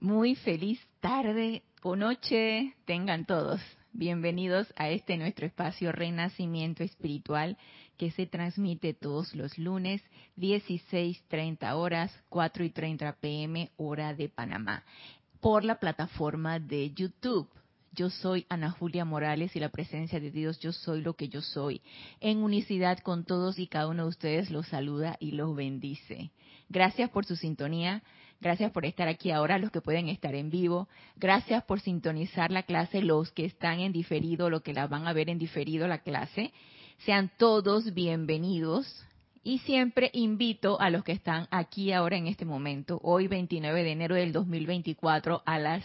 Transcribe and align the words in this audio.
Muy 0.00 0.36
feliz 0.36 0.78
tarde 1.00 1.64
o 1.82 1.96
noche 1.96 2.76
tengan 2.84 3.26
todos. 3.26 3.60
Bienvenidos 3.92 4.72
a 4.76 4.90
este 4.90 5.16
nuestro 5.16 5.44
espacio 5.44 5.90
Renacimiento 5.90 6.84
Espiritual 6.84 7.58
que 7.96 8.12
se 8.12 8.26
transmite 8.26 8.94
todos 8.94 9.34
los 9.34 9.58
lunes 9.58 10.00
16.30 10.36 11.74
horas, 11.74 12.16
4 12.28 12.64
y 12.64 12.70
30 12.70 13.12
pm 13.14 13.72
hora 13.76 14.14
de 14.14 14.28
Panamá 14.28 14.84
por 15.40 15.64
la 15.64 15.80
plataforma 15.80 16.60
de 16.60 16.92
YouTube. 16.92 17.48
Yo 17.90 18.08
soy 18.08 18.46
Ana 18.48 18.70
Julia 18.70 19.04
Morales 19.04 19.56
y 19.56 19.58
la 19.58 19.70
presencia 19.70 20.20
de 20.20 20.30
Dios, 20.30 20.60
yo 20.60 20.72
soy 20.72 21.02
lo 21.02 21.14
que 21.14 21.28
yo 21.28 21.42
soy. 21.42 21.82
En 22.20 22.44
unicidad 22.44 23.00
con 23.00 23.24
todos 23.24 23.58
y 23.58 23.66
cada 23.66 23.88
uno 23.88 24.04
de 24.04 24.10
ustedes 24.10 24.52
los 24.52 24.68
saluda 24.68 25.16
y 25.18 25.32
los 25.32 25.56
bendice. 25.56 26.30
Gracias 26.68 27.10
por 27.10 27.24
su 27.24 27.34
sintonía. 27.34 28.04
Gracias 28.40 28.70
por 28.70 28.86
estar 28.86 29.08
aquí 29.08 29.32
ahora, 29.32 29.58
los 29.58 29.72
que 29.72 29.80
pueden 29.80 30.08
estar 30.08 30.34
en 30.36 30.48
vivo. 30.48 30.88
Gracias 31.16 31.64
por 31.64 31.80
sintonizar 31.80 32.52
la 32.52 32.62
clase, 32.62 33.02
los 33.02 33.32
que 33.32 33.44
están 33.44 33.80
en 33.80 33.92
diferido, 33.92 34.48
los 34.48 34.62
que 34.62 34.72
la 34.72 34.86
van 34.86 35.08
a 35.08 35.12
ver 35.12 35.28
en 35.28 35.38
diferido 35.38 35.88
la 35.88 35.98
clase. 35.98 36.52
Sean 36.98 37.32
todos 37.36 37.94
bienvenidos. 37.94 39.04
Y 39.42 39.58
siempre 39.58 40.10
invito 40.12 40.80
a 40.80 40.90
los 40.90 41.02
que 41.02 41.12
están 41.12 41.48
aquí 41.50 41.92
ahora 41.92 42.16
en 42.16 42.28
este 42.28 42.44
momento, 42.44 43.00
hoy 43.02 43.28
29 43.28 43.82
de 43.82 43.92
enero 43.92 44.14
del 44.14 44.32
2024 44.32 45.42
a 45.44 45.58
las 45.58 45.84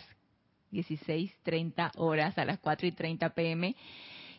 16.30 0.71 1.91
horas, 1.95 2.37
a 2.37 2.45
las 2.45 2.59
4 2.59 2.87
y 2.87 2.91
30 2.91 3.29
pm, 3.29 3.75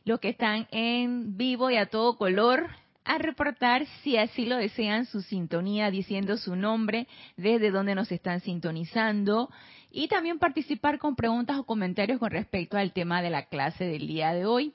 los 0.05 0.21
que 0.21 0.29
están 0.29 0.69
en 0.71 1.37
vivo 1.37 1.71
y 1.71 1.77
a 1.77 1.87
todo 1.87 2.17
color, 2.17 2.69
a 3.05 3.19
reportar, 3.19 3.87
si 4.03 4.17
así 4.17 4.47
lo 4.47 4.57
desean, 4.57 5.07
su 5.07 5.21
sintonía 5.21 5.91
diciendo 5.91 6.37
su 6.37 6.57
nombre, 6.57 7.07
desde 7.37 7.71
donde 7.71 7.95
nos 7.95 8.11
están 8.11 8.41
sintonizando 8.41 9.51
y 9.91 10.09
también 10.09 10.39
participar 10.39 10.99
con 10.99 11.15
preguntas 11.15 11.59
o 11.59 11.65
comentarios 11.65 12.19
con 12.19 12.31
respecto 12.31 12.77
al 12.77 12.93
tema 12.93 13.23
de 13.23 13.31
la 13.31 13.47
clase 13.47 13.85
del 13.85 14.07
día 14.07 14.33
de 14.33 14.47
hoy. 14.47 14.73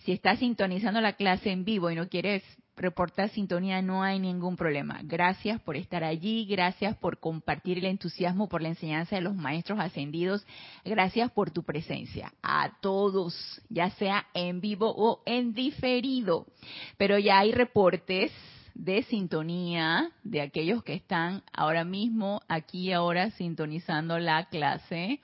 Si 0.00 0.12
estás 0.12 0.38
sintonizando 0.38 1.00
la 1.00 1.14
clase 1.14 1.50
en 1.50 1.64
vivo 1.64 1.90
y 1.90 1.94
no 1.94 2.08
quieres 2.08 2.42
reportar 2.76 3.28
sintonía, 3.30 3.82
no 3.82 4.02
hay 4.02 4.18
ningún 4.18 4.56
problema. 4.56 5.00
Gracias 5.04 5.60
por 5.60 5.76
estar 5.76 6.04
allí, 6.04 6.46
gracias 6.46 6.96
por 6.96 7.18
compartir 7.18 7.78
el 7.78 7.84
entusiasmo 7.86 8.48
por 8.48 8.62
la 8.62 8.68
enseñanza 8.68 9.16
de 9.16 9.22
los 9.22 9.34
maestros 9.34 9.78
ascendidos, 9.78 10.44
gracias 10.84 11.30
por 11.30 11.50
tu 11.50 11.62
presencia. 11.62 12.32
A 12.42 12.78
todos, 12.80 13.62
ya 13.68 13.90
sea 13.90 14.26
en 14.34 14.60
vivo 14.60 14.92
o 14.96 15.22
en 15.26 15.52
diferido. 15.52 16.46
Pero 16.96 17.18
ya 17.18 17.38
hay 17.38 17.52
reportes 17.52 18.32
de 18.74 19.02
sintonía 19.02 20.10
de 20.24 20.40
aquellos 20.40 20.82
que 20.82 20.94
están 20.94 21.42
ahora 21.52 21.84
mismo 21.84 22.40
aquí 22.48 22.92
ahora 22.92 23.30
sintonizando 23.32 24.18
la 24.18 24.46
clase. 24.46 25.20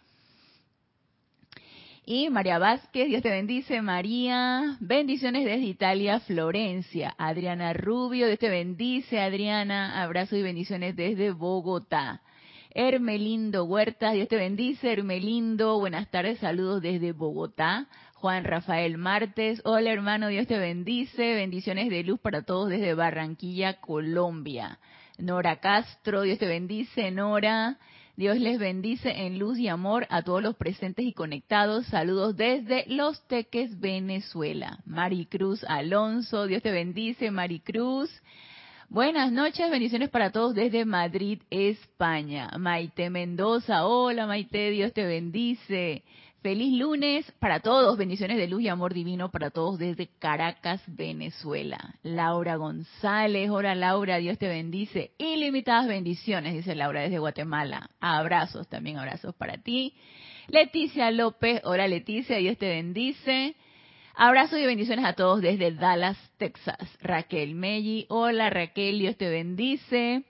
Y 2.11 2.31
María 2.31 2.59
Vázquez, 2.59 3.09
Dios 3.09 3.20
te 3.23 3.28
bendice. 3.28 3.83
María, 3.83 4.78
bendiciones 4.81 5.45
desde 5.45 5.67
Italia, 5.67 6.20
Florencia. 6.20 7.15
Adriana 7.19 7.75
Rubio, 7.75 8.28
Dios 8.28 8.39
te 8.39 8.48
bendice. 8.48 9.20
Adriana, 9.20 10.03
abrazo 10.03 10.34
y 10.34 10.42
bendiciones 10.42 10.97
desde 10.97 11.33
Bogotá. 11.33 12.23
Hermelindo 12.70 13.67
Huertas, 13.67 14.15
Dios 14.15 14.27
te 14.27 14.37
bendice. 14.37 14.91
Hermelindo, 14.91 15.78
buenas 15.78 16.11
tardes, 16.11 16.39
saludos 16.39 16.81
desde 16.81 17.12
Bogotá. 17.12 17.89
Juan 18.15 18.45
Rafael 18.45 18.97
Martes, 18.97 19.61
hola 19.67 19.93
hermano, 19.93 20.28
Dios 20.28 20.47
te 20.47 20.56
bendice. 20.56 21.34
Bendiciones 21.34 21.91
de 21.91 22.05
luz 22.05 22.19
para 22.20 22.41
todos 22.41 22.70
desde 22.70 22.95
Barranquilla, 22.95 23.83
Colombia. 23.83 24.78
Nora 25.19 25.61
Castro, 25.61 26.22
Dios 26.22 26.39
te 26.39 26.47
bendice. 26.47 27.11
Nora, 27.11 27.77
Dios 28.19 28.41
les 28.41 28.59
bendice 28.59 29.11
en 29.27 29.39
luz 29.39 29.61
y 29.61 29.69
amor 29.69 30.05
a 30.11 30.23
todos 30.23 30.43
los 30.43 30.57
presentes 30.57 31.07
y 31.07 31.13
conectados. 31.13 31.87
Saludos 31.87 32.37
desde 32.37 32.85
Los 32.89 33.25
Teques, 33.29 33.79
Venezuela. 33.79 34.81
Maricruz 34.87 35.62
Alonso, 35.62 36.49
Dios 36.49 36.61
te 36.61 36.73
bendice, 36.73 37.31
Maricruz. 37.31 38.11
Buenas 38.89 39.31
noches, 39.31 39.71
bendiciones 39.71 40.09
para 40.09 40.33
todos 40.33 40.57
desde 40.57 40.84
Madrid, 40.84 41.43
España. 41.49 42.51
Maite 42.59 43.09
Mendoza, 43.09 43.87
hola 43.87 44.27
Maite, 44.27 44.71
Dios 44.71 44.93
te 44.93 45.07
bendice. 45.07 46.03
Feliz 46.41 46.72
lunes 46.78 47.31
para 47.41 47.59
todos, 47.59 47.99
bendiciones 47.99 48.37
de 48.37 48.47
luz 48.47 48.62
y 48.62 48.69
amor 48.69 48.94
divino 48.94 49.28
para 49.28 49.50
todos 49.50 49.76
desde 49.76 50.06
Caracas, 50.21 50.81
Venezuela. 50.87 51.97
Laura 52.04 52.54
González, 52.54 53.50
hola 53.50 53.75
Laura, 53.75 54.19
Dios 54.19 54.38
te 54.38 54.47
bendice. 54.47 55.10
Ilimitadas 55.19 55.88
bendiciones, 55.88 56.54
dice 56.54 56.77
Laura 56.77 57.00
desde 57.00 57.19
Guatemala. 57.19 57.91
Abrazos, 57.98 58.69
también 58.69 58.98
abrazos 58.98 59.34
para 59.34 59.59
ti. 59.59 59.94
Leticia 60.47 61.10
López, 61.10 61.60
hola 61.65 61.88
Leticia, 61.88 62.37
Dios 62.37 62.56
te 62.56 62.69
bendice. 62.69 63.56
Abrazos 64.15 64.60
y 64.60 64.66
bendiciones 64.66 65.06
a 65.06 65.15
todos 65.15 65.41
desde 65.41 65.72
Dallas, 65.72 66.16
Texas. 66.38 66.78
Raquel 67.00 67.56
Melli, 67.56 68.06
hola 68.10 68.48
Raquel, 68.48 69.00
Dios 69.00 69.16
te 69.16 69.28
bendice. 69.28 70.22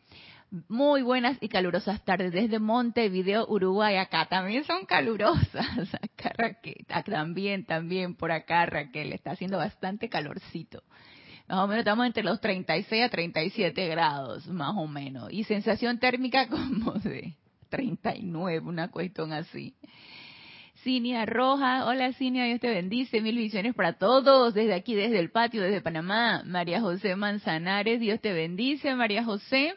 Muy 0.69 1.03
buenas 1.03 1.36
y 1.42 1.48
calurosas 1.48 2.03
tardes 2.06 2.32
desde 2.32 2.59
Montevideo, 2.59 3.47
Uruguay. 3.48 3.97
Acá 3.97 4.26
también 4.26 4.64
son 4.64 4.86
calurosas. 4.86 5.94
Acá 6.03 6.32
Raquel, 6.34 6.86
también, 7.04 7.66
también 7.66 8.14
por 8.14 8.32
acá 8.32 8.64
Raquel. 8.64 9.12
Está 9.12 9.32
haciendo 9.32 9.59
bastante 9.59 10.09
calorcito. 10.09 10.82
Más 11.48 11.59
o 11.59 11.66
menos 11.66 11.81
estamos 11.81 12.06
entre 12.06 12.22
los 12.22 12.41
36 12.41 13.04
a 13.04 13.09
37 13.10 13.88
grados, 13.88 14.47
más 14.48 14.75
o 14.75 14.86
menos. 14.86 15.31
Y 15.31 15.44
sensación 15.44 15.98
térmica 15.98 16.48
como 16.48 16.92
de 16.92 17.34
39, 17.69 18.60
una 18.60 18.88
cuestión 18.91 19.34
así. 19.34 19.75
Cinia 20.82 21.26
Roja, 21.26 21.86
hola 21.86 22.12
Cinia, 22.15 22.44
Dios 22.44 22.60
te 22.60 22.70
bendice, 22.70 23.20
mil 23.20 23.36
visiones 23.36 23.75
para 23.75 23.94
todos, 23.98 24.54
desde 24.54 24.72
aquí, 24.75 24.94
desde 24.94 25.19
el 25.19 25.30
patio, 25.30 25.60
desde 25.60 25.82
Panamá. 25.82 26.42
María 26.47 26.80
José 26.80 27.16
Manzanares, 27.16 28.00
Dios 28.00 28.20
te 28.22 28.32
bendice, 28.32 28.94
María 28.94 29.25
José. 29.25 29.75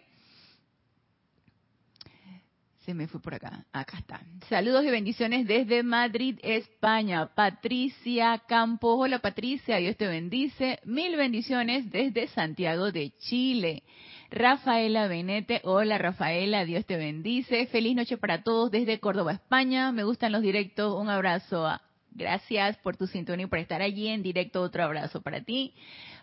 Me 2.94 3.07
fue 3.07 3.22
por 3.22 3.34
acá. 3.34 3.66
Acá 3.72 3.97
está. 3.97 4.22
Saludos 4.50 4.84
y 4.85 4.90
bendiciones 4.90 5.47
desde 5.47 5.84
Madrid, 5.84 6.38
España. 6.41 7.28
Patricia 7.34 8.41
Campos. 8.47 8.96
Hola 9.00 9.19
Patricia, 9.19 9.78
Dios 9.78 9.97
te 9.97 10.07
bendice. 10.07 10.79
Mil 10.85 11.16
bendiciones 11.16 11.90
desde 11.91 12.28
Santiago 12.28 12.91
de 12.91 13.12
Chile. 13.18 13.84
Rafaela 14.29 15.07
Benete. 15.07 15.62
Hola 15.63 15.97
Rafaela, 15.97 16.66
Dios 16.66 16.85
te 16.85 16.97
bendice. 16.97 17.66
Feliz 17.68 17.96
noche 17.96 18.18
para 18.18 18.44
todos 18.44 18.72
desde 18.72 19.00
Córdoba, 19.00 19.34
España. 19.34 19.91
Me 19.91 20.03
gustan 20.03 20.31
los 20.31 20.41
directos. 20.41 21.00
Un 21.00 21.09
abrazo. 21.09 21.68
Gracias 22.14 22.78
por 22.78 22.98
tu 22.98 23.08
sintonía 23.08 23.46
y 23.46 23.50
por 23.50 23.60
estar 23.60 23.82
allí 23.82 24.10
en 24.10 24.22
directo. 24.22 24.62
Otro 24.62 24.84
abrazo 24.84 25.22
para 25.22 25.42
ti. 25.42 25.74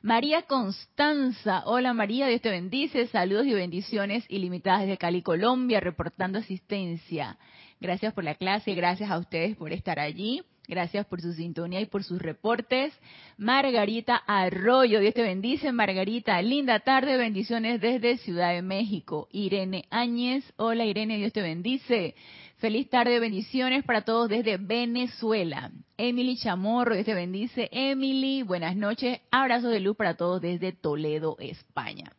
María 0.03 0.43
Constanza, 0.43 1.62
hola 1.66 1.93
María, 1.93 2.28
Dios 2.28 2.41
te 2.41 2.50
bendice, 2.50 3.06
saludos 3.09 3.47
y 3.47 3.54
bendiciones 3.54 4.25
ilimitadas 4.28 4.82
desde 4.82 4.98
Cali, 4.98 5.22
Colombia, 5.22 5.81
reportando 5.81 6.38
asistencia. 6.38 7.37
Gracias 7.81 8.12
por 8.12 8.22
la 8.22 8.34
clase, 8.34 8.75
gracias 8.75 9.10
a 9.10 9.19
ustedes 9.19 9.56
por 9.56 9.72
estar 9.72 9.98
allí. 9.98 10.43
Gracias 10.68 11.06
por 11.06 11.22
su 11.22 11.32
sintonía 11.32 11.80
y 11.80 11.86
por 11.86 12.04
sus 12.04 12.20
reportes. 12.20 12.92
Margarita 13.38 14.16
Arroyo, 14.26 15.00
Dios 15.00 15.14
te 15.14 15.22
bendice, 15.22 15.72
Margarita. 15.72 16.42
Linda 16.42 16.80
tarde, 16.80 17.16
bendiciones 17.16 17.80
desde 17.80 18.18
Ciudad 18.18 18.52
de 18.52 18.60
México. 18.60 19.28
Irene 19.32 19.86
Áñez, 19.88 20.44
hola 20.56 20.84
Irene, 20.84 21.16
Dios 21.16 21.32
te 21.32 21.40
bendice. 21.40 22.14
Feliz 22.58 22.90
tarde, 22.90 23.18
bendiciones 23.18 23.82
para 23.82 24.02
todos 24.02 24.28
desde 24.28 24.58
Venezuela. 24.58 25.70
Emily 25.96 26.36
Chamorro, 26.36 26.92
Dios 26.92 27.06
te 27.06 27.14
bendice. 27.14 27.70
Emily, 27.72 28.42
buenas 28.42 28.76
noches. 28.76 29.20
Abrazos 29.30 29.70
de 29.70 29.80
luz 29.80 29.96
para 29.96 30.18
todos 30.18 30.42
desde 30.42 30.72
Toledo, 30.72 31.36
España. 31.38 32.12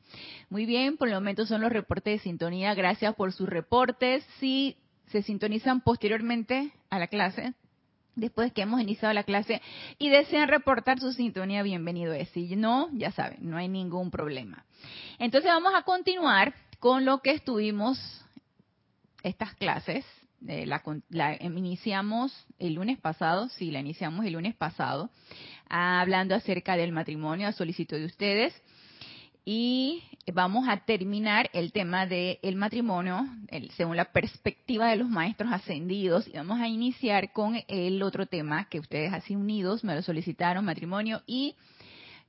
Muy 0.49 0.66
bien, 0.66 0.97
por 0.97 1.07
el 1.07 1.13
momento 1.13 1.45
son 1.45 1.61
los 1.61 1.71
reportes 1.71 2.13
de 2.13 2.23
sintonía. 2.23 2.73
Gracias 2.73 3.13
por 3.13 3.31
sus 3.31 3.47
reportes. 3.47 4.25
Si 4.40 4.75
se 5.11 5.22
sintonizan 5.22 5.81
posteriormente 5.81 6.72
a 6.90 6.97
la 6.97 7.05
clase, 7.05 7.53
después 8.19 8.53
que 8.53 8.61
hemos 8.61 8.81
iniciado 8.81 9.13
la 9.13 9.23
clase 9.23 9.61
y 9.97 10.09
desean 10.09 10.47
reportar 10.47 10.99
su 10.99 11.13
sintonía, 11.13 11.63
bienvenido 11.63 12.13
es. 12.13 12.29
Si 12.29 12.55
no, 12.55 12.89
ya 12.93 13.11
saben, 13.11 13.39
no 13.41 13.57
hay 13.57 13.67
ningún 13.67 14.11
problema. 14.11 14.66
Entonces 15.17 15.49
vamos 15.49 15.73
a 15.75 15.83
continuar 15.83 16.53
con 16.79 17.05
lo 17.05 17.19
que 17.19 17.31
estuvimos 17.31 17.99
estas 19.23 19.53
clases 19.55 20.05
eh, 20.47 20.66
la, 20.66 21.37
iniciamos 21.41 22.33
el 22.59 22.75
lunes 22.75 22.97
pasado, 22.99 23.49
sí, 23.49 23.71
la 23.71 23.79
iniciamos 23.79 24.25
el 24.25 24.33
lunes 24.33 24.55
pasado, 24.55 25.09
hablando 25.67 26.33
acerca 26.33 26.77
del 26.77 26.91
matrimonio 26.91 27.47
a 27.47 27.51
solicitud 27.51 27.97
de 27.97 28.05
ustedes. 28.05 28.53
Y 29.46 30.03
vamos 30.34 30.68
a 30.68 30.78
terminar 30.78 31.50
el 31.53 31.72
tema 31.72 32.06
del 32.06 32.56
matrimonio 32.56 33.26
según 33.76 33.97
la 33.97 34.12
perspectiva 34.12 34.90
de 34.90 34.97
los 34.97 35.09
maestros 35.09 35.52
ascendidos. 35.52 36.28
Y 36.28 36.34
vamos 36.34 36.59
a 36.59 36.68
iniciar 36.68 37.34
con 37.34 37.59
el 37.68 38.02
otro 38.03 38.26
tema 38.28 38.70
que 38.70 38.80
ustedes 38.80 39.12
así 39.14 39.36
unidos 39.36 39.84
me 39.84 39.96
lo 39.96 40.02
solicitaron, 40.02 40.66
matrimonio 40.66 41.22
y 41.26 41.56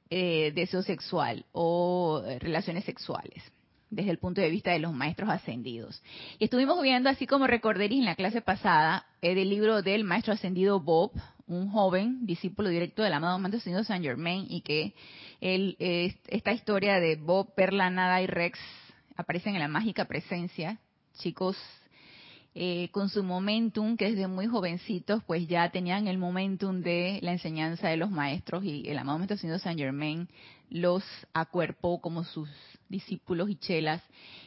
eh, 0.09 0.53
deseo 0.55 0.83
sexual 0.83 1.45
o 1.53 2.23
relaciones 2.41 2.85
sexuales. 2.85 3.43
desde 3.91 4.13
el 4.13 4.19
punto 4.19 4.41
de 4.41 4.51
vista 4.51 4.71
de 4.71 4.79
los 4.79 4.93
maestros 4.93 5.29
ascendidos. 5.31 6.01
Y 6.39 6.45
estuvimos 6.45 6.81
viendo, 6.81 7.11
así 7.11 7.27
como 7.27 7.49
recorderéis 7.49 7.99
en 7.99 8.07
la 8.07 8.15
clase 8.15 8.41
pasada, 8.41 9.05
el 9.21 9.35
del 9.35 9.51
libro 9.51 9.83
del 9.83 10.05
maestro 10.05 10.33
ascendido 10.33 10.81
Bob, 10.81 11.11
un 11.51 11.71
joven 11.71 12.25
discípulo 12.27 12.69
directo 12.69 13.03
del 13.03 13.13
amado 13.13 13.39
maestro 13.39 13.59
ascendido 13.59 13.85
Saint 13.85 14.05
Germain, 14.05 14.47
y 14.49 14.61
que 14.63 14.95
él, 15.41 15.77
esta 15.79 16.53
historia 16.53 17.01
de 17.01 17.17
Bob, 17.17 17.55
Perla, 17.55 17.91
Nada 17.91 18.23
y 18.23 18.27
Rex 18.27 18.59
aparecen 19.17 19.55
en 19.55 19.61
la 19.61 19.69
mágica 19.69 20.07
presencia. 20.07 20.79
Chicos 21.19 21.57
eh, 22.55 22.89
con 22.93 23.09
su 23.09 23.23
momentum, 23.23 23.97
que 23.97 24.11
desde 24.11 24.27
muy 24.27 24.47
jovencitos, 24.47 25.23
pues 25.25 25.47
ya 25.47 25.71
tenían 25.71 26.09
el 26.09 26.19
momentum 26.19 26.81
de 26.81 27.21
la 27.23 27.33
enseñanza 27.33 27.89
de 27.89 27.97
los 27.97 28.11
maestros 28.11 28.65
y 28.65 28.89
el 28.89 28.99
amado 28.99 29.19
Maestro 29.19 29.37
Señor 29.37 29.61
Saint 29.61 29.79
Germain 29.79 30.29
los 30.69 31.05
acuerpó 31.33 32.01
como 32.01 32.25
sus 32.25 32.49
discípulos 32.89 33.51
y 33.51 33.57
chelas. 33.57 34.03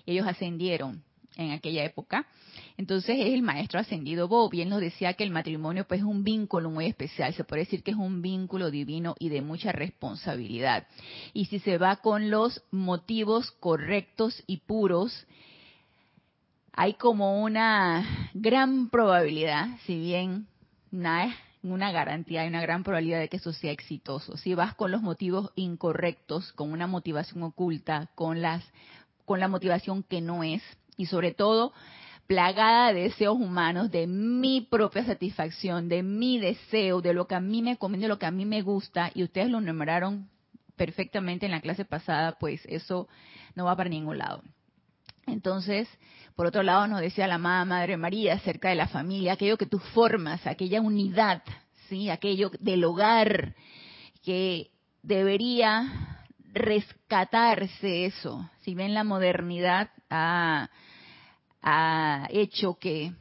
ellos 0.05 0.27
ascendieron 0.27 1.03
en 1.38 1.51
aquella 1.51 1.83
época. 1.83 2.25
Entonces 2.77 3.18
es 3.19 3.33
el 3.33 3.41
maestro 3.41 3.80
ascendido 3.80 4.27
Bob 4.27 4.53
y 4.53 4.62
él 4.62 4.69
nos 4.69 4.81
decía 4.81 5.13
que 5.13 5.24
el 5.24 5.31
matrimonio 5.31 5.85
pues 5.88 6.01
es 6.01 6.06
un 6.06 6.24
vínculo 6.24 6.69
muy 6.69 6.85
especial, 6.85 7.33
se 7.33 7.44
puede 7.44 7.63
decir 7.63 7.83
que 7.83 7.91
es 7.91 7.97
un 7.97 8.21
vínculo 8.21 8.71
divino 8.71 9.15
y 9.19 9.30
de 9.30 9.41
mucha 9.41 9.71
responsabilidad. 9.71 10.88
Y 11.33 11.45
si 11.45 11.59
se 11.59 11.77
va 11.77 11.97
con 11.97 12.30
los 12.30 12.63
motivos 12.71 13.51
correctos 13.51 14.44
y 14.47 14.57
puros, 14.57 15.25
hay 16.74 16.95
como 16.95 17.44
una 17.44 18.29
gran 18.33 18.89
probabilidad, 18.89 19.68
si 19.86 20.00
bien 20.00 20.47
nada 20.91 21.33
una 21.63 21.94
garantía, 21.94 22.41
hay 22.41 22.50
una 22.50 22.62
gran 22.62 22.83
probabilidad 22.83 23.19
de 23.19 23.29
que 23.29 23.38
eso 23.38 23.53
sea 23.53 23.71
exitoso. 23.71 24.36
Si 24.36 24.53
vas 24.53 24.75
con 24.75 24.91
los 24.91 25.01
motivos 25.01 25.51
incorrectos, 25.56 26.51
con 26.53 26.71
una 26.71 26.88
motivación 26.88 27.41
oculta, 27.44 28.09
con 28.15 28.41
las 28.41 28.63
con 29.25 29.39
la 29.39 29.47
motivación 29.47 30.03
que 30.03 30.19
no 30.19 30.44
es 30.44 30.62
y 30.97 31.05
sobre 31.07 31.33
todo 31.33 31.73
plagada 32.27 32.93
de 32.93 33.03
deseos 33.03 33.35
humanos, 33.35 33.91
de 33.91 34.07
mi 34.07 34.61
propia 34.61 35.05
satisfacción, 35.05 35.89
de 35.89 36.03
mi 36.03 36.39
deseo, 36.39 37.01
de 37.01 37.13
lo 37.13 37.27
que 37.27 37.35
a 37.35 37.39
mí 37.39 37.61
me 37.61 37.77
conviene, 37.77 38.03
de 38.03 38.09
lo 38.09 38.19
que 38.19 38.25
a 38.25 38.31
mí 38.31 38.45
me 38.45 38.61
gusta, 38.61 39.11
y 39.13 39.23
ustedes 39.23 39.49
lo 39.49 39.59
nombraron 39.59 40.29
perfectamente 40.75 41.45
en 41.45 41.51
la 41.51 41.61
clase 41.61 41.85
pasada, 41.85 42.37
pues 42.39 42.61
eso 42.65 43.07
no 43.55 43.65
va 43.65 43.75
para 43.75 43.89
ningún 43.89 44.17
lado. 44.17 44.41
Entonces, 45.25 45.87
por 46.35 46.47
otro 46.47 46.63
lado, 46.63 46.87
nos 46.87 47.01
decía 47.01 47.27
la 47.27 47.35
amada 47.35 47.65
Madre 47.65 47.97
María 47.97 48.33
acerca 48.33 48.69
de 48.69 48.75
la 48.75 48.87
familia, 48.87 49.33
aquello 49.33 49.57
que 49.57 49.65
tú 49.65 49.79
formas, 49.79 50.45
aquella 50.47 50.81
unidad, 50.81 51.43
¿sí? 51.87 52.09
aquello 52.09 52.51
del 52.59 52.83
hogar, 52.83 53.55
que 54.23 54.71
debería 55.01 56.12
rescatarse 56.53 58.05
eso. 58.05 58.50
Si 58.61 58.75
bien 58.75 58.94
la 58.94 59.03
modernidad 59.03 59.89
ha, 60.09 60.69
ha 61.61 62.27
hecho 62.31 62.75
que 62.75 63.13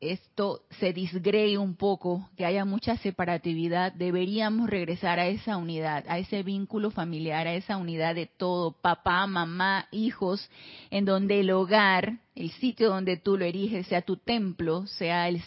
esto 0.00 0.62
se 0.78 0.92
disgree 0.92 1.56
un 1.56 1.74
poco, 1.74 2.28
que 2.36 2.44
haya 2.44 2.64
mucha 2.64 2.96
separatividad, 2.98 3.92
deberíamos 3.92 4.68
regresar 4.68 5.18
a 5.18 5.26
esa 5.26 5.56
unidad, 5.56 6.04
a 6.08 6.18
ese 6.18 6.42
vínculo 6.42 6.90
familiar, 6.90 7.46
a 7.46 7.54
esa 7.54 7.78
unidad 7.78 8.14
de 8.14 8.26
todo, 8.26 8.72
papá, 8.72 9.26
mamá, 9.26 9.88
hijos, 9.90 10.50
en 10.90 11.06
donde 11.06 11.40
el 11.40 11.50
hogar, 11.50 12.18
el 12.34 12.50
sitio 12.52 12.90
donde 12.90 13.16
tú 13.16 13.38
lo 13.38 13.46
eriges, 13.46 13.86
sea 13.86 14.02
tu 14.02 14.18
templo, 14.18 14.86
sea, 14.86 15.28
el, 15.28 15.42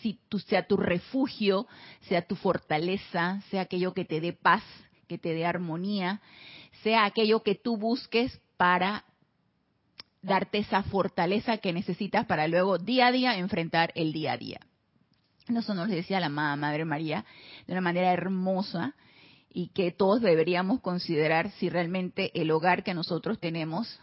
sea 0.48 0.68
tu 0.68 0.78
refugio, 0.78 1.68
sea 2.02 2.24
tu 2.24 2.36
fortaleza, 2.36 3.42
sea 3.52 3.62
aquello 3.62 3.94
que 3.94 4.06
te 4.06 4.20
dé 4.20 4.34
paz, 4.34 4.64
que 5.08 5.20
te 5.20 5.34
dé 5.34 5.46
armonía, 5.46 6.22
sea 6.84 7.06
aquello 7.06 7.44
que 7.44 7.56
tú 7.56 7.78
busques 7.78 8.40
para 8.58 9.06
darte 10.22 10.60
esa 10.60 10.84
fortaleza 10.84 11.58
que 11.58 11.74
necesitas 11.74 12.26
para 12.26 12.48
luego 12.48 12.78
día 12.78 13.08
a 13.08 13.12
día 13.12 13.38
enfrentar 13.38 13.92
el 13.96 14.12
día 14.12 14.34
a 14.34 14.38
día. 14.38 14.60
Eso 15.48 15.74
nos 15.74 15.90
decía 15.90 16.20
la 16.20 16.28
amada 16.28 16.56
Madre 16.56 16.86
María 16.86 17.26
de 17.66 17.74
una 17.74 17.82
manera 17.82 18.14
hermosa 18.14 18.96
y 19.52 19.70
que 19.70 19.92
todos 19.92 20.22
deberíamos 20.22 20.80
considerar 20.82 21.52
si 21.52 21.70
realmente 21.70 22.32
el 22.40 22.52
hogar 22.52 22.84
que 22.84 22.94
nosotros 22.94 23.40
tenemos 23.40 24.00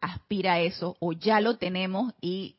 aspira 0.00 0.54
a 0.54 0.60
eso 0.60 0.96
o 1.00 1.12
ya 1.12 1.40
lo 1.40 1.58
tenemos 1.58 2.12
y 2.20 2.56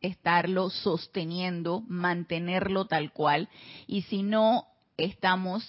estarlo 0.00 0.70
sosteniendo, 0.70 1.82
mantenerlo 1.86 2.86
tal 2.86 3.12
cual 3.12 3.48
y 3.86 4.02
si 4.02 4.22
no 4.22 4.66
estamos 4.96 5.64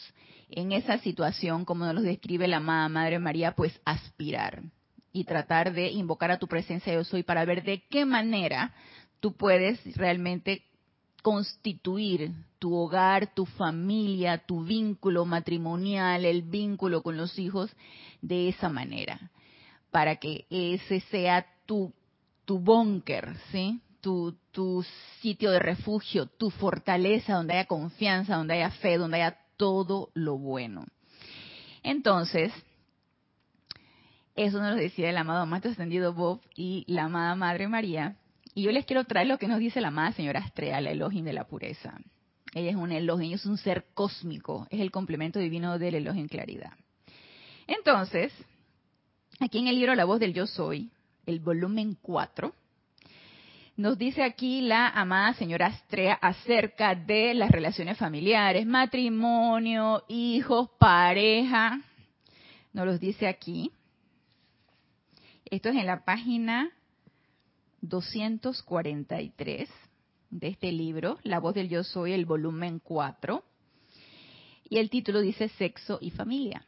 en 0.52 0.72
esa 0.72 0.98
situación 1.00 1.66
como 1.66 1.86
nos 1.86 1.96
lo 1.96 2.02
describe 2.02 2.48
la 2.48 2.58
amada 2.58 2.90
Madre 2.90 3.20
María, 3.20 3.54
pues 3.54 3.80
aspirar 3.86 4.62
y 5.14 5.24
tratar 5.26 5.74
de 5.74 5.90
invocar 5.90 6.32
a 6.32 6.40
tu 6.40 6.48
presencia 6.48 6.94
yo 6.94 7.04
soy 7.04 7.24
para 7.24 7.46
ver 7.46 7.64
de 7.64 7.84
qué 7.90 8.06
manera 8.06 8.74
tú 9.20 9.34
puedes 9.34 9.80
realmente 9.96 10.64
constituir 11.22 12.32
tu 12.60 12.76
hogar, 12.76 13.34
tu 13.34 13.46
familia, 13.46 14.40
tu 14.40 14.64
vínculo 14.64 15.26
matrimonial, 15.26 16.26
el 16.26 16.42
vínculo 16.42 17.04
con 17.04 17.18
los 17.18 17.38
hijos 17.38 17.72
de 18.22 18.50
esa 18.50 18.70
manera, 18.70 19.32
para 19.92 20.16
que 20.16 20.46
ese 20.50 21.00
sea 21.12 21.46
tu, 21.66 21.94
tu 22.46 22.60
búnker, 22.60 23.36
¿sí? 23.52 23.82
Tu, 24.02 24.36
tu 24.52 24.84
sitio 25.22 25.52
de 25.52 25.60
refugio, 25.60 26.26
tu 26.26 26.50
fortaleza, 26.50 27.36
donde 27.36 27.54
haya 27.54 27.66
confianza, 27.66 28.36
donde 28.36 28.56
haya 28.56 28.72
fe, 28.72 28.98
donde 28.98 29.18
haya 29.18 29.38
todo 29.62 30.10
lo 30.16 30.40
bueno. 30.40 30.88
Entonces, 31.84 32.52
eso 34.34 34.60
nos 34.60 34.72
lo 34.72 34.76
decía 34.76 35.12
el 35.12 35.18
amado 35.18 35.46
Maestro 35.46 35.70
Ascendido 35.70 36.16
Bob 36.16 36.42
y 36.56 36.84
la 36.88 37.04
amada 37.04 37.36
Madre 37.36 37.68
María. 37.68 38.16
Y 38.56 38.64
yo 38.64 38.72
les 38.72 38.88
quiero 38.88 39.04
traer 39.04 39.28
lo 39.28 39.38
que 39.38 39.48
nos 39.48 39.60
dice 39.60 39.80
la 39.80 39.90
amada 39.90 40.14
señora 40.14 40.40
Astrea, 40.40 40.82
la 40.82 40.90
Elohim 40.90 41.24
de 41.24 41.34
la 41.34 41.46
pureza. 41.46 41.94
Ella 42.56 42.72
es 42.72 42.76
un 42.76 42.92
Elohim, 42.92 43.34
es 43.34 43.46
un 43.46 43.60
ser 43.60 43.86
cósmico, 43.94 44.66
es 44.72 44.80
el 44.80 44.90
complemento 44.90 45.38
divino 45.38 45.78
del 45.78 45.94
Elohim 45.94 46.28
Claridad. 46.28 46.74
Entonces, 47.68 48.34
aquí 49.40 49.60
en 49.60 49.68
el 49.68 49.76
libro 49.76 49.94
La 49.94 50.06
voz 50.06 50.20
del 50.20 50.34
yo 50.34 50.48
soy, 50.48 50.90
el 51.28 51.40
volumen 51.40 52.00
4, 52.02 52.52
nos 53.82 53.98
dice 53.98 54.22
aquí 54.22 54.62
la 54.62 54.90
amada 54.90 55.34
señora 55.34 55.66
Astrea 55.66 56.14
acerca 56.14 56.94
de 56.94 57.34
las 57.34 57.50
relaciones 57.50 57.98
familiares, 57.98 58.68
matrimonio, 58.68 60.04
hijos, 60.08 60.70
pareja. 60.78 61.82
Nos 62.74 62.86
los 62.86 63.00
dice 63.00 63.28
aquí. 63.28 63.72
Esto 65.46 65.70
es 65.70 65.78
en 65.78 65.88
la 65.88 66.06
página 66.06 66.70
243 67.82 69.68
de 70.30 70.48
este 70.48 70.72
libro, 70.72 71.18
La 71.24 71.40
voz 71.40 71.56
del 71.56 71.68
yo 71.68 71.84
soy, 71.84 72.14
el 72.14 72.28
volumen 72.28 72.78
4. 72.84 73.44
Y 74.70 74.78
el 74.78 74.92
título 74.92 75.22
dice 75.22 75.50
Sexo 75.50 75.98
y 76.00 76.12
Familia. 76.12 76.68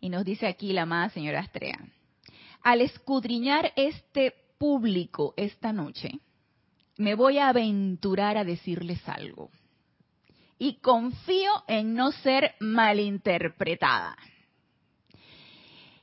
Y 0.00 0.08
nos 0.08 0.24
dice 0.24 0.48
aquí 0.48 0.72
la 0.72 0.82
amada 0.82 1.10
señora 1.10 1.38
Astrea. 1.38 1.78
Al 2.60 2.80
escudriñar 2.80 3.72
este 3.76 4.34
público 4.58 5.34
esta 5.36 5.72
noche, 5.72 6.20
me 6.96 7.14
voy 7.14 7.38
a 7.38 7.48
aventurar 7.48 8.36
a 8.36 8.44
decirles 8.44 9.06
algo. 9.08 9.50
Y 10.58 10.74
confío 10.76 11.50
en 11.68 11.94
no 11.94 12.12
ser 12.12 12.54
malinterpretada. 12.60 14.16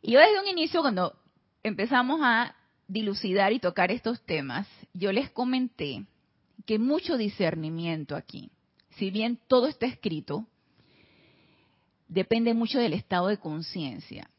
Y 0.02 0.12
yo 0.12 0.20
desde 0.20 0.40
un 0.40 0.48
inicio, 0.48 0.82
cuando 0.82 1.16
empezamos 1.64 2.20
a 2.22 2.56
dilucidar 2.88 3.54
y 3.54 3.60
tocar 3.60 3.92
estos 3.92 4.22
temas, 4.26 4.68
yo 4.94 5.12
les 5.12 5.32
comenté 5.32 6.06
que 6.66 6.78
mucho 6.78 7.18
discernimiento 7.18 8.16
aquí, 8.16 8.52
si 8.92 9.10
bien 9.10 9.40
todo 9.48 9.68
está 9.68 9.86
escrito, 9.86 10.46
depende 12.08 12.54
mucho 12.54 12.80
del 12.80 12.94
estado 12.94 13.28
de 13.28 13.40
conciencia, 13.40 14.30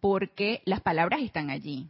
porque 0.00 0.62
las 0.66 0.80
palabras 0.82 1.22
están 1.22 1.50
allí, 1.50 1.88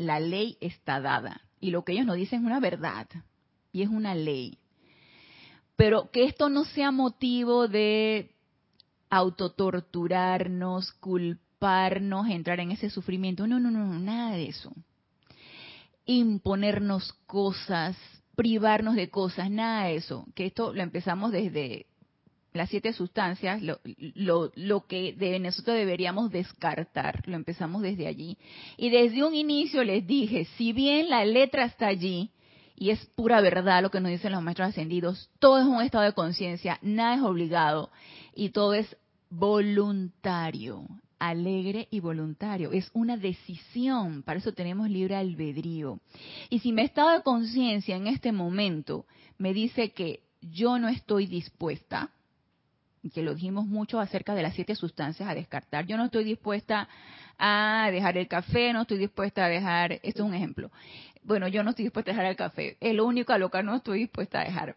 la 0.00 0.18
ley 0.18 0.56
está 0.62 0.98
dada, 0.98 1.42
y 1.60 1.70
lo 1.70 1.84
que 1.84 1.92
ellos 1.92 2.06
nos 2.06 2.16
dicen 2.16 2.40
es 2.40 2.46
una 2.46 2.58
verdad, 2.58 3.06
y 3.70 3.82
es 3.82 3.88
una 3.88 4.14
ley. 4.14 4.58
Pero 5.76 6.10
que 6.10 6.24
esto 6.24 6.48
no 6.48 6.64
sea 6.64 6.90
motivo 6.90 7.68
de 7.68 8.34
autotorturarnos, 9.10 10.92
culpar, 10.92 11.98
entrar 12.30 12.60
en 12.60 12.70
ese 12.70 12.88
sufrimiento. 12.88 13.46
No, 13.46 13.60
no, 13.60 13.70
no, 13.70 13.98
nada 13.98 14.32
de 14.32 14.48
eso. 14.48 14.72
Imponernos 16.06 17.12
cosas, 17.26 17.94
privarnos 18.36 18.94
de 18.94 19.10
cosas, 19.10 19.50
nada 19.50 19.84
de 19.84 19.96
eso. 19.96 20.26
Que 20.34 20.46
esto 20.46 20.72
lo 20.72 20.82
empezamos 20.82 21.30
desde 21.30 21.86
las 22.52 22.68
siete 22.68 22.92
sustancias, 22.92 23.62
lo, 23.62 23.80
lo, 24.14 24.50
lo 24.54 24.86
que 24.86 25.12
de 25.12 25.38
nosotros 25.38 25.76
deberíamos 25.76 26.30
descartar, 26.30 27.22
lo 27.26 27.36
empezamos 27.36 27.82
desde 27.82 28.06
allí. 28.06 28.38
Y 28.76 28.90
desde 28.90 29.24
un 29.24 29.34
inicio 29.34 29.84
les 29.84 30.06
dije, 30.06 30.46
si 30.56 30.72
bien 30.72 31.08
la 31.08 31.24
letra 31.24 31.64
está 31.64 31.86
allí, 31.86 32.30
y 32.76 32.90
es 32.90 33.04
pura 33.14 33.40
verdad 33.42 33.82
lo 33.82 33.90
que 33.90 34.00
nos 34.00 34.10
dicen 34.10 34.32
los 34.32 34.42
maestros 34.42 34.70
ascendidos, 34.70 35.30
todo 35.38 35.58
es 35.58 35.66
un 35.66 35.82
estado 35.82 36.04
de 36.04 36.14
conciencia, 36.14 36.78
nada 36.80 37.16
es 37.16 37.22
obligado 37.22 37.90
y 38.34 38.50
todo 38.50 38.74
es 38.74 38.96
voluntario 39.28 40.86
alegre 41.20 41.86
y 41.90 42.00
voluntario. 42.00 42.72
Es 42.72 42.90
una 42.92 43.16
decisión. 43.16 44.22
Para 44.24 44.40
eso 44.40 44.52
tenemos 44.52 44.88
libre 44.88 45.14
albedrío. 45.14 46.00
Y 46.48 46.58
si 46.58 46.72
mi 46.72 46.82
estado 46.82 47.10
de 47.10 47.22
conciencia 47.22 47.94
en 47.94 48.08
este 48.08 48.32
momento 48.32 49.06
me 49.38 49.52
dice 49.52 49.92
que 49.92 50.24
yo 50.40 50.78
no 50.78 50.88
estoy 50.88 51.26
dispuesta, 51.26 52.10
que 53.08 53.22
lo 53.22 53.34
dijimos 53.34 53.66
mucho 53.66 53.98
acerca 53.98 54.34
de 54.34 54.42
las 54.42 54.54
siete 54.54 54.74
sustancias 54.74 55.28
a 55.28 55.34
descartar, 55.34 55.86
yo 55.86 55.96
no 55.96 56.06
estoy 56.06 56.24
dispuesta 56.24 56.88
a 57.38 57.88
dejar 57.90 58.18
el 58.18 58.28
café, 58.28 58.72
no 58.72 58.82
estoy 58.82 58.98
dispuesta 58.98 59.46
a 59.46 59.48
dejar, 59.48 59.92
esto 60.02 60.22
es 60.22 60.28
un 60.28 60.34
ejemplo, 60.34 60.70
bueno, 61.22 61.48
yo 61.48 61.62
no 61.62 61.70
estoy 61.70 61.86
dispuesta 61.86 62.10
a 62.10 62.14
dejar 62.14 62.30
el 62.30 62.36
café, 62.36 62.76
es 62.80 62.94
lo 62.94 63.06
único 63.06 63.32
a 63.32 63.38
lo 63.38 63.50
que 63.50 63.62
no 63.62 63.76
estoy 63.76 64.00
dispuesta 64.00 64.40
a 64.40 64.44
dejar. 64.44 64.76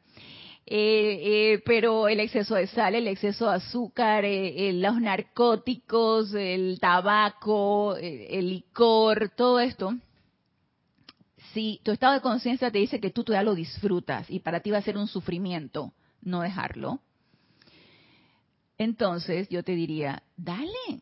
Eh, 0.66 1.20
eh, 1.56 1.64
pero 1.66 2.08
el 2.08 2.22
exceso 2.22 2.56
de 2.56 2.68
sal, 2.68 2.96
el 2.96 3.10
exceso 3.10 3.50
de 3.50 3.56
azúcar, 3.56 4.24
eh, 4.24 4.72
los 4.74 5.00
narcóticos, 5.02 6.34
el 6.34 6.80
tabaco, 6.80 7.98
el 7.98 8.50
licor, 8.50 9.30
todo 9.36 9.60
esto, 9.60 9.94
si 11.54 11.82
tu 11.84 11.92
estado 11.92 12.14
de 12.14 12.22
conciencia 12.22 12.72
te 12.72 12.80
dice 12.80 13.00
que 13.00 13.12
tú 13.12 13.24
todavía 13.24 13.44
lo 13.44 13.56
disfrutas 13.56 14.30
y 14.30 14.40
para 14.40 14.62
ti 14.62 14.72
va 14.72 14.78
a 14.78 14.84
ser 14.84 14.98
un 14.98 15.08
sufrimiento 15.08 15.94
no 16.22 16.42
dejarlo, 16.42 17.02
entonces 18.78 19.48
yo 19.50 19.64
te 19.64 19.74
diría, 19.74 20.24
dale. 20.38 21.02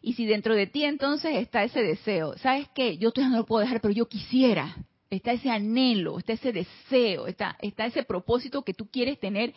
Y 0.00 0.14
si 0.14 0.26
dentro 0.26 0.54
de 0.54 0.66
ti 0.66 0.84
entonces 0.84 1.36
está 1.36 1.64
ese 1.64 1.82
deseo, 1.82 2.36
¿sabes 2.38 2.68
qué? 2.74 2.98
Yo 2.98 3.12
todavía 3.12 3.36
no 3.36 3.42
lo 3.42 3.46
puedo 3.46 3.60
dejar, 3.62 3.80
pero 3.80 3.94
yo 3.94 4.08
quisiera 4.08 4.76
está 5.16 5.32
ese 5.32 5.50
anhelo, 5.50 6.18
está 6.18 6.32
ese 6.32 6.52
deseo, 6.52 7.26
está, 7.26 7.56
está 7.60 7.86
ese 7.86 8.02
propósito 8.02 8.62
que 8.62 8.74
tú 8.74 8.88
quieres 8.90 9.20
tener, 9.20 9.52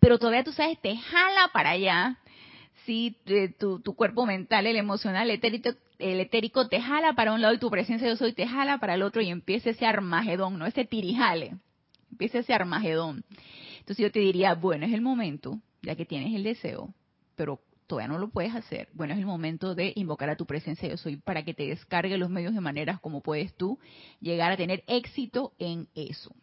pero 0.00 0.18
todavía 0.18 0.44
tú 0.44 0.52
sabes, 0.52 0.78
te 0.80 0.96
jala 0.96 1.50
para 1.52 1.70
allá, 1.70 2.18
si 2.84 3.16
tu, 3.58 3.80
tu, 3.80 3.94
cuerpo 3.94 4.26
mental, 4.26 4.66
el 4.66 4.76
emocional, 4.76 5.30
el 5.30 5.36
etérico, 5.36 5.70
el 5.98 6.20
etérico 6.20 6.68
te 6.68 6.80
jala 6.80 7.14
para 7.14 7.32
un 7.32 7.42
lado 7.42 7.54
y 7.54 7.58
tu 7.58 7.70
presencia 7.70 8.08
yo 8.08 8.16
soy 8.16 8.32
te 8.32 8.46
jala 8.46 8.78
para 8.78 8.94
el 8.94 9.02
otro 9.02 9.20
y 9.20 9.30
empieza 9.30 9.70
ese 9.70 9.86
armagedón, 9.86 10.58
no 10.58 10.66
ese 10.66 10.84
tirijale, 10.84 11.56
empieza 12.10 12.38
ese 12.38 12.52
armagedón. 12.52 13.24
Entonces 13.78 14.02
yo 14.02 14.12
te 14.12 14.20
diría, 14.20 14.54
bueno, 14.54 14.84
es 14.84 14.92
el 14.92 15.00
momento, 15.00 15.58
ya 15.82 15.96
que 15.96 16.06
tienes 16.06 16.34
el 16.34 16.42
deseo, 16.42 16.92
pero 17.36 17.60
todavía 17.86 18.08
no 18.08 18.18
lo 18.18 18.28
puedes 18.28 18.54
hacer, 18.54 18.88
bueno, 18.92 19.14
es 19.14 19.18
el 19.18 19.26
momento 19.26 19.74
de 19.74 19.92
invocar 19.96 20.30
a 20.30 20.36
tu 20.36 20.46
presencia 20.46 20.88
yo 20.88 20.96
soy 20.96 21.16
para 21.16 21.44
que 21.44 21.54
te 21.54 21.66
descargue 21.66 22.18
los 22.18 22.30
medios 22.30 22.54
de 22.54 22.60
maneras 22.60 23.00
como 23.00 23.22
puedes 23.22 23.54
tú 23.56 23.78
llegar 24.20 24.52
a 24.52 24.56
tener 24.56 24.84
éxito 24.86 25.54
en 25.58 25.88
eso. 25.94 26.34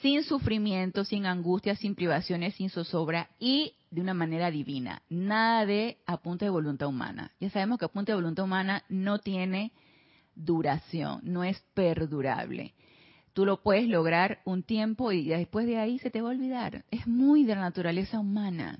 Sin 0.00 0.22
sufrimiento, 0.22 1.04
sin 1.04 1.26
angustia, 1.26 1.76
sin 1.76 1.94
privaciones, 1.94 2.54
sin 2.54 2.70
zozobra 2.70 3.30
y 3.38 3.74
de 3.90 4.00
una 4.00 4.14
manera 4.14 4.50
divina. 4.50 5.02
Nada 5.08 5.66
de 5.66 5.98
apunte 6.06 6.44
de 6.44 6.50
voluntad 6.50 6.88
humana. 6.88 7.30
Ya 7.40 7.50
sabemos 7.50 7.78
que 7.78 7.84
apunte 7.84 8.12
de 8.12 8.16
voluntad 8.16 8.44
humana 8.44 8.84
no 8.88 9.20
tiene 9.20 9.72
duración, 10.34 11.20
no 11.22 11.44
es 11.44 11.60
perdurable. 11.74 12.74
Tú 13.34 13.44
lo 13.44 13.62
puedes 13.62 13.88
lograr 13.88 14.40
un 14.44 14.62
tiempo 14.62 15.12
y 15.12 15.28
después 15.28 15.66
de 15.66 15.76
ahí 15.76 15.98
se 15.98 16.10
te 16.10 16.22
va 16.22 16.28
a 16.28 16.32
olvidar. 16.32 16.84
Es 16.90 17.06
muy 17.06 17.44
de 17.44 17.54
la 17.54 17.60
naturaleza 17.60 18.18
humana 18.18 18.78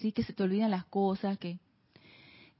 ¿sí? 0.00 0.12
Que 0.12 0.24
se 0.24 0.32
te 0.32 0.42
olvidan 0.42 0.70
las 0.70 0.86
cosas, 0.86 1.38
que, 1.38 1.58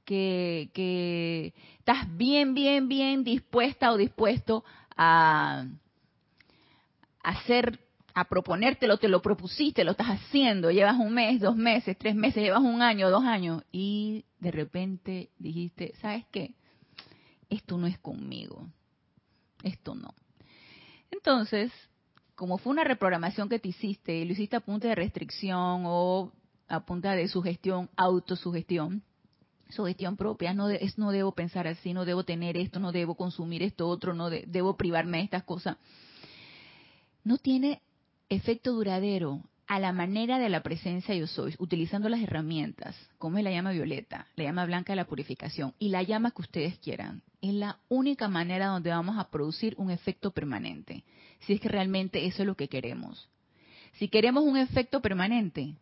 que, 0.05 0.69
que 0.73 1.53
estás 1.79 2.05
bien, 2.15 2.53
bien, 2.53 2.87
bien 2.87 3.23
dispuesta 3.23 3.91
o 3.91 3.97
dispuesto 3.97 4.63
a, 4.95 5.65
hacer, 7.23 7.79
a 8.13 8.25
proponértelo, 8.25 8.97
te 8.97 9.09
lo 9.09 9.21
propusiste, 9.21 9.83
lo 9.83 9.91
estás 9.91 10.07
haciendo, 10.07 10.71
llevas 10.71 10.97
un 10.97 11.13
mes, 11.13 11.41
dos 11.41 11.55
meses, 11.55 11.97
tres 11.97 12.15
meses, 12.15 12.43
llevas 12.43 12.61
un 12.61 12.81
año, 12.81 13.09
dos 13.09 13.23
años, 13.23 13.63
y 13.71 14.25
de 14.39 14.51
repente 14.51 15.29
dijiste, 15.37 15.93
¿sabes 16.01 16.25
qué? 16.31 16.53
Esto 17.49 17.77
no 17.77 17.87
es 17.87 17.97
conmigo, 17.97 18.67
esto 19.63 19.95
no. 19.95 20.13
Entonces, 21.11 21.71
como 22.35 22.57
fue 22.57 22.71
una 22.71 22.83
reprogramación 22.83 23.49
que 23.49 23.59
te 23.59 23.67
hiciste, 23.67 24.17
y 24.17 24.25
lo 24.25 24.33
hiciste 24.33 24.55
a 24.55 24.61
punto 24.61 24.87
de 24.87 24.95
restricción 24.95 25.83
o 25.85 26.31
a 26.67 26.79
punta 26.85 27.11
de 27.13 27.27
sugestión, 27.27 27.89
autosugestión, 27.95 29.03
sugestión 29.69 30.17
propia, 30.17 30.53
no, 30.53 30.69
es 30.69 30.97
no 30.97 31.11
debo 31.11 31.33
pensar 31.33 31.67
así, 31.67 31.93
no 31.93 32.05
debo 32.05 32.23
tener 32.23 32.57
esto, 32.57 32.79
no 32.79 32.91
debo 32.91 33.15
consumir 33.15 33.61
esto 33.61 33.87
otro, 33.87 34.13
no 34.13 34.29
debo 34.29 34.75
privarme 34.77 35.19
de 35.19 35.25
estas 35.25 35.43
cosas. 35.43 35.77
No 37.23 37.37
tiene 37.37 37.81
efecto 38.29 38.71
duradero 38.71 39.43
a 39.71 39.79
la 39.79 39.93
manera 39.93 40.37
de 40.37 40.49
la 40.49 40.63
presencia 40.63 41.15
yo 41.15 41.27
soy, 41.27 41.55
utilizando 41.57 42.09
las 42.09 42.19
herramientas, 42.19 42.93
como 43.17 43.37
es 43.37 43.43
la 43.45 43.51
llama 43.51 43.71
violeta, 43.71 44.27
la 44.35 44.43
llama 44.43 44.65
blanca 44.65 44.91
de 44.91 44.97
la 44.97 45.07
purificación 45.07 45.73
y 45.79 45.87
la 45.87 46.03
llama 46.03 46.31
que 46.31 46.41
ustedes 46.41 46.77
quieran. 46.79 47.21
Es 47.41 47.53
la 47.53 47.79
única 47.87 48.27
manera 48.27 48.65
donde 48.65 48.89
vamos 48.89 49.17
a 49.17 49.29
producir 49.29 49.75
un 49.77 49.89
efecto 49.89 50.31
permanente, 50.31 51.05
si 51.39 51.53
es 51.53 51.61
que 51.61 51.69
realmente 51.69 52.25
eso 52.25 52.43
es 52.43 52.47
lo 52.47 52.55
que 52.55 52.67
queremos. 52.67 53.29
Si 53.93 54.09
queremos 54.09 54.43
un 54.43 54.57
efecto 54.57 55.01
permanente, 55.01 55.75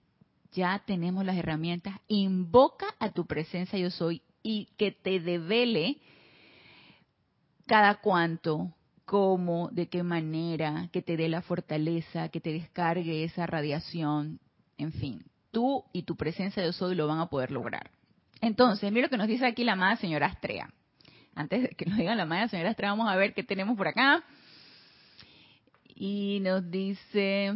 ya 0.51 0.84
tenemos 0.86 1.25
las 1.25 1.38
herramientas. 1.38 1.96
Invoca 2.08 2.93
a 3.00 3.10
tu 3.10 3.25
presencia 3.25 3.79
yo 3.79 3.89
soy 3.89 4.22
y 4.43 4.67
que 4.77 4.91
te 4.91 5.19
devele 5.19 5.98
cada 7.65 7.96
cuanto, 7.96 8.72
cómo, 9.10 9.70
de 9.72 9.89
qué 9.89 10.04
manera, 10.04 10.88
que 10.94 11.01
te 11.01 11.18
dé 11.18 11.30
la 11.30 11.42
fortaleza, 11.42 12.30
que 12.30 12.39
te 12.39 12.54
descargue 12.54 13.24
esa 13.24 13.48
radiación, 13.48 14.39
en 14.78 14.92
fin. 14.92 15.25
Tú 15.50 15.84
y 15.94 16.04
tu 16.04 16.16
presencia 16.16 16.63
yo 16.63 16.72
soy 16.72 16.94
lo 16.94 17.08
van 17.08 17.18
a 17.18 17.25
poder 17.25 17.50
lograr. 17.50 17.89
Entonces, 18.39 18.92
mira 18.92 19.08
lo 19.08 19.10
que 19.10 19.18
nos 19.18 19.28
dice 19.28 19.48
aquí 19.48 19.63
la 19.63 19.74
amada 19.74 19.96
señora 19.96 20.28
Astrea. 20.28 20.72
Antes 21.34 21.63
de 21.63 21.70
que 21.70 21.86
nos 21.86 21.98
digan 21.98 22.18
la 22.18 22.24
amada 22.24 22.50
señora 22.50 22.70
Astrea, 22.70 22.92
vamos 22.92 23.10
a 23.10 23.16
ver 23.16 23.34
qué 23.34 23.44
tenemos 23.44 23.75
por 23.75 23.88
acá. 23.88 24.24
Y 25.96 26.39
nos 26.42 26.70
dice, 26.70 27.56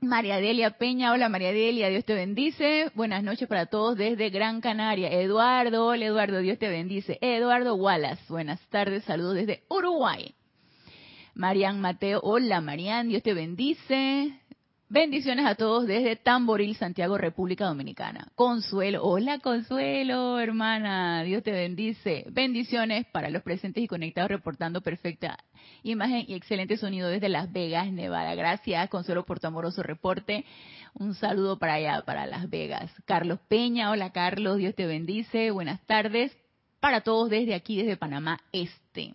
María 0.00 0.36
Delia 0.36 0.72
Peña, 0.72 1.12
hola 1.12 1.30
María 1.30 1.52
Delia, 1.52 1.88
Dios 1.88 2.04
te 2.04 2.14
bendice. 2.14 2.90
Buenas 2.94 3.22
noches 3.22 3.48
para 3.48 3.66
todos 3.66 3.96
desde 3.96 4.28
Gran 4.28 4.60
Canaria. 4.60 5.10
Eduardo, 5.10 5.86
hola 5.86 6.04
Eduardo, 6.04 6.40
Dios 6.40 6.58
te 6.58 6.68
bendice. 6.68 7.18
Eduardo 7.22 7.74
Wallace, 7.76 8.22
buenas 8.28 8.60
tardes, 8.68 9.04
saludos 9.04 9.36
desde 9.36 9.64
Uruguay. 9.70 10.34
Marian 11.34 11.80
Mateo, 11.80 12.20
hola 12.22 12.60
Marian, 12.60 13.08
Dios 13.08 13.22
te 13.22 13.32
bendice. 13.32 14.38
Bendiciones 14.88 15.44
a 15.46 15.56
todos 15.56 15.84
desde 15.88 16.14
Tamboril, 16.14 16.76
Santiago, 16.76 17.18
República 17.18 17.64
Dominicana. 17.66 18.28
Consuelo, 18.36 19.02
hola 19.02 19.40
Consuelo, 19.40 20.38
hermana, 20.38 21.24
Dios 21.24 21.42
te 21.42 21.50
bendice. 21.50 22.24
Bendiciones 22.30 23.04
para 23.06 23.28
los 23.28 23.42
presentes 23.42 23.82
y 23.82 23.88
conectados 23.88 24.30
reportando 24.30 24.82
perfecta 24.82 25.38
imagen 25.82 26.26
y 26.28 26.34
excelente 26.34 26.76
sonido 26.76 27.08
desde 27.08 27.28
Las 27.28 27.52
Vegas, 27.52 27.90
Nevada. 27.90 28.36
Gracias 28.36 28.88
Consuelo 28.88 29.26
por 29.26 29.40
tu 29.40 29.48
amoroso 29.48 29.82
reporte. 29.82 30.44
Un 30.94 31.14
saludo 31.14 31.58
para 31.58 31.74
allá, 31.74 32.02
para 32.06 32.24
Las 32.26 32.48
Vegas. 32.48 32.88
Carlos 33.06 33.40
Peña, 33.48 33.90
hola 33.90 34.12
Carlos, 34.12 34.58
Dios 34.58 34.76
te 34.76 34.86
bendice. 34.86 35.50
Buenas 35.50 35.84
tardes 35.86 36.30
para 36.78 37.00
todos 37.00 37.28
desde 37.28 37.56
aquí, 37.56 37.76
desde 37.76 37.96
Panamá 37.96 38.38
Este. 38.52 39.14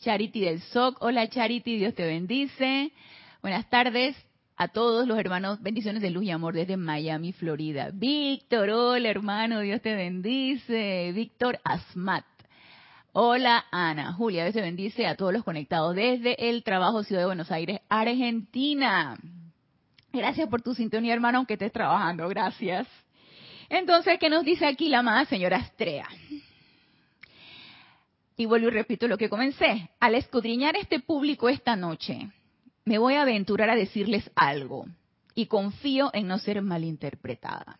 Charity 0.00 0.40
del 0.40 0.60
SOC, 0.60 1.00
hola 1.00 1.26
Charity, 1.26 1.78
Dios 1.78 1.94
te 1.94 2.04
bendice. 2.04 2.92
Buenas 3.40 3.70
tardes 3.70 4.14
a 4.60 4.68
todos 4.68 5.08
los 5.08 5.18
hermanos, 5.18 5.62
bendiciones 5.62 6.02
de 6.02 6.10
luz 6.10 6.24
y 6.24 6.30
amor 6.30 6.52
desde 6.52 6.76
Miami, 6.76 7.32
Florida. 7.32 7.88
Víctor, 7.94 8.68
hola 8.68 9.08
hermano, 9.08 9.60
Dios 9.60 9.80
te 9.80 9.94
bendice. 9.94 11.12
Víctor 11.14 11.58
Asmat. 11.64 12.26
Hola 13.14 13.64
Ana, 13.70 14.12
Julia, 14.12 14.42
Dios 14.42 14.52
te 14.52 14.60
bendice 14.60 15.06
a 15.06 15.14
todos 15.14 15.32
los 15.32 15.44
conectados 15.44 15.96
desde 15.96 16.50
el 16.50 16.62
trabajo 16.62 17.02
Ciudad 17.04 17.22
de 17.22 17.26
Buenos 17.26 17.50
Aires, 17.50 17.80
Argentina. 17.88 19.16
Gracias 20.12 20.46
por 20.50 20.60
tu 20.60 20.74
sintonía, 20.74 21.14
hermano, 21.14 21.38
aunque 21.38 21.54
estés 21.54 21.72
trabajando, 21.72 22.28
gracias. 22.28 22.86
Entonces, 23.70 24.18
¿qué 24.20 24.28
nos 24.28 24.44
dice 24.44 24.66
aquí 24.66 24.90
la 24.90 24.98
amada 24.98 25.24
señora 25.24 25.56
Astrea? 25.56 26.06
Y 28.36 28.44
vuelvo 28.44 28.68
y 28.68 28.72
repito 28.72 29.08
lo 29.08 29.16
que 29.16 29.30
comencé. 29.30 29.88
Al 30.00 30.16
escudriñar 30.16 30.76
este 30.76 31.00
público 31.00 31.48
esta 31.48 31.76
noche, 31.76 32.28
me 32.84 32.98
voy 32.98 33.14
a 33.14 33.22
aventurar 33.22 33.70
a 33.70 33.76
decirles 33.76 34.30
algo 34.34 34.86
y 35.34 35.46
confío 35.46 36.10
en 36.12 36.28
no 36.28 36.38
ser 36.38 36.62
malinterpretada. 36.62 37.78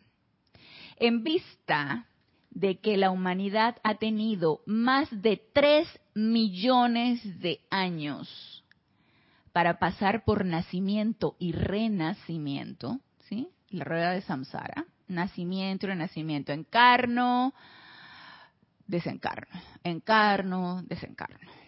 En 0.97 1.23
vista 1.23 2.07
de 2.51 2.79
que 2.79 2.97
la 2.97 3.11
humanidad 3.11 3.77
ha 3.83 3.97
tenido 3.97 4.61
más 4.67 5.09
de 5.11 5.43
tres 5.53 5.89
millones 6.15 7.41
de 7.41 7.61
años 7.71 8.65
para 9.53 9.79
pasar 9.79 10.25
por 10.25 10.45
nacimiento 10.45 11.37
y 11.39 11.53
renacimiento, 11.53 13.01
¿sí? 13.29 13.49
La 13.71 13.85
rueda 13.85 14.11
de 14.13 14.21
samsara, 14.23 14.87
nacimiento 15.09 15.87
renacimiento, 15.87 16.53
encarno, 16.53 17.55
desencarno, 18.87 19.61
encarno, 19.85 20.83
desencarno 20.83 21.60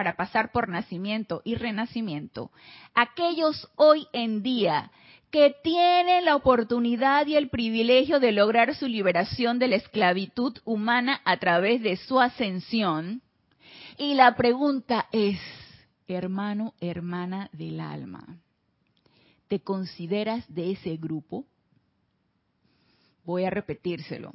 para 0.00 0.16
pasar 0.16 0.50
por 0.50 0.70
nacimiento 0.70 1.42
y 1.44 1.56
renacimiento, 1.56 2.50
aquellos 2.94 3.68
hoy 3.76 4.06
en 4.14 4.42
día 4.42 4.90
que 5.30 5.54
tienen 5.62 6.24
la 6.24 6.36
oportunidad 6.36 7.26
y 7.26 7.36
el 7.36 7.50
privilegio 7.50 8.18
de 8.18 8.32
lograr 8.32 8.74
su 8.74 8.88
liberación 8.88 9.58
de 9.58 9.68
la 9.68 9.76
esclavitud 9.76 10.56
humana 10.64 11.20
a 11.26 11.36
través 11.36 11.82
de 11.82 11.98
su 11.98 12.18
ascensión. 12.18 13.20
Y 13.98 14.14
la 14.14 14.36
pregunta 14.36 15.06
es, 15.12 15.38
hermano, 16.08 16.72
hermana 16.80 17.50
del 17.52 17.78
alma, 17.78 18.38
¿te 19.48 19.60
consideras 19.60 20.46
de 20.48 20.70
ese 20.70 20.96
grupo? 20.96 21.44
Voy 23.26 23.44
a 23.44 23.50
repetírselo. 23.50 24.32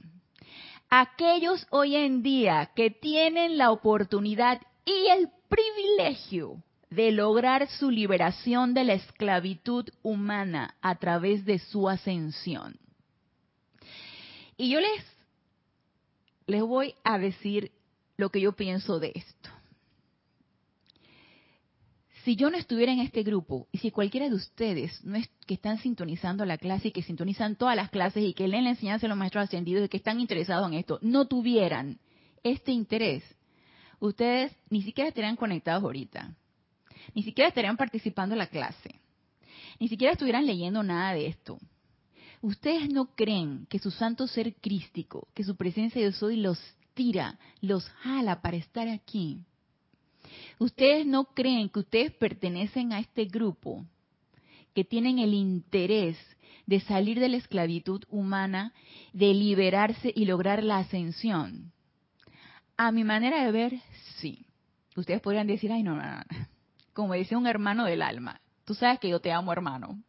Aquellos 0.92 1.66
hoy 1.72 1.96
en 1.96 2.22
día 2.22 2.70
que 2.76 2.92
tienen 2.92 3.58
la 3.58 3.72
oportunidad 3.72 4.62
y 4.86 5.08
el 5.08 5.30
privilegio 5.50 6.64
de 6.90 7.12
lograr 7.12 7.68
su 7.68 7.90
liberación 7.90 8.74
de 8.74 8.84
la 8.84 8.94
esclavitud 8.94 9.90
humana 10.02 10.76
a 10.82 10.96
través 10.96 11.46
de 11.46 11.60
su 11.60 11.90
ascensión. 11.90 12.78
Y 14.58 14.70
yo 14.70 14.80
les, 14.80 15.06
les 16.48 16.62
voy 16.62 16.96
a 17.04 17.18
decir 17.18 17.72
lo 18.18 18.30
que 18.30 18.40
yo 18.40 18.54
pienso 18.54 19.00
de 19.00 19.12
esto. 19.16 19.50
Si 22.24 22.36
yo 22.36 22.50
no 22.50 22.58
estuviera 22.58 22.92
en 22.92 23.00
este 23.00 23.22
grupo 23.22 23.68
y 23.72 23.78
si 23.78 23.92
cualquiera 23.92 24.28
de 24.28 24.36
ustedes 24.36 25.04
no 25.04 25.16
es, 25.16 25.30
que 25.46 25.54
están 25.54 25.78
sintonizando 25.78 26.44
la 26.44 26.58
clase 26.58 26.88
y 26.88 26.92
que 26.92 27.04
sintonizan 27.04 27.56
todas 27.56 27.76
las 27.76 27.92
clases 27.92 28.24
y 28.24 28.34
que 28.34 28.48
leen 28.48 28.64
la 28.64 28.72
enseñanza 28.72 29.04
de 29.04 29.10
los 29.10 29.18
maestros 29.18 29.44
ascendidos 29.44 29.86
y 29.86 29.90
que 29.90 29.98
están 29.98 30.20
interesados 30.20 30.68
en 30.68 30.74
esto, 30.74 30.98
no 31.04 31.28
tuvieran 31.28 32.00
este 32.42 32.72
interés, 32.72 33.24
ustedes 34.00 34.56
ni 34.70 34.82
siquiera 34.82 35.10
estarían 35.10 35.36
conectados 35.36 35.84
ahorita 35.84 36.36
ni 37.14 37.24
siquiera 37.24 37.50
estarían 37.50 37.78
participando 37.78 38.34
en 38.34 38.40
la 38.40 38.48
clase, 38.48 39.00
ni 39.80 39.88
siquiera 39.88 40.14
estuvieran 40.14 40.46
leyendo 40.46 40.82
nada 40.82 41.14
de 41.14 41.28
esto. 41.28 41.60
Ustedes 42.42 42.90
no 42.90 43.16
creen 43.16 43.66
que 43.70 43.80
su 43.80 43.92
santo 43.92 44.28
ser 44.28 44.56
crístico, 44.56 45.28
que 45.34 45.44
su 45.44 45.56
presencia 45.56 46.04
de 46.04 46.12
soy 46.12 46.38
los 46.38 46.60
tira, 46.94 47.40
los 47.62 47.88
jala 47.90 48.42
para 48.42 48.58
estar 48.58 48.88
aquí. 48.88 49.44
Ustedes 50.60 51.06
no 51.06 51.26
creen 51.26 51.70
que 51.70 51.80
ustedes 51.80 52.12
pertenecen 52.14 52.94
a 52.94 53.00
este 53.00 53.26
grupo, 53.26 53.86
que 54.74 54.84
tienen 54.84 55.20
el 55.20 55.34
interés 55.34 56.18
de 56.66 56.80
salir 56.82 57.20
de 57.20 57.30
la 57.30 57.38
esclavitud 57.38 58.04
humana, 58.10 58.74
de 59.14 59.34
liberarse 59.34 60.12
y 60.16 60.26
lograr 60.26 60.64
la 60.64 60.80
ascensión. 60.80 61.72
A 62.78 62.92
mi 62.92 63.04
manera 63.04 63.44
de 63.44 63.52
ver, 63.52 63.74
sí. 64.18 64.46
Ustedes 64.96 65.22
podrían 65.22 65.48
decir, 65.48 65.72
ay, 65.72 65.84
no, 65.84 65.96
no, 65.96 66.04
no, 66.04 66.22
como 66.94 67.14
decía 67.14 67.38
un 67.38 67.48
hermano 67.48 67.86
del 67.86 68.02
alma, 68.02 68.40
tú 68.64 68.74
sabes 68.74 69.00
que 69.00 69.10
yo 69.10 69.20
te 69.20 69.32
amo, 69.32 69.52
hermano. 69.52 70.02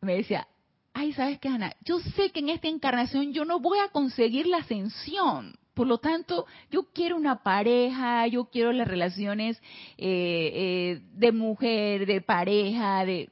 Me 0.00 0.14
decía, 0.14 0.46
ay, 0.92 1.12
¿sabes 1.12 1.38
qué, 1.38 1.48
Ana? 1.48 1.74
Yo 1.84 1.98
sé 2.00 2.30
que 2.30 2.40
en 2.40 2.48
esta 2.48 2.68
encarnación 2.68 3.32
yo 3.32 3.44
no 3.44 3.60
voy 3.60 3.78
a 3.78 3.88
conseguir 3.88 4.46
la 4.46 4.58
ascensión. 4.58 5.56
Por 5.74 5.86
lo 5.86 5.98
tanto, 5.98 6.46
yo 6.70 6.92
quiero 6.92 7.16
una 7.16 7.42
pareja, 7.42 8.26
yo 8.26 8.44
quiero 8.46 8.72
las 8.72 8.86
relaciones 8.86 9.60
eh, 9.96 10.52
eh, 10.54 11.02
de 11.14 11.32
mujer, 11.32 12.06
de 12.06 12.20
pareja, 12.20 13.04
de 13.04 13.30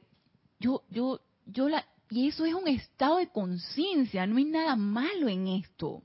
yo, 0.59 0.83
yo, 0.89 1.21
yo 1.45 1.69
la 1.69 1.85
y 2.11 2.27
eso 2.27 2.45
es 2.45 2.53
un 2.53 2.67
estado 2.67 3.17
de 3.17 3.29
conciencia. 3.29 4.27
No 4.27 4.37
hay 4.37 4.43
nada 4.43 4.75
malo 4.75 5.29
en 5.29 5.47
esto. 5.47 6.03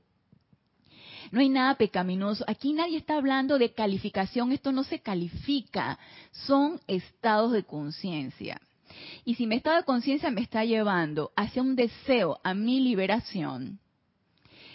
No 1.31 1.39
hay 1.39 1.49
nada 1.49 1.75
pecaminoso. 1.75 2.43
Aquí 2.47 2.73
nadie 2.73 2.97
está 2.97 3.17
hablando 3.17 3.57
de 3.57 3.73
calificación. 3.73 4.51
Esto 4.51 4.71
no 4.71 4.83
se 4.83 4.99
califica. 4.99 5.99
Son 6.31 6.79
estados 6.87 7.51
de 7.51 7.63
conciencia. 7.63 8.61
Y 9.25 9.35
si 9.35 9.47
mi 9.47 9.55
estado 9.55 9.77
de 9.77 9.83
conciencia 9.83 10.31
me 10.31 10.41
está 10.41 10.63
llevando 10.63 11.31
hacia 11.35 11.61
un 11.61 11.75
deseo 11.75 12.39
a 12.43 12.53
mi 12.53 12.79
liberación 12.79 13.79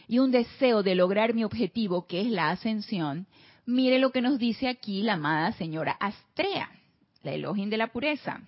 y 0.07 0.19
un 0.19 0.31
deseo 0.31 0.83
de 0.83 0.95
lograr 0.95 1.35
mi 1.35 1.45
objetivo, 1.45 2.07
que 2.07 2.21
es 2.21 2.29
la 2.29 2.51
ascensión, 2.51 3.27
mire 3.65 3.99
lo 3.99 4.11
que 4.11 4.21
nos 4.21 4.39
dice 4.39 4.69
aquí 4.69 5.03
la 5.03 5.15
amada 5.15 5.53
señora 5.53 5.93
Astrea, 5.93 6.71
la 7.23 7.33
Elohim 7.33 7.71
de 7.71 7.79
la 7.79 7.88
pureza. 7.88 8.43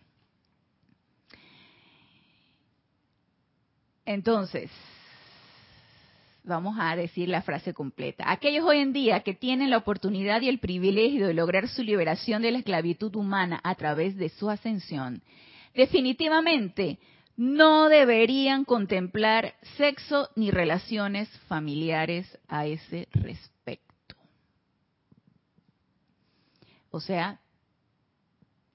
Entonces, 4.04 4.70
vamos 6.44 6.76
a 6.78 6.94
decir 6.94 7.28
la 7.28 7.42
frase 7.42 7.72
completa. 7.72 8.30
Aquellos 8.30 8.64
hoy 8.64 8.78
en 8.78 8.92
día 8.92 9.20
que 9.20 9.34
tienen 9.34 9.70
la 9.70 9.78
oportunidad 9.78 10.42
y 10.42 10.48
el 10.48 10.60
privilegio 10.60 11.26
de 11.26 11.34
lograr 11.34 11.68
su 11.68 11.82
liberación 11.82 12.42
de 12.42 12.52
la 12.52 12.58
esclavitud 12.58 13.14
humana 13.16 13.60
a 13.64 13.74
través 13.74 14.16
de 14.16 14.28
su 14.28 14.50
ascensión, 14.50 15.22
definitivamente 15.74 16.98
no 17.36 17.88
deberían 17.88 18.64
contemplar 18.64 19.54
sexo 19.76 20.28
ni 20.36 20.50
relaciones 20.50 21.28
familiares 21.48 22.38
a 22.46 22.66
ese 22.66 23.08
respecto. 23.12 24.14
O 26.90 27.00
sea, 27.00 27.40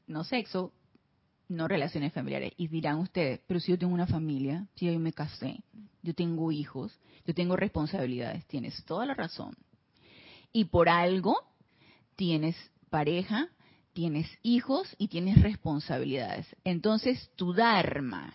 no 0.08 0.26
sexo, 0.26 0.74
no 1.50 1.68
relaciones 1.68 2.14
familiares. 2.14 2.54
Y 2.56 2.68
dirán 2.68 3.00
ustedes, 3.00 3.42
pero 3.46 3.60
si 3.60 3.72
yo 3.72 3.78
tengo 3.78 3.94
una 3.94 4.08
familia, 4.08 4.68
si 4.76 4.86
yo 4.86 4.98
me 5.00 5.12
casé, 5.12 5.62
yo 6.02 6.14
tengo 6.14 6.52
hijos, 6.52 6.98
yo 7.26 7.34
tengo 7.34 7.58
responsabilidades, 7.58 8.46
tienes 8.48 8.84
toda 8.86 9.06
la 9.06 9.16
razón. 9.16 9.56
Y 10.54 10.66
por 10.66 10.88
algo 10.88 11.36
tienes 12.16 12.56
pareja, 12.90 13.50
tienes 13.94 14.28
hijos 14.44 14.96
y 14.98 15.10
tienes 15.10 15.42
responsabilidades. 15.42 16.48
Entonces 16.64 17.32
tu 17.36 17.54
Dharma, 17.54 18.34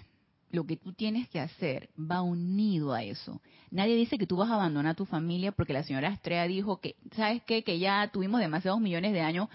lo 0.51 0.65
que 0.65 0.77
tú 0.77 0.93
tienes 0.93 1.29
que 1.29 1.41
hacer, 1.41 1.91
va 1.99 2.23
unido 2.23 2.93
a 2.93 3.03
eso. 3.03 3.41
Nadie 3.71 3.97
dice 3.97 4.19
que 4.19 4.27
tú 4.27 4.37
vas 4.37 4.51
a 4.51 4.55
abandonar 4.55 4.95
tu 4.95 5.05
familia 5.05 5.53
porque 5.53 5.73
la 5.73 5.83
señora 5.83 6.09
Estrella 6.13 6.47
dijo 6.47 6.81
que, 6.81 6.97
¿sabes 7.17 7.43
qué? 7.43 7.65
Que 7.65 7.79
ya 7.79 8.09
tuvimos 8.13 8.41
demasiados 8.41 8.81
millones 8.81 9.13
de 9.13 9.21
años 9.21 9.49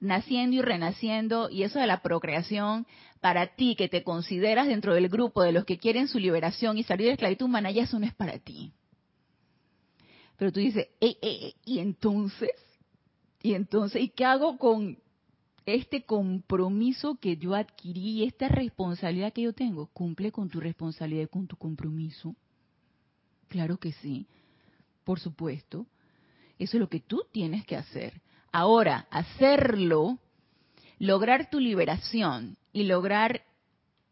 naciendo 0.00 0.56
y 0.56 0.62
renaciendo 0.62 1.50
y 1.50 1.62
eso 1.62 1.78
de 1.78 1.86
la 1.86 2.02
procreación 2.02 2.86
para 3.20 3.54
ti 3.54 3.76
que 3.76 3.88
te 3.88 4.02
consideras 4.02 4.66
dentro 4.66 4.94
del 4.94 5.08
grupo 5.08 5.42
de 5.42 5.52
los 5.52 5.64
que 5.64 5.78
quieren 5.78 6.08
su 6.08 6.18
liberación 6.18 6.78
y 6.78 6.82
salir 6.82 7.04
de 7.04 7.10
la 7.10 7.14
esclavitud 7.14 7.46
humana, 7.46 7.70
ya 7.70 7.82
eso 7.82 7.98
no 7.98 8.06
es 8.06 8.14
para 8.14 8.38
ti. 8.38 8.72
Pero 10.38 10.52
tú 10.52 10.60
dices, 10.60 10.88
¿y 11.00 11.78
entonces? 11.78 12.50
¿Y 13.42 13.52
entonces? 13.52 14.02
¿Y 14.02 14.08
qué 14.08 14.24
hago 14.24 14.56
con 14.56 14.98
este 15.66 16.02
compromiso 16.02 17.16
que 17.16 17.36
yo 17.36 17.54
adquirí, 17.54 18.24
esta 18.24 18.48
responsabilidad 18.48 19.34
que 19.34 19.42
yo 19.42 19.52
tengo? 19.52 19.88
¿Cumple 19.88 20.32
con 20.32 20.48
tu 20.48 20.58
responsabilidad 20.58 21.24
y 21.24 21.28
con 21.28 21.46
tu 21.46 21.56
compromiso? 21.56 22.34
Claro 23.48 23.76
que 23.76 23.92
sí, 23.92 24.26
por 25.04 25.20
supuesto. 25.20 25.86
Eso 26.58 26.76
es 26.78 26.80
lo 26.80 26.88
que 26.88 27.00
tú 27.00 27.22
tienes 27.32 27.66
que 27.66 27.76
hacer. 27.76 28.22
Ahora, 28.52 29.06
hacerlo, 29.10 30.18
lograr 30.98 31.50
tu 31.50 31.60
liberación 31.60 32.56
y 32.72 32.84
lograr 32.84 33.42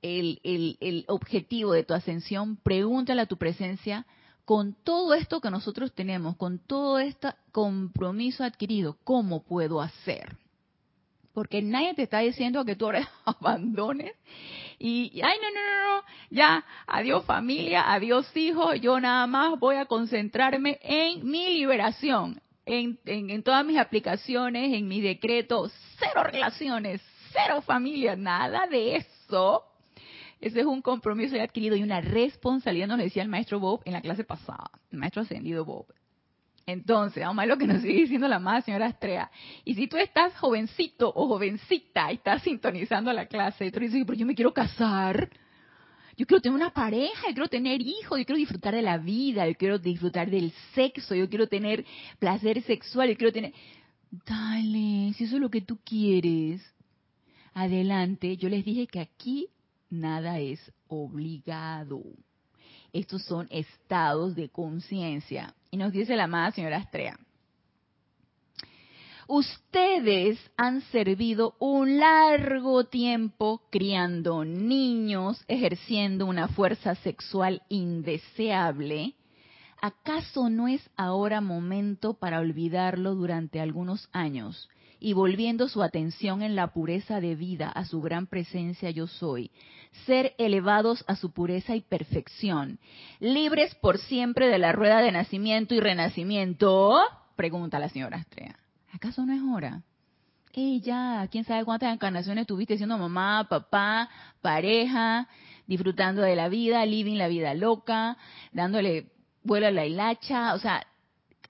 el, 0.02 0.40
el, 0.80 1.04
objetivo 1.08 1.72
de 1.72 1.84
tu 1.84 1.94
ascensión, 1.94 2.56
pregúntale 2.56 3.22
a 3.22 3.26
tu 3.26 3.36
presencia, 3.36 4.06
con 4.44 4.74
todo 4.84 5.12
esto 5.14 5.40
que 5.40 5.50
nosotros 5.50 5.92
tenemos, 5.92 6.36
con 6.36 6.58
todo 6.58 6.98
este 6.98 7.28
compromiso 7.52 8.44
adquirido, 8.44 8.96
¿cómo 9.04 9.42
puedo 9.42 9.80
hacer? 9.82 10.36
Porque 11.34 11.60
nadie 11.60 11.94
te 11.94 12.04
está 12.04 12.20
diciendo 12.20 12.64
que 12.64 12.74
tú 12.74 12.86
ahora 12.86 13.08
abandones 13.24 14.12
y, 14.78 15.20
ay, 15.20 15.38
no, 15.42 15.50
no, 15.50 15.60
no, 15.60 15.96
no, 15.96 16.04
ya, 16.30 16.64
adiós 16.86 17.24
familia, 17.24 17.92
adiós 17.92 18.34
hijos, 18.36 18.80
yo 18.80 18.98
nada 19.00 19.26
más 19.26 19.58
voy 19.58 19.76
a 19.76 19.86
concentrarme 19.86 20.78
en 20.82 21.28
mi 21.28 21.54
liberación 21.54 22.40
en, 22.68 23.42
todas 23.42 23.64
mis 23.64 23.78
aplicaciones, 23.78 24.74
en 24.74 24.86
mi 24.86 25.00
decreto, 25.00 25.70
cero 25.98 26.22
relaciones, 26.24 27.00
cero 27.32 27.62
familia, 27.62 28.14
nada 28.14 28.66
de 28.66 28.96
eso. 28.96 29.64
Ese 30.40 30.60
es 30.60 30.66
un 30.66 30.82
compromiso 30.82 31.40
adquirido 31.40 31.76
y 31.76 31.82
una 31.82 32.00
responsabilidad, 32.00 32.86
nos 32.86 32.98
decía 32.98 33.22
el 33.22 33.28
maestro 33.28 33.58
Bob 33.58 33.80
en 33.84 33.94
la 33.94 34.00
clase 34.00 34.22
pasada, 34.22 34.70
el 34.92 34.98
maestro 34.98 35.22
ascendido 35.22 35.64
Bob. 35.64 35.86
Entonces, 36.66 37.24
vamos 37.24 37.38
a 37.38 37.46
ver 37.46 37.48
lo 37.48 37.58
que 37.58 37.66
nos 37.66 37.80
sigue 37.80 38.02
diciendo 38.02 38.28
la 38.28 38.36
amada 38.36 38.60
señora 38.60 38.88
Estrella. 38.88 39.30
Y 39.64 39.74
si 39.74 39.86
tú 39.86 39.96
estás 39.96 40.36
jovencito 40.36 41.10
o 41.14 41.26
jovencita 41.26 42.12
y 42.12 42.16
estás 42.16 42.42
sintonizando 42.42 43.10
la 43.14 43.24
clase, 43.24 43.64
y 43.64 43.70
tú 43.70 43.80
dices, 43.80 44.04
pero 44.06 44.18
yo 44.18 44.26
me 44.26 44.34
quiero 44.34 44.52
casar, 44.52 45.30
yo 46.18 46.26
quiero 46.26 46.42
tener 46.42 46.56
una 46.56 46.70
pareja, 46.70 47.28
yo 47.28 47.34
quiero 47.34 47.48
tener 47.48 47.80
hijos, 47.80 48.18
yo 48.18 48.26
quiero 48.26 48.38
disfrutar 48.38 48.74
de 48.74 48.82
la 48.82 48.98
vida, 48.98 49.46
yo 49.46 49.54
quiero 49.54 49.78
disfrutar 49.78 50.28
del 50.28 50.52
sexo, 50.74 51.14
yo 51.14 51.28
quiero 51.28 51.46
tener 51.46 51.84
placer 52.18 52.60
sexual, 52.62 53.08
yo 53.08 53.16
quiero 53.16 53.32
tener... 53.32 53.54
Dale, 54.10 55.12
si 55.14 55.24
eso 55.24 55.36
es 55.36 55.40
lo 55.40 55.50
que 55.50 55.60
tú 55.60 55.78
quieres, 55.84 56.60
adelante. 57.54 58.36
Yo 58.36 58.48
les 58.48 58.64
dije 58.64 58.88
que 58.88 58.98
aquí 58.98 59.48
nada 59.90 60.40
es 60.40 60.60
obligado. 60.88 62.02
Estos 62.92 63.22
son 63.22 63.46
estados 63.50 64.34
de 64.34 64.48
conciencia. 64.48 65.54
Y 65.70 65.76
nos 65.76 65.92
dice 65.92 66.16
la 66.16 66.24
amada 66.24 66.50
señora 66.50 66.78
Astrea. 66.78 67.16
Ustedes 69.30 70.38
han 70.56 70.80
servido 70.90 71.54
un 71.58 71.98
largo 71.98 72.84
tiempo 72.84 73.60
criando 73.70 74.42
niños, 74.46 75.44
ejerciendo 75.48 76.24
una 76.24 76.48
fuerza 76.48 76.94
sexual 76.94 77.60
indeseable. 77.68 79.16
¿Acaso 79.82 80.48
no 80.48 80.66
es 80.66 80.80
ahora 80.96 81.42
momento 81.42 82.14
para 82.14 82.40
olvidarlo 82.40 83.14
durante 83.14 83.60
algunos 83.60 84.08
años 84.12 84.70
y 84.98 85.12
volviendo 85.12 85.68
su 85.68 85.82
atención 85.82 86.40
en 86.40 86.56
la 86.56 86.68
pureza 86.72 87.20
de 87.20 87.34
vida 87.34 87.68
a 87.68 87.84
su 87.84 88.00
gran 88.00 88.28
presencia 88.28 88.88
yo 88.88 89.06
soy, 89.06 89.50
ser 90.06 90.34
elevados 90.38 91.04
a 91.06 91.16
su 91.16 91.32
pureza 91.32 91.76
y 91.76 91.82
perfección, 91.82 92.78
libres 93.20 93.74
por 93.74 93.98
siempre 93.98 94.48
de 94.48 94.56
la 94.56 94.72
rueda 94.72 95.02
de 95.02 95.12
nacimiento 95.12 95.74
y 95.74 95.80
renacimiento? 95.80 96.98
Pregunta 97.36 97.78
la 97.78 97.90
señora 97.90 98.16
Astrea. 98.16 98.58
¿Acaso 98.98 99.24
no 99.24 99.32
es 99.32 99.40
hora? 99.40 99.84
Ella, 100.52 101.28
quién 101.30 101.44
sabe 101.44 101.64
cuántas 101.64 101.94
encarnaciones 101.94 102.48
tuviste 102.48 102.76
siendo 102.76 102.98
mamá, 102.98 103.46
papá, 103.48 104.10
pareja, 104.42 105.28
disfrutando 105.68 106.22
de 106.22 106.34
la 106.34 106.48
vida, 106.48 106.84
living 106.84 107.14
la 107.14 107.28
vida 107.28 107.54
loca, 107.54 108.16
dándole 108.50 109.12
vuelo 109.44 109.68
a 109.68 109.70
la 109.70 109.86
hilacha, 109.86 110.52
o 110.52 110.58
sea, 110.58 110.84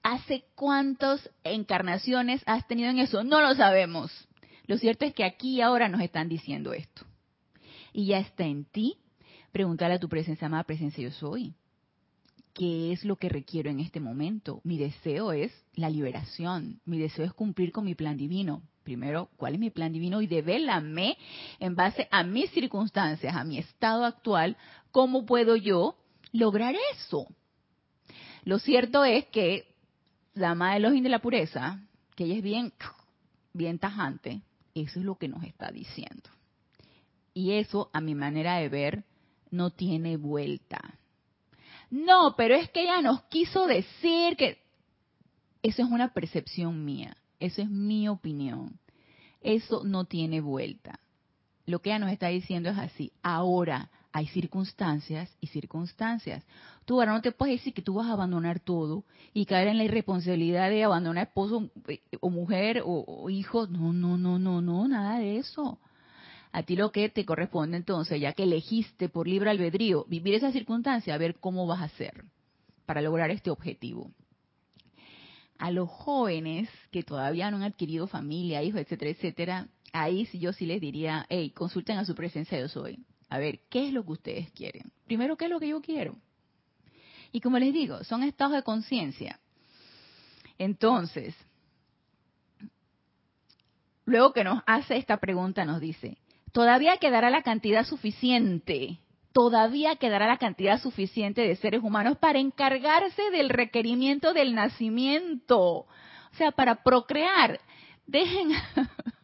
¿hace 0.03 0.43
cuántas 0.53 1.27
encarnaciones 1.43 2.43
has 2.45 2.67
tenido 2.67 2.91
en 2.91 2.99
eso? 2.99 3.23
No 3.23 3.41
lo 3.41 3.55
sabemos. 3.55 4.11
Lo 4.67 4.77
cierto 4.77 5.05
es 5.05 5.15
que 5.15 5.23
aquí 5.23 5.55
y 5.55 5.61
ahora 5.61 5.89
nos 5.89 6.01
están 6.01 6.29
diciendo 6.29 6.73
esto. 6.73 7.03
Y 7.93 8.05
ya 8.05 8.19
está 8.19 8.43
en 8.43 8.65
ti 8.65 8.97
preguntarle 9.51 9.95
a 9.95 9.99
tu 9.99 10.07
presencia, 10.07 10.45
amada 10.45 10.65
presencia 10.65 11.03
yo 11.03 11.09
soy. 11.09 11.55
¿Qué 12.53 12.91
es 12.91 13.05
lo 13.05 13.15
que 13.15 13.29
requiero 13.29 13.69
en 13.69 13.79
este 13.79 13.99
momento? 13.99 14.61
Mi 14.63 14.77
deseo 14.77 15.31
es 15.31 15.51
la 15.75 15.89
liberación. 15.89 16.81
Mi 16.85 16.99
deseo 16.99 17.25
es 17.25 17.33
cumplir 17.33 17.71
con 17.71 17.85
mi 17.85 17.95
plan 17.95 18.17
divino. 18.17 18.63
Primero, 18.83 19.29
¿cuál 19.37 19.53
es 19.53 19.59
mi 19.59 19.69
plan 19.69 19.93
divino? 19.93 20.21
Y 20.21 20.27
devélame 20.27 21.17
en 21.59 21.75
base 21.75 22.07
a 22.11 22.23
mis 22.23 22.49
circunstancias, 22.51 23.35
a 23.35 23.43
mi 23.43 23.57
estado 23.59 24.03
actual, 24.03 24.57
cómo 24.91 25.25
puedo 25.25 25.55
yo 25.55 25.95
lograr 26.31 26.75
eso. 26.93 27.27
Lo 28.43 28.59
cierto 28.59 29.05
es 29.05 29.25
que 29.27 29.75
la 30.33 30.55
Madre 30.55 30.77
Elohim 30.77 31.03
de 31.03 31.09
la 31.09 31.19
Pureza, 31.19 31.81
que 32.15 32.25
ella 32.25 32.35
es 32.35 32.43
bien, 32.43 32.73
bien 33.53 33.77
tajante, 33.79 34.41
eso 34.73 34.99
es 34.99 35.05
lo 35.05 35.15
que 35.15 35.27
nos 35.27 35.43
está 35.43 35.71
diciendo. 35.71 36.29
Y 37.33 37.51
eso, 37.51 37.89
a 37.93 38.01
mi 38.01 38.15
manera 38.15 38.57
de 38.57 38.69
ver, 38.69 39.03
no 39.51 39.69
tiene 39.69 40.17
vuelta. 40.17 40.98
No, 41.89 42.35
pero 42.37 42.55
es 42.55 42.69
que 42.69 42.83
ella 42.83 43.01
nos 43.01 43.23
quiso 43.23 43.67
decir 43.67 44.35
que... 44.37 44.59
Eso 45.61 45.83
es 45.83 45.89
una 45.89 46.13
percepción 46.13 46.85
mía, 46.85 47.17
eso 47.39 47.61
es 47.61 47.69
mi 47.69 48.07
opinión. 48.07 48.79
Eso 49.41 49.83
no 49.83 50.05
tiene 50.05 50.39
vuelta. 50.39 50.99
Lo 51.65 51.79
que 51.79 51.89
ella 51.89 51.99
nos 51.99 52.11
está 52.11 52.27
diciendo 52.27 52.69
es 52.69 52.77
así. 52.77 53.11
Ahora, 53.21 53.89
hay 54.11 54.27
circunstancias 54.27 55.35
y 55.39 55.47
circunstancias. 55.47 56.43
Tú 56.85 56.99
ahora 56.99 57.13
no 57.13 57.21
te 57.21 57.31
puedes 57.31 57.59
decir 57.59 57.73
que 57.73 57.81
tú 57.81 57.95
vas 57.95 58.07
a 58.07 58.13
abandonar 58.13 58.59
todo 58.59 59.03
y 59.33 59.45
caer 59.45 59.67
en 59.67 59.77
la 59.77 59.83
irresponsabilidad 59.83 60.69
de 60.69 60.83
abandonar 60.83 61.27
esposo 61.27 61.69
eh, 61.87 62.01
o 62.19 62.29
mujer 62.29 62.81
o, 62.85 63.03
o 63.05 63.29
hijo. 63.29 63.67
No, 63.67 63.93
no, 63.93 64.17
no, 64.17 64.39
no, 64.39 64.61
no, 64.61 64.87
nada 64.87 65.19
de 65.19 65.37
eso. 65.37 65.79
A 66.51 66.63
ti 66.63 66.75
lo 66.75 66.91
que 66.91 67.09
te 67.09 67.25
corresponde 67.25 67.77
entonces, 67.77 68.19
ya 68.19 68.33
que 68.33 68.43
elegiste 68.43 69.09
por 69.09 69.27
libre 69.27 69.51
albedrío 69.51 70.05
vivir 70.07 70.33
esa 70.33 70.51
circunstancia, 70.51 71.13
a 71.13 71.17
ver 71.17 71.35
cómo 71.35 71.67
vas 71.67 71.81
a 71.81 71.85
hacer 71.85 72.25
para 72.85 73.01
lograr 73.01 73.29
este 73.29 73.51
objetivo. 73.51 74.11
A 75.57 75.71
los 75.71 75.89
jóvenes 75.89 76.69
que 76.91 77.03
todavía 77.03 77.51
no 77.51 77.57
han 77.57 77.63
adquirido 77.63 78.07
familia, 78.07 78.63
hijos, 78.63 78.81
etcétera, 78.81 79.11
etcétera, 79.11 79.67
ahí 79.93 80.27
yo 80.33 80.53
sí 80.53 80.65
les 80.65 80.81
diría, 80.81 81.25
hey, 81.29 81.51
consulten 81.51 81.97
a 81.97 82.05
su 82.05 82.15
presencia 82.15 82.59
yo 82.59 82.67
soy 82.67 83.05
a 83.29 83.37
ver, 83.37 83.59
¿qué 83.69 83.87
es 83.87 83.93
lo 83.93 84.03
que 84.03 84.11
ustedes 84.13 84.51
quieren? 84.51 84.91
Primero, 85.05 85.37
¿qué 85.37 85.45
es 85.45 85.51
lo 85.51 85.59
que 85.59 85.69
yo 85.69 85.81
quiero? 85.81 86.17
Y 87.31 87.41
como 87.41 87.59
les 87.59 87.73
digo, 87.73 88.03
son 88.03 88.23
estados 88.23 88.55
de 88.55 88.63
conciencia. 88.63 89.39
Entonces, 90.57 91.35
luego 94.05 94.33
que 94.33 94.43
nos 94.43 94.63
hace 94.65 94.97
esta 94.97 95.17
pregunta, 95.17 95.63
nos 95.63 95.79
dice, 95.79 96.17
todavía 96.51 96.97
quedará 96.97 97.29
la 97.29 97.41
cantidad 97.41 97.85
suficiente, 97.85 98.99
todavía 99.33 99.95
quedará 99.95 100.27
la 100.27 100.37
cantidad 100.37 100.79
suficiente 100.79 101.41
de 101.41 101.55
seres 101.55 101.83
humanos 101.83 102.17
para 102.17 102.39
encargarse 102.39 103.29
del 103.31 103.49
requerimiento 103.49 104.33
del 104.33 104.55
nacimiento, 104.55 105.59
o 105.59 105.87
sea, 106.33 106.51
para 106.51 106.83
procrear. 106.83 107.59
Dejen, 108.05 108.51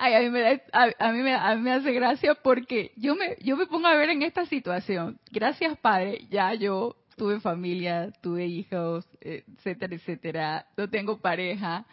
Ay, 0.00 0.14
a 0.14 0.20
mí, 0.20 0.30
me 0.30 0.60
a, 0.72 1.54
mí 1.56 1.62
me, 1.62 1.72
hace 1.72 1.92
gracia 1.92 2.36
porque 2.36 2.92
yo 2.94 3.16
me, 3.16 3.36
yo 3.42 3.56
me 3.56 3.66
pongo 3.66 3.88
a 3.88 3.96
ver 3.96 4.10
en 4.10 4.22
esta 4.22 4.46
situación. 4.46 5.18
Gracias, 5.32 5.76
Padre, 5.78 6.24
ya 6.30 6.54
yo 6.54 6.94
tuve 7.16 7.40
familia, 7.40 8.12
tuve 8.22 8.46
hijos, 8.46 9.04
etcétera, 9.20 9.96
etcétera. 9.96 10.66
No 10.76 10.88
tengo 10.88 11.18
pareja. 11.20 11.84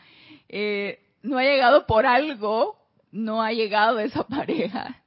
Eh, 0.48 1.00
no 1.24 1.40
ha 1.40 1.44
llegado 1.44 1.88
por 1.88 2.06
algo, 2.06 2.78
no 3.16 3.42
ha 3.42 3.52
llegado 3.52 4.00
esa 4.00 4.24
pareja. 4.28 5.02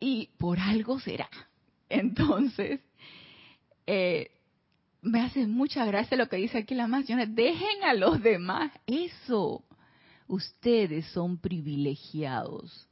Y 0.00 0.30
por 0.38 0.58
algo 0.58 1.00
será. 1.00 1.28
Entonces, 1.88 2.80
eh, 3.86 4.30
me 5.00 5.20
hace 5.20 5.46
mucha 5.46 5.84
gracia 5.86 6.16
lo 6.16 6.28
que 6.28 6.36
dice 6.36 6.58
aquí 6.58 6.74
la 6.74 6.88
mansión. 6.88 7.34
Dejen 7.34 7.84
a 7.84 7.94
los 7.94 8.22
demás 8.22 8.72
eso 8.86 9.64
ustedes 10.26 11.06
son 11.06 11.38
privilegiados. 11.38 12.86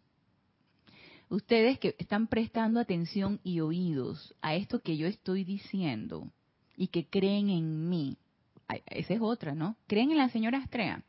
Ustedes 1.29 1.79
que 1.79 1.97
están 1.99 2.29
prestando 2.29 2.81
atención 2.81 3.41
y 3.43 3.61
oídos 3.61 4.35
a 4.41 4.55
esto 4.55 4.81
que 4.81 4.97
yo 4.97 5.07
estoy 5.07 5.45
diciendo 5.45 6.31
y 6.77 6.89
que 6.89 7.07
creen 7.07 7.51
en 7.51 7.89
mí. 7.89 8.17
Esa 8.87 9.15
es 9.15 9.21
otra, 9.21 9.55
¿no? 9.55 9.77
Creen 9.87 10.13
en 10.13 10.19
la 10.19 10.29
señora 10.29 10.59
Astrea, 10.59 11.03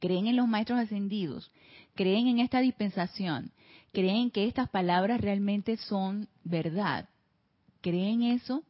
creen 0.00 0.26
en 0.26 0.36
los 0.36 0.48
maestros 0.48 0.78
ascendidos, 0.78 1.50
creen 1.94 2.28
en 2.28 2.40
esta 2.40 2.60
dispensación, 2.60 3.52
creen 3.92 4.30
que 4.30 4.46
estas 4.46 4.68
palabras 4.68 5.20
realmente 5.20 5.76
son 5.76 6.28
verdad. 6.44 7.08
¿Creen 7.80 8.22
eso? 8.22 8.64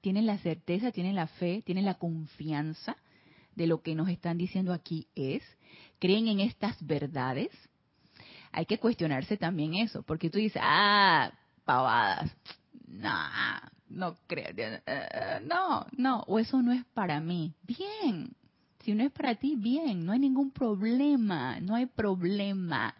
¿Tienen 0.00 0.26
la 0.26 0.38
certeza, 0.38 0.92
tienen 0.92 1.14
la 1.14 1.26
fe, 1.26 1.62
tienen 1.64 1.84
la 1.84 1.94
confianza 1.94 2.96
de 3.54 3.66
lo 3.66 3.82
que 3.82 3.94
nos 3.94 4.08
están 4.08 4.36
diciendo 4.36 4.72
aquí 4.72 5.06
es? 5.14 5.42
creen 5.98 6.28
en 6.28 6.40
estas 6.40 6.76
verdades, 6.84 7.50
hay 8.52 8.66
que 8.66 8.78
cuestionarse 8.78 9.36
también 9.36 9.74
eso, 9.74 10.02
porque 10.02 10.30
tú 10.30 10.38
dices, 10.38 10.60
ah, 10.62 11.32
pavadas, 11.64 12.30
no, 12.86 13.10
no 13.88 14.16
creo, 14.26 14.48
eh, 14.56 15.40
no, 15.44 15.86
no, 15.96 16.20
o 16.26 16.38
eso 16.38 16.60
no 16.62 16.72
es 16.72 16.84
para 16.92 17.20
mí. 17.20 17.54
Bien, 17.62 18.34
si 18.84 18.92
no 18.92 19.02
es 19.04 19.12
para 19.12 19.34
ti, 19.34 19.56
bien, 19.56 20.04
no 20.04 20.12
hay 20.12 20.18
ningún 20.18 20.50
problema, 20.50 21.58
no 21.60 21.74
hay 21.74 21.86
problema. 21.86 22.94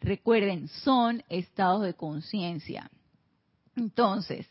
Recuerden, 0.00 0.68
son 0.68 1.22
estados 1.28 1.82
de 1.82 1.94
conciencia. 1.94 2.90
Entonces, 3.76 4.46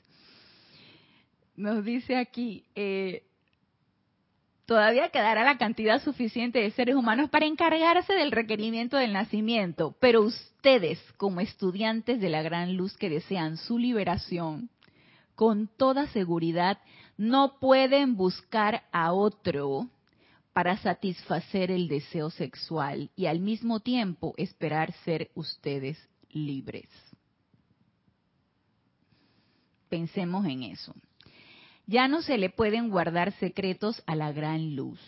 nos 1.56 1.84
dice 1.84 2.18
aquí, 2.18 2.66
eh, 2.76 3.24
todavía 4.68 5.10
quedará 5.10 5.44
la 5.44 5.58
cantidad 5.58 6.02
suficiente 6.04 6.60
de 6.60 6.72
seres 6.72 6.96
humanos 6.96 7.30
para 7.32 7.48
encargarse 7.48 8.14
del 8.14 8.32
requerimiento 8.32 8.98
del 8.98 9.14
nacimiento, 9.14 9.96
pero 10.00 10.22
ustedes, 10.22 11.00
como 11.18 11.42
estudiantes 11.42 12.22
de 12.22 12.30
la 12.30 12.44
gran 12.44 12.78
luz 12.78 12.96
que 12.98 13.10
desean 13.10 13.58
su 13.58 13.80
liberación, 13.80 14.70
con 15.34 15.68
toda 15.68 16.08
seguridad 16.08 16.78
no 17.18 17.60
pueden 17.60 18.16
buscar 18.16 18.84
a 18.92 19.14
otro 19.14 19.90
para 20.56 20.78
satisfacer 20.78 21.70
el 21.70 21.90
deseo 21.90 22.30
sexual 22.30 23.12
y 23.18 23.26
al 23.26 23.42
mismo 23.42 23.82
tiempo 23.82 24.34
esperar 24.38 24.94
ser 25.04 25.30
ustedes 25.36 25.98
libres. 26.30 26.88
Pensemos 29.90 30.46
en 30.46 30.64
eso. 30.64 30.96
Ya 31.88 32.08
no 32.08 32.22
se 32.22 32.38
le 32.38 32.50
pueden 32.50 32.90
guardar 32.90 33.34
secretos 33.34 34.02
a 34.08 34.16
la 34.16 34.32
gran 34.32 34.78
luz. 34.78 35.02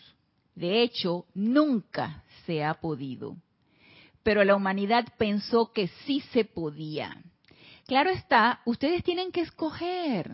De 0.54 0.82
hecho, 0.82 1.26
nunca 1.34 2.26
se 2.46 2.66
ha 2.66 2.74
podido. 2.74 3.38
Pero 4.24 4.44
la 4.44 4.54
humanidad 4.54 5.06
pensó 5.18 5.72
que 5.72 5.88
sí 6.06 6.20
se 6.34 6.44
podía. 6.44 7.24
Claro 7.86 8.10
está, 8.10 8.60
ustedes 8.66 9.02
tienen 9.02 9.32
que 9.32 9.44
escoger. 9.44 10.30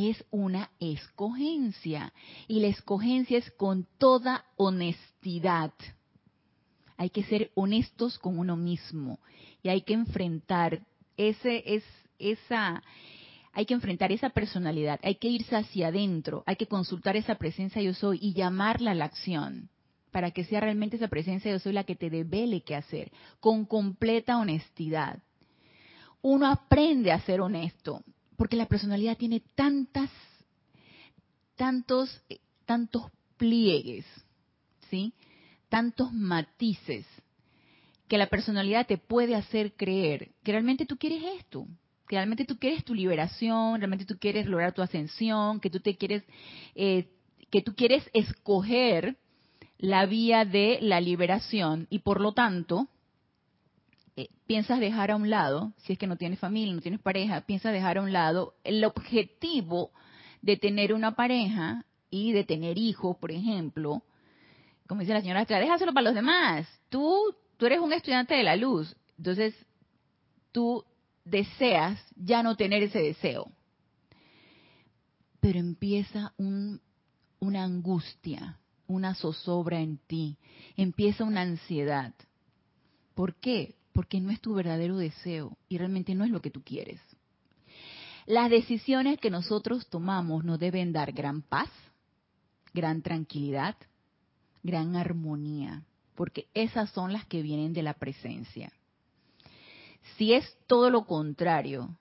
Es 0.00 0.24
una 0.30 0.70
escogencia. 0.78 2.12
Y 2.46 2.60
la 2.60 2.68
escogencia 2.68 3.36
es 3.36 3.50
con 3.50 3.84
toda 3.98 4.44
honestidad. 4.56 5.72
Hay 6.96 7.10
que 7.10 7.24
ser 7.24 7.50
honestos 7.54 8.16
con 8.18 8.38
uno 8.38 8.56
mismo. 8.56 9.18
Y 9.60 9.70
hay 9.70 9.80
que 9.82 9.94
enfrentar 9.94 10.86
ese, 11.16 11.64
es, 11.66 11.82
esa, 12.20 12.80
hay 13.52 13.66
que 13.66 13.74
enfrentar 13.74 14.12
esa 14.12 14.30
personalidad, 14.30 15.00
hay 15.02 15.16
que 15.16 15.28
irse 15.28 15.56
hacia 15.56 15.88
adentro, 15.88 16.44
hay 16.46 16.54
que 16.54 16.68
consultar 16.68 17.16
esa 17.16 17.34
presencia 17.34 17.82
yo 17.82 17.92
soy 17.92 18.18
y 18.22 18.34
llamarla 18.34 18.92
a 18.92 18.94
la 18.94 19.06
acción 19.06 19.68
para 20.12 20.30
que 20.30 20.44
sea 20.44 20.60
realmente 20.60 20.96
esa 20.96 21.08
presencia 21.08 21.50
de 21.50 21.58
Dios 21.58 21.74
la 21.74 21.84
que 21.84 21.96
te 21.96 22.08
devele 22.08 22.62
qué 22.62 22.76
hacer, 22.76 23.10
con 23.40 23.64
completa 23.64 24.38
honestidad. 24.38 25.18
Uno 26.22 26.46
aprende 26.46 27.12
a 27.12 27.20
ser 27.20 27.40
honesto, 27.40 28.02
porque 28.38 28.56
la 28.56 28.66
personalidad 28.66 29.16
tiene 29.18 29.42
tantas, 29.56 30.10
tantos, 31.56 32.22
tantos 32.64 33.10
pliegues, 33.36 34.06
¿sí? 34.88 35.12
Tantos 35.68 36.12
matices 36.12 37.04
que 38.06 38.16
la 38.16 38.28
personalidad 38.28 38.86
te 38.86 38.96
puede 38.96 39.34
hacer 39.34 39.72
creer 39.72 40.30
que 40.44 40.52
realmente 40.52 40.86
tú 40.86 40.96
quieres 40.96 41.20
esto, 41.40 41.66
que 42.06 42.14
realmente 42.14 42.44
tú 42.44 42.56
quieres 42.58 42.84
tu 42.84 42.94
liberación, 42.94 43.80
realmente 43.80 44.06
tú 44.06 44.16
quieres 44.18 44.46
lograr 44.46 44.72
tu 44.72 44.82
ascensión, 44.82 45.58
que 45.58 45.68
tú 45.68 45.80
te 45.80 45.96
quieres, 45.96 46.22
eh, 46.76 47.08
que 47.50 47.60
tú 47.60 47.74
quieres 47.74 48.08
escoger 48.14 49.16
la 49.78 50.06
vía 50.06 50.44
de 50.44 50.78
la 50.80 51.00
liberación 51.00 51.88
y 51.90 51.98
por 51.98 52.20
lo 52.20 52.32
tanto 52.32 52.86
eh, 54.18 54.30
piensas 54.48 54.80
dejar 54.80 55.12
a 55.12 55.16
un 55.16 55.30
lado, 55.30 55.72
si 55.76 55.92
es 55.92 55.98
que 55.98 56.08
no 56.08 56.16
tienes 56.16 56.40
familia, 56.40 56.74
no 56.74 56.80
tienes 56.80 57.00
pareja, 57.00 57.42
piensas 57.42 57.72
dejar 57.72 57.98
a 57.98 58.02
un 58.02 58.12
lado 58.12 58.56
el 58.64 58.84
objetivo 58.84 59.92
de 60.42 60.56
tener 60.56 60.92
una 60.92 61.14
pareja 61.14 61.84
y 62.10 62.32
de 62.32 62.42
tener 62.42 62.78
hijos, 62.78 63.16
por 63.18 63.30
ejemplo, 63.30 64.02
como 64.88 65.02
dice 65.02 65.12
la 65.14 65.20
señora, 65.20 65.44
déjaselo 65.44 65.94
para 65.94 66.06
los 66.06 66.16
demás. 66.16 66.66
Tú, 66.88 67.32
tú 67.58 67.66
eres 67.66 67.78
un 67.78 67.92
estudiante 67.92 68.34
de 68.34 68.42
la 68.42 68.56
luz, 68.56 68.96
entonces 69.18 69.54
tú 70.50 70.84
deseas 71.24 72.04
ya 72.16 72.42
no 72.42 72.56
tener 72.56 72.82
ese 72.82 73.00
deseo. 73.00 73.52
Pero 75.38 75.60
empieza 75.60 76.32
un, 76.38 76.80
una 77.38 77.62
angustia, 77.62 78.58
una 78.88 79.14
zozobra 79.14 79.78
en 79.78 79.98
ti, 79.98 80.38
empieza 80.76 81.22
una 81.22 81.42
ansiedad. 81.42 82.14
¿Por 83.14 83.36
qué? 83.36 83.77
Porque 83.98 84.20
no 84.20 84.30
es 84.30 84.40
tu 84.40 84.54
verdadero 84.54 84.96
deseo 84.96 85.58
y 85.68 85.76
realmente 85.76 86.14
no 86.14 86.22
es 86.22 86.30
lo 86.30 86.40
que 86.40 86.52
tú 86.52 86.62
quieres. 86.62 87.00
Las 88.26 88.48
decisiones 88.48 89.18
que 89.18 89.28
nosotros 89.28 89.88
tomamos 89.88 90.44
nos 90.44 90.60
deben 90.60 90.92
dar 90.92 91.10
gran 91.10 91.42
paz, 91.42 91.68
gran 92.72 93.02
tranquilidad, 93.02 93.74
gran 94.62 94.94
armonía, 94.94 95.82
porque 96.14 96.46
esas 96.54 96.90
son 96.90 97.12
las 97.12 97.26
que 97.26 97.42
vienen 97.42 97.72
de 97.72 97.82
la 97.82 97.94
presencia. 97.94 98.70
Si 100.16 100.32
es 100.32 100.56
todo 100.68 100.90
lo 100.90 101.04
contrario, 101.04 101.98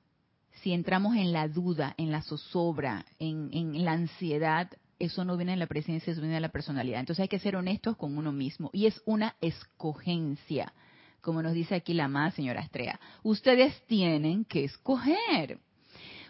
si 0.62 0.74
entramos 0.74 1.16
en 1.16 1.34
la 1.34 1.48
duda, 1.48 1.96
en 1.98 2.12
la 2.12 2.22
zozobra, 2.22 3.08
en, 3.18 3.84
la 3.84 3.94
ansiedad, 3.94 4.70
eso 5.00 5.26
no 5.26 5.36
viene 5.36 5.54
de 5.54 5.58
la 5.58 5.66
presencia, 5.66 6.12
eso 6.12 6.22
viene 6.22 6.36
de 6.36 6.42
la 6.42 6.52
personalidad. 6.52 7.00
Entonces 7.00 7.24
hay 7.24 7.28
que 7.28 7.40
ser 7.40 7.56
honestos 7.56 7.98
con 7.98 8.16
uno 8.20 8.32
mismo. 8.32 8.70
Y 8.72 8.86
es 8.86 9.02
una 9.08 9.36
escogencia, 9.42 10.74
como 11.22 11.42
nos 11.42 11.54
dice 11.54 11.76
aquí 11.76 11.94
la 11.94 12.06
amada 12.06 12.32
señora 12.32 12.62
Estrella. 12.62 13.00
Ustedes 13.24 13.80
tienen 13.88 14.46
que 14.46 14.64
escoger. 14.64 15.60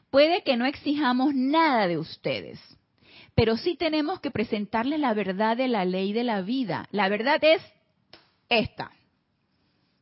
Puede 0.09 0.43
que 0.43 0.57
no 0.57 0.65
exijamos 0.65 1.35
nada 1.35 1.87
de 1.87 1.97
ustedes, 1.97 2.59
pero 3.35 3.57
sí 3.57 3.75
tenemos 3.75 4.19
que 4.19 4.31
presentarles 4.31 4.99
la 4.99 5.13
verdad 5.13 5.57
de 5.57 5.67
la 5.67 5.85
ley 5.85 6.13
de 6.13 6.23
la 6.23 6.41
vida. 6.41 6.87
La 6.91 7.09
verdad 7.09 7.39
es 7.43 7.61
esta. 8.49 8.91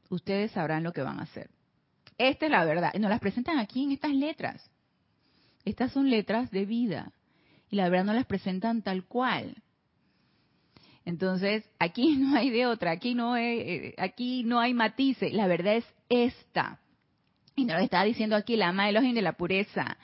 Ustedes 0.09 0.51
sabrán 0.51 0.83
lo 0.83 0.93
que 0.93 1.01
van 1.01 1.19
a 1.19 1.23
hacer. 1.23 1.49
Esta 2.17 2.45
es 2.45 2.51
la 2.51 2.63
verdad. 2.63 2.91
Y 2.93 2.99
nos 2.99 3.09
las 3.09 3.19
presentan 3.19 3.59
aquí 3.59 3.83
en 3.83 3.91
estas 3.91 4.13
letras. 4.13 4.69
Estas 5.65 5.91
son 5.91 6.09
letras 6.09 6.51
de 6.51 6.65
vida. 6.65 7.11
Y 7.69 7.75
la 7.75 7.89
verdad 7.89 8.05
no 8.05 8.13
las 8.13 8.25
presentan 8.25 8.83
tal 8.83 9.05
cual. 9.05 9.55
Entonces, 11.05 11.63
aquí 11.79 12.15
no 12.17 12.35
hay 12.35 12.49
de 12.49 12.65
otra, 12.65 12.91
aquí 12.91 13.13
no 13.13 13.33
hay, 13.33 13.59
eh, 13.59 13.95
aquí 13.97 14.43
no 14.43 14.59
hay 14.59 14.73
matices, 14.73 15.33
la 15.33 15.47
verdad 15.47 15.77
es 15.77 15.85
esta. 16.09 16.79
Y 17.55 17.65
nos 17.65 17.77
lo 17.77 17.83
está 17.83 18.03
diciendo 18.03 18.35
aquí 18.35 18.57
la 18.57 18.69
ama 18.69 18.89
Elohim 18.89 19.15
de 19.15 19.21
la 19.21 19.37
pureza. 19.37 19.97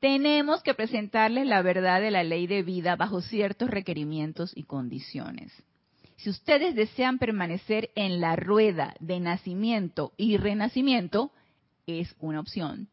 Tenemos 0.00 0.62
que 0.62 0.74
presentarles 0.74 1.46
la 1.46 1.62
verdad 1.62 2.00
de 2.00 2.10
la 2.10 2.24
ley 2.24 2.46
de 2.46 2.62
vida 2.62 2.96
bajo 2.96 3.20
ciertos 3.20 3.70
requerimientos 3.70 4.52
y 4.56 4.64
condiciones. 4.64 5.52
Si 6.16 6.30
ustedes 6.30 6.74
desean 6.74 7.18
permanecer 7.18 7.90
en 7.94 8.20
la 8.20 8.34
rueda 8.34 8.94
de 8.98 9.20
nacimiento 9.20 10.12
y 10.16 10.36
renacimiento, 10.36 11.30
es 11.86 12.14
una 12.18 12.40
opción. 12.40 12.88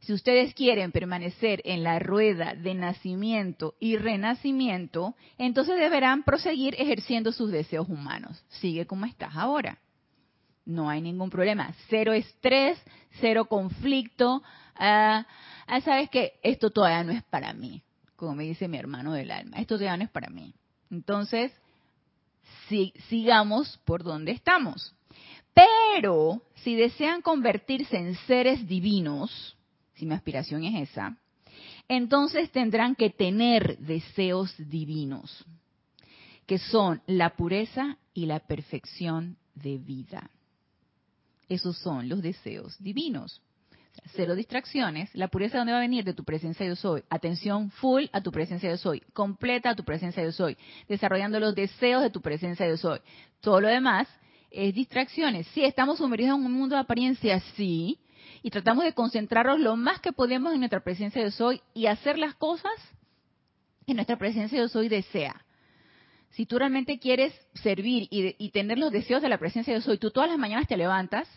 Si 0.00 0.14
ustedes 0.14 0.54
quieren 0.54 0.92
permanecer 0.92 1.60
en 1.64 1.82
la 1.82 1.98
rueda 1.98 2.54
de 2.54 2.74
nacimiento 2.74 3.74
y 3.78 3.96
renacimiento, 3.96 5.14
entonces 5.36 5.78
deberán 5.78 6.22
proseguir 6.22 6.74
ejerciendo 6.78 7.32
sus 7.32 7.50
deseos 7.50 7.88
humanos. 7.88 8.42
Sigue 8.48 8.86
como 8.86 9.04
estás 9.04 9.36
ahora. 9.36 9.78
No 10.64 10.88
hay 10.88 11.02
ningún 11.02 11.28
problema. 11.28 11.74
Cero 11.88 12.14
estrés, 12.14 12.78
cero 13.20 13.44
conflicto. 13.44 14.42
Ah, 14.74 15.26
ah, 15.66 15.80
Sabes 15.82 16.08
que 16.08 16.32
esto 16.42 16.70
todavía 16.70 17.04
no 17.04 17.12
es 17.12 17.22
para 17.24 17.52
mí, 17.52 17.82
como 18.16 18.34
me 18.34 18.44
dice 18.44 18.68
mi 18.68 18.78
hermano 18.78 19.12
del 19.12 19.30
alma. 19.30 19.58
Esto 19.58 19.76
todavía 19.76 19.98
no 19.98 20.04
es 20.04 20.10
para 20.10 20.30
mí. 20.30 20.54
Entonces, 20.90 21.52
sigamos 23.08 23.78
por 23.84 24.02
donde 24.02 24.32
estamos. 24.32 24.94
Pero 25.52 26.42
si 26.54 26.74
desean 26.74 27.20
convertirse 27.20 27.98
en 27.98 28.14
seres 28.26 28.66
divinos, 28.66 29.56
si 30.00 30.06
mi 30.06 30.14
aspiración 30.14 30.64
es 30.64 30.90
esa, 30.90 31.16
entonces 31.86 32.50
tendrán 32.50 32.94
que 32.94 33.10
tener 33.10 33.76
deseos 33.78 34.54
divinos, 34.56 35.44
que 36.46 36.58
son 36.58 37.02
la 37.06 37.36
pureza 37.36 37.98
y 38.14 38.24
la 38.24 38.40
perfección 38.40 39.36
de 39.54 39.76
vida. 39.76 40.30
Esos 41.50 41.76
son 41.78 42.08
los 42.08 42.22
deseos 42.22 42.76
divinos. 42.78 43.42
Cero 44.14 44.34
distracciones. 44.34 45.14
La 45.14 45.28
pureza 45.28 45.54
de 45.54 45.58
dónde 45.58 45.72
va 45.72 45.78
a 45.78 45.82
venir? 45.82 46.04
De 46.04 46.14
tu 46.14 46.24
presencia 46.24 46.64
yo 46.64 46.76
soy. 46.76 47.02
Atención 47.10 47.70
full 47.70 48.04
a 48.12 48.22
tu 48.22 48.32
presencia 48.32 48.70
yo 48.70 48.78
soy. 48.78 49.02
Completa 49.12 49.70
a 49.70 49.74
tu 49.74 49.84
presencia 49.84 50.22
yo 50.22 50.32
soy. 50.32 50.56
Desarrollando 50.88 51.38
los 51.40 51.54
deseos 51.54 52.02
de 52.02 52.08
tu 52.08 52.22
presencia 52.22 52.66
yo 52.66 52.78
soy. 52.78 53.00
Todo 53.40 53.60
lo 53.60 53.68
demás 53.68 54.08
es 54.50 54.74
distracciones. 54.74 55.46
Sí, 55.48 55.64
estamos 55.64 55.98
sumergidos 55.98 56.38
en 56.38 56.46
un 56.46 56.52
mundo 56.52 56.76
de 56.76 56.80
apariencia, 56.80 57.40
sí, 57.56 57.98
y 58.42 58.50
tratamos 58.50 58.84
de 58.84 58.94
concentrarnos 58.94 59.60
lo 59.60 59.76
más 59.76 60.00
que 60.00 60.12
podemos 60.12 60.52
en 60.52 60.60
nuestra 60.60 60.80
presencia 60.80 61.22
de 61.22 61.30
soy 61.30 61.60
y 61.74 61.86
hacer 61.86 62.18
las 62.18 62.34
cosas 62.34 62.72
que 63.86 63.94
nuestra 63.94 64.16
presencia 64.16 64.60
de 64.60 64.68
soy 64.68 64.88
desea. 64.88 65.44
Si 66.30 66.46
tú 66.46 66.58
realmente 66.58 66.98
quieres 66.98 67.34
servir 67.54 68.06
y, 68.10 68.48
tener 68.50 68.78
los 68.78 68.92
deseos 68.92 69.20
de 69.20 69.28
la 69.28 69.38
presencia 69.38 69.74
de 69.74 69.80
soy, 69.80 69.98
tú 69.98 70.10
todas 70.10 70.30
las 70.30 70.38
mañanas 70.38 70.68
te 70.68 70.76
levantas, 70.76 71.28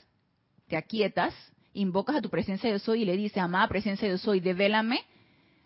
te 0.67 0.77
aquietas, 0.77 1.33
invocas 1.73 2.17
a 2.17 2.21
tu 2.21 2.29
presencia 2.29 2.71
de 2.71 2.79
soy 2.79 3.01
y 3.01 3.05
le 3.05 3.17
dices, 3.17 3.39
amada 3.39 3.67
presencia 3.67 4.09
de 4.09 4.17
soy, 4.17 4.39
devélame 4.39 5.01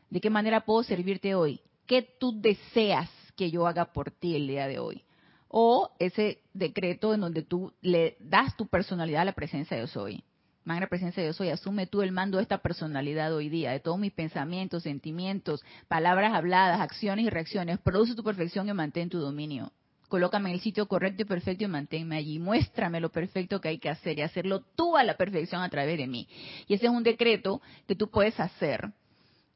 de 0.10 0.21
qué 0.21 0.30
manera 0.30 0.62
puedo 0.62 0.84
servirte 0.84 1.36
hoy. 1.36 1.60
¿Qué 1.86 2.02
tú 2.02 2.39
deseas 2.39 3.10
que 3.36 3.52
yo 3.52 3.67
haga 3.67 3.91
por 3.91 4.12
ti 4.12 4.36
el 4.36 4.47
día 4.47 4.67
de 4.67 4.80
hoy? 4.80 5.04
o 5.50 5.91
ese 6.00 6.41
decreto 6.54 7.13
en 7.13 7.21
donde 7.21 7.41
tú 7.41 7.73
le 7.82 8.17
das 8.19 8.56
tu 8.58 8.67
personalidad 8.67 9.21
a 9.21 9.26
la 9.26 9.32
presencia 9.34 9.78
de 9.78 9.88
hoy. 9.95 10.23
Magna 10.67 10.88
presencia 10.88 11.23
de 11.23 11.30
Dios 11.30 11.39
hoy, 11.39 11.47
asume 11.47 11.88
tú 11.88 12.01
el 12.01 12.12
mando 12.12 12.36
de 12.36 12.43
esta 12.43 12.58
personalidad 12.58 13.34
hoy 13.34 13.47
día, 13.47 13.71
de 13.71 13.80
todos 13.80 13.97
mis 13.97 14.12
pensamientos, 14.12 14.84
sentimientos, 14.84 15.63
palabras 15.88 16.34
habladas, 16.34 16.82
acciones 16.82 17.25
y 17.25 17.30
reacciones. 17.30 17.80
Produce 17.80 18.15
tu 18.15 18.23
perfección 18.25 18.67
y 18.67 18.73
mantén 18.73 19.08
tu 19.08 19.17
dominio. 19.17 19.71
Colócame 20.10 20.49
en 20.49 20.56
el 20.56 20.62
sitio 20.62 20.86
correcto 20.89 21.21
y 21.21 21.25
perfecto 21.25 21.63
y 21.63 21.67
manténme 21.69 22.17
allí. 22.17 22.38
Muéstrame 22.38 22.99
lo 22.99 23.10
perfecto 23.13 23.62
que 23.62 23.69
hay 23.69 23.80
que 23.80 23.89
hacer 23.89 24.19
y 24.19 24.23
hacerlo 24.23 24.60
tú 24.75 24.97
a 24.97 25.06
la 25.06 25.15
perfección 25.15 25.62
a 25.62 25.69
través 25.69 25.97
de 25.97 26.06
mí. 26.06 26.27
Y 26.67 26.73
ese 26.73 26.88
es 26.88 26.91
un 26.91 27.03
decreto 27.03 27.62
que 27.88 27.95
tú 27.95 28.10
puedes 28.10 28.38
hacer 28.38 28.91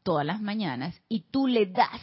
todas 0.03 0.25
las 0.25 0.41
mañanas 0.41 0.97
y 1.09 1.25
tú 1.29 1.45
le 1.45 1.65
das 1.65 1.99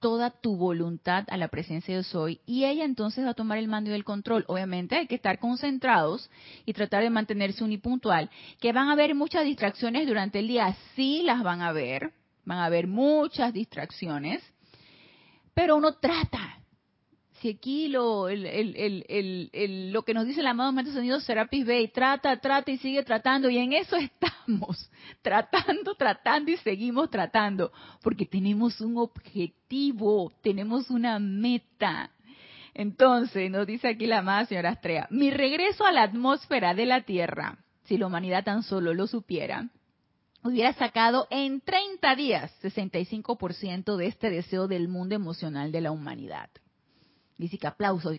toda 0.00 0.30
tu 0.30 0.56
voluntad 0.56 1.24
a 1.28 1.36
la 1.36 1.48
presencia 1.48 1.96
de 1.96 2.02
soy 2.02 2.40
y 2.46 2.64
ella 2.64 2.84
entonces 2.84 3.24
va 3.24 3.30
a 3.30 3.34
tomar 3.34 3.58
el 3.58 3.68
mando 3.68 3.90
y 3.90 3.94
el 3.94 4.04
control. 4.04 4.44
Obviamente 4.48 4.96
hay 4.96 5.06
que 5.06 5.14
estar 5.14 5.38
concentrados 5.38 6.30
y 6.64 6.72
tratar 6.72 7.02
de 7.02 7.10
mantenerse 7.10 7.64
unipuntual, 7.64 8.30
que 8.60 8.72
van 8.72 8.88
a 8.88 8.92
haber 8.92 9.14
muchas 9.14 9.44
distracciones 9.44 10.06
durante 10.06 10.38
el 10.38 10.48
día, 10.48 10.76
sí 10.94 11.22
las 11.24 11.42
van 11.42 11.62
a 11.62 11.72
ver, 11.72 12.12
van 12.44 12.58
a 12.58 12.66
haber 12.66 12.86
muchas 12.86 13.52
distracciones, 13.52 14.42
pero 15.54 15.76
uno 15.76 15.94
trata, 15.94 16.37
aquí 17.46 17.88
lo, 17.88 18.28
lo 18.28 20.02
que 20.02 20.14
nos 20.14 20.26
dice 20.26 20.40
el 20.40 20.46
amado 20.46 20.72
Maestro 20.72 20.96
Sonido 20.96 21.20
Serapis 21.20 21.66
Bay, 21.66 21.88
trata, 21.88 22.36
trata 22.38 22.70
y 22.70 22.78
sigue 22.78 23.02
tratando, 23.02 23.48
y 23.48 23.58
en 23.58 23.72
eso 23.72 23.96
estamos, 23.96 24.90
tratando, 25.22 25.94
tratando 25.94 26.50
y 26.50 26.56
seguimos 26.58 27.10
tratando, 27.10 27.72
porque 28.02 28.26
tenemos 28.26 28.80
un 28.80 28.96
objetivo, 28.98 30.32
tenemos 30.42 30.90
una 30.90 31.18
meta. 31.18 32.10
Entonces, 32.74 33.50
nos 33.50 33.66
dice 33.66 33.88
aquí 33.88 34.06
la 34.06 34.18
amada 34.18 34.46
señora 34.46 34.70
Astrea, 34.70 35.06
mi 35.10 35.30
regreso 35.30 35.84
a 35.84 35.92
la 35.92 36.02
atmósfera 36.02 36.74
de 36.74 36.86
la 36.86 37.02
Tierra, 37.02 37.58
si 37.84 37.98
la 37.98 38.06
humanidad 38.06 38.44
tan 38.44 38.62
solo 38.62 38.94
lo 38.94 39.06
supiera, 39.06 39.68
hubiera 40.42 40.72
sacado 40.72 41.26
en 41.30 41.60
30 41.60 42.14
días 42.16 42.52
65% 42.62 43.96
de 43.96 44.06
este 44.06 44.30
deseo 44.30 44.68
del 44.68 44.88
mundo 44.88 45.14
emocional 45.14 45.72
de 45.72 45.80
la 45.80 45.90
humanidad 45.90 46.50
Dice 47.38 47.56
que 47.56 47.66
aplauso. 47.68 48.12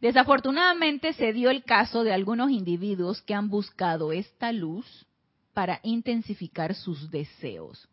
Desafortunadamente 0.00 1.12
se 1.12 1.32
dio 1.32 1.50
el 1.50 1.62
caso 1.62 2.02
de 2.02 2.12
algunos 2.12 2.50
individuos 2.50 3.22
que 3.22 3.34
han 3.34 3.48
buscado 3.48 4.12
esta 4.12 4.50
luz 4.52 5.06
para 5.52 5.80
intensificar 5.82 6.74
sus 6.74 7.10
deseos. 7.10 7.88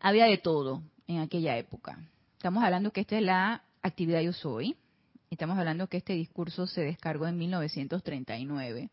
Había 0.00 0.26
de 0.26 0.38
todo 0.38 0.82
en 1.06 1.18
aquella 1.18 1.56
época. 1.58 1.98
Estamos 2.36 2.64
hablando 2.64 2.92
que 2.92 3.02
esta 3.02 3.16
es 3.16 3.22
la 3.22 3.62
actividad 3.82 4.20
Yo 4.22 4.32
Soy. 4.32 4.76
Estamos 5.30 5.58
hablando 5.58 5.88
que 5.88 5.98
este 5.98 6.14
discurso 6.14 6.66
se 6.66 6.80
descargó 6.80 7.26
en 7.26 7.38
1939. 7.38 8.90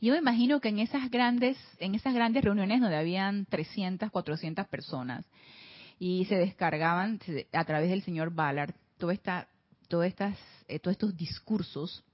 Yo 0.00 0.12
me 0.12 0.18
imagino 0.18 0.60
que 0.60 0.68
en 0.68 0.80
esas 0.80 1.10
grandes, 1.10 1.56
en 1.78 1.94
esas 1.94 2.12
grandes 2.12 2.44
reuniones 2.44 2.80
donde 2.80 2.96
habían 2.96 3.46
300, 3.46 4.10
400 4.10 4.66
personas 4.66 5.24
y 5.98 6.26
se 6.26 6.36
descargaban 6.36 7.18
a 7.52 7.64
través 7.64 7.90
del 7.90 8.02
señor 8.02 8.34
Ballard 8.34 8.74
toda 8.98 9.14
esta, 9.14 9.48
todas 9.88 10.08
estas, 10.08 10.38
eh, 10.68 10.78
todos 10.78 10.92
estos 10.92 11.16
discursos 11.16 12.04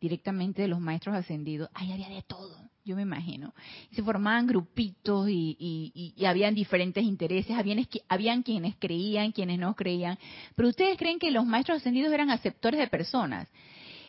directamente 0.00 0.62
de 0.62 0.68
los 0.68 0.80
maestros 0.80 1.14
ascendidos, 1.14 1.70
ahí 1.74 1.92
había 1.92 2.08
de 2.08 2.22
todo, 2.22 2.58
yo 2.84 2.96
me 2.96 3.02
imagino. 3.02 3.54
se 3.92 4.02
formaban 4.02 4.48
grupitos 4.48 5.28
y, 5.30 6.14
habían 6.26 6.54
diferentes 6.54 7.04
intereses, 7.04 7.56
habían, 7.56 7.86
habían 8.08 8.42
quienes 8.42 8.74
creían, 8.76 9.30
quienes 9.30 9.60
no 9.60 9.76
creían, 9.76 10.18
pero 10.56 10.68
ustedes 10.68 10.98
creen 10.98 11.20
que 11.20 11.30
los 11.30 11.46
maestros 11.46 11.78
ascendidos 11.78 12.12
eran 12.12 12.30
aceptores 12.30 12.80
de 12.80 12.88
personas. 12.88 13.48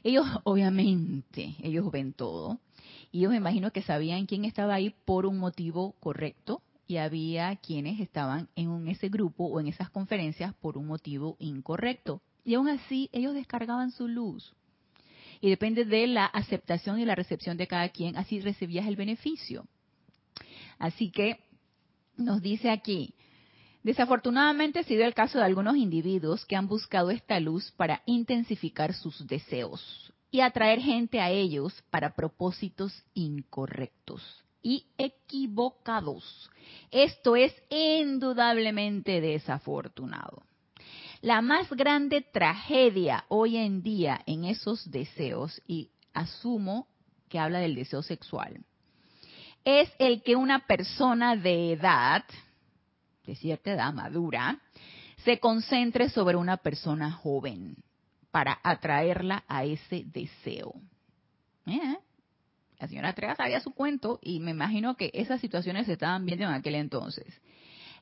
Ellos, 0.04 0.26
obviamente, 0.43 1.56
ellos 1.62 1.89
ven 1.91 2.13
todo, 2.13 2.60
y 3.12 3.21
yo 3.21 3.30
me 3.30 3.38
imagino 3.38 3.71
que 3.71 3.84
sabían 3.84 4.26
quién 4.26 4.45
estaba 4.45 4.73
ahí 4.73 4.95
por 5.06 5.28
un 5.28 5.38
motivo 5.38 5.93
correcto, 5.99 6.63
y 6.88 6.97
había 6.97 7.56
quienes 7.58 7.99
estaban 7.99 8.49
en 8.56 8.88
ese 8.88 9.10
grupo 9.10 9.45
o 9.45 9.60
en 9.60 9.67
esas 9.67 9.89
conferencias 9.91 10.54
por 10.56 10.78
un 10.78 10.88
motivo 10.88 11.38
incorrecto. 11.39 12.21
Y 12.43 12.56
aún 12.56 12.67
así, 12.67 13.10
ellos 13.13 13.34
descargaban 13.34 13.91
su 13.91 14.08
luz 14.08 14.53
y 15.43 15.49
depende 15.49 15.84
de 15.84 16.08
la 16.08 16.25
aceptación 16.25 16.99
y 16.99 17.06
la 17.06 17.15
recepción 17.15 17.58
de 17.58 17.67
cada 17.67 17.89
quien, 17.89 18.15
así 18.15 18.39
recibías 18.39 18.88
el 18.88 18.95
beneficio. 18.95 19.65
Así 20.79 21.12
que 21.12 21.39
nos 22.15 22.41
dice 22.41 22.69
aquí, 22.69 23.13
desafortunadamente 23.84 24.79
ha 24.79 24.84
sido 24.84 25.03
el 25.03 25.13
caso 25.13 25.38
de 25.38 25.45
algunos 25.45 25.75
individuos 25.75 26.45
que 26.45 26.56
han 26.56 26.67
buscado 26.67 27.12
esta 27.12 27.39
luz 27.39 27.71
para 27.71 28.01
intensificar 28.06 28.93
sus 28.93 29.27
deseos 29.27 30.13
y 30.32 30.39
atraer 30.39 30.79
gente 30.79 31.19
a 31.19 31.29
ellos 31.29 31.73
para 31.91 32.15
propósitos 32.15 33.03
incorrectos 33.13 34.43
y 34.62 34.86
equivocados. 34.97 36.49
Esto 36.89 37.36
es 37.36 37.53
indudablemente 37.69 39.19
desafortunado. 39.19 40.41
La 41.23 41.41
más 41.41 41.69
grande 41.69 42.19
tragedia 42.19 43.23
hoy 43.29 43.55
en 43.55 43.81
día 43.81 44.19
en 44.25 44.43
esos 44.43 44.91
deseos, 44.91 45.62
y 45.65 45.89
asumo 46.13 46.89
que 47.29 47.39
habla 47.39 47.59
del 47.59 47.75
deseo 47.75 48.03
sexual, 48.03 48.65
es 49.63 49.89
el 49.99 50.21
que 50.21 50.36
una 50.36 50.67
persona 50.67 51.38
de 51.38 51.71
edad, 51.71 52.25
de 53.25 53.36
cierta 53.38 53.71
edad 53.71 53.93
madura, 53.93 54.59
se 55.23 55.39
concentre 55.39 56.09
sobre 56.09 56.36
una 56.36 56.57
persona 56.57 57.09
joven 57.09 57.77
para 58.29 58.59
atraerla 58.62 59.45
a 59.47 59.63
ese 59.63 60.03
deseo. 60.03 60.73
¿Eh? 61.65 61.99
La 62.79 62.89
señora 62.89 63.13
Trega 63.13 63.38
sabía 63.38 63.62
su 63.62 63.71
cuento 63.71 64.19
y 64.21 64.41
me 64.41 64.51
imagino 64.51 64.97
que 64.97 65.09
esas 65.13 65.39
situaciones 65.39 65.86
se 65.86 65.93
estaban 65.93 66.25
viendo 66.25 66.43
en 66.43 66.51
aquel 66.51 66.75
entonces. 66.75 67.33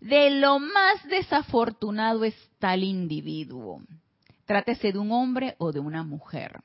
De 0.01 0.31
lo 0.31 0.57
más 0.57 1.07
desafortunado 1.07 2.23
es 2.23 2.35
tal 2.57 2.83
individuo. 2.83 3.83
Trátese 4.45 4.91
de 4.91 4.97
un 4.97 5.11
hombre 5.11 5.55
o 5.59 5.71
de 5.71 5.79
una 5.79 6.03
mujer. 6.03 6.63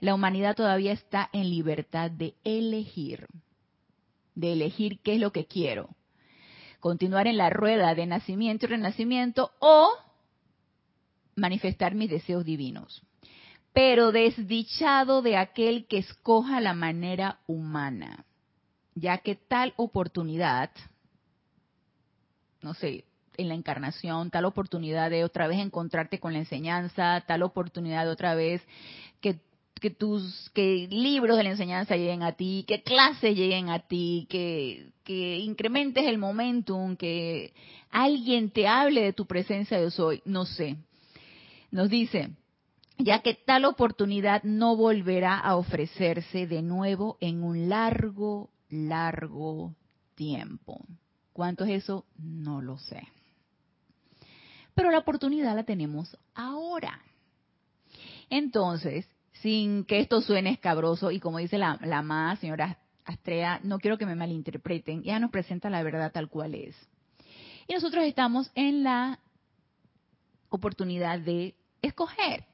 La 0.00 0.14
humanidad 0.14 0.56
todavía 0.56 0.92
está 0.92 1.28
en 1.34 1.50
libertad 1.50 2.10
de 2.10 2.34
elegir, 2.42 3.26
de 4.34 4.54
elegir 4.54 4.98
qué 5.00 5.16
es 5.16 5.20
lo 5.20 5.30
que 5.30 5.44
quiero. 5.44 5.90
Continuar 6.80 7.26
en 7.26 7.36
la 7.36 7.50
rueda 7.50 7.94
de 7.94 8.06
nacimiento 8.06 8.64
y 8.64 8.70
renacimiento 8.70 9.52
o 9.58 9.90
manifestar 11.36 11.94
mis 11.94 12.08
deseos 12.08 12.46
divinos. 12.46 13.02
Pero 13.74 14.10
desdichado 14.10 15.20
de 15.20 15.36
aquel 15.36 15.86
que 15.86 15.98
escoja 15.98 16.62
la 16.62 16.72
manera 16.72 17.40
humana, 17.46 18.24
ya 18.94 19.18
que 19.18 19.34
tal 19.34 19.74
oportunidad 19.76 20.70
no 22.64 22.74
sé, 22.74 23.04
en 23.36 23.48
la 23.48 23.54
encarnación, 23.54 24.30
tal 24.30 24.46
oportunidad 24.46 25.10
de 25.10 25.22
otra 25.22 25.46
vez 25.46 25.60
encontrarte 25.60 26.18
con 26.18 26.32
la 26.32 26.38
enseñanza, 26.40 27.22
tal 27.26 27.42
oportunidad 27.42 28.04
de 28.04 28.10
otra 28.10 28.34
vez 28.34 28.62
que, 29.20 29.38
que 29.80 29.90
tus 29.90 30.50
que 30.54 30.88
libros 30.90 31.36
de 31.36 31.44
la 31.44 31.50
enseñanza 31.50 31.96
lleguen 31.96 32.22
a 32.22 32.32
ti, 32.32 32.64
que 32.66 32.82
clases 32.82 33.36
lleguen 33.36 33.68
a 33.68 33.80
ti, 33.80 34.26
que, 34.30 34.92
que 35.04 35.38
incrementes 35.38 36.06
el 36.06 36.16
momentum, 36.16 36.96
que 36.96 37.52
alguien 37.90 38.50
te 38.50 38.66
hable 38.66 39.02
de 39.02 39.12
tu 39.12 39.26
presencia 39.26 39.78
de 39.78 39.92
hoy, 39.98 40.22
no 40.24 40.46
sé. 40.46 40.76
Nos 41.70 41.90
dice, 41.90 42.30
ya 42.98 43.20
que 43.20 43.34
tal 43.34 43.66
oportunidad 43.66 44.42
no 44.42 44.74
volverá 44.74 45.38
a 45.38 45.56
ofrecerse 45.56 46.46
de 46.46 46.62
nuevo 46.62 47.18
en 47.20 47.42
un 47.42 47.68
largo, 47.68 48.50
largo 48.70 49.74
tiempo. 50.14 50.80
¿Cuánto 51.34 51.64
es 51.64 51.82
eso? 51.82 52.06
No 52.16 52.62
lo 52.62 52.78
sé. 52.78 53.08
Pero 54.72 54.92
la 54.92 54.98
oportunidad 54.98 55.56
la 55.56 55.64
tenemos 55.64 56.16
ahora. 56.32 57.02
Entonces, 58.30 59.06
sin 59.42 59.84
que 59.84 59.98
esto 59.98 60.20
suene 60.20 60.50
escabroso, 60.50 61.10
y 61.10 61.18
como 61.18 61.38
dice 61.38 61.58
la, 61.58 61.76
la 61.82 61.98
amada 61.98 62.36
señora 62.36 62.78
Astrea, 63.04 63.60
no 63.64 63.80
quiero 63.80 63.98
que 63.98 64.06
me 64.06 64.14
malinterpreten, 64.14 65.00
ella 65.00 65.18
nos 65.18 65.32
presenta 65.32 65.68
la 65.70 65.82
verdad 65.82 66.12
tal 66.12 66.28
cual 66.28 66.54
es. 66.54 66.76
Y 67.66 67.74
nosotros 67.74 68.04
estamos 68.04 68.52
en 68.54 68.84
la 68.84 69.18
oportunidad 70.50 71.18
de 71.18 71.56
escoger 71.82 72.44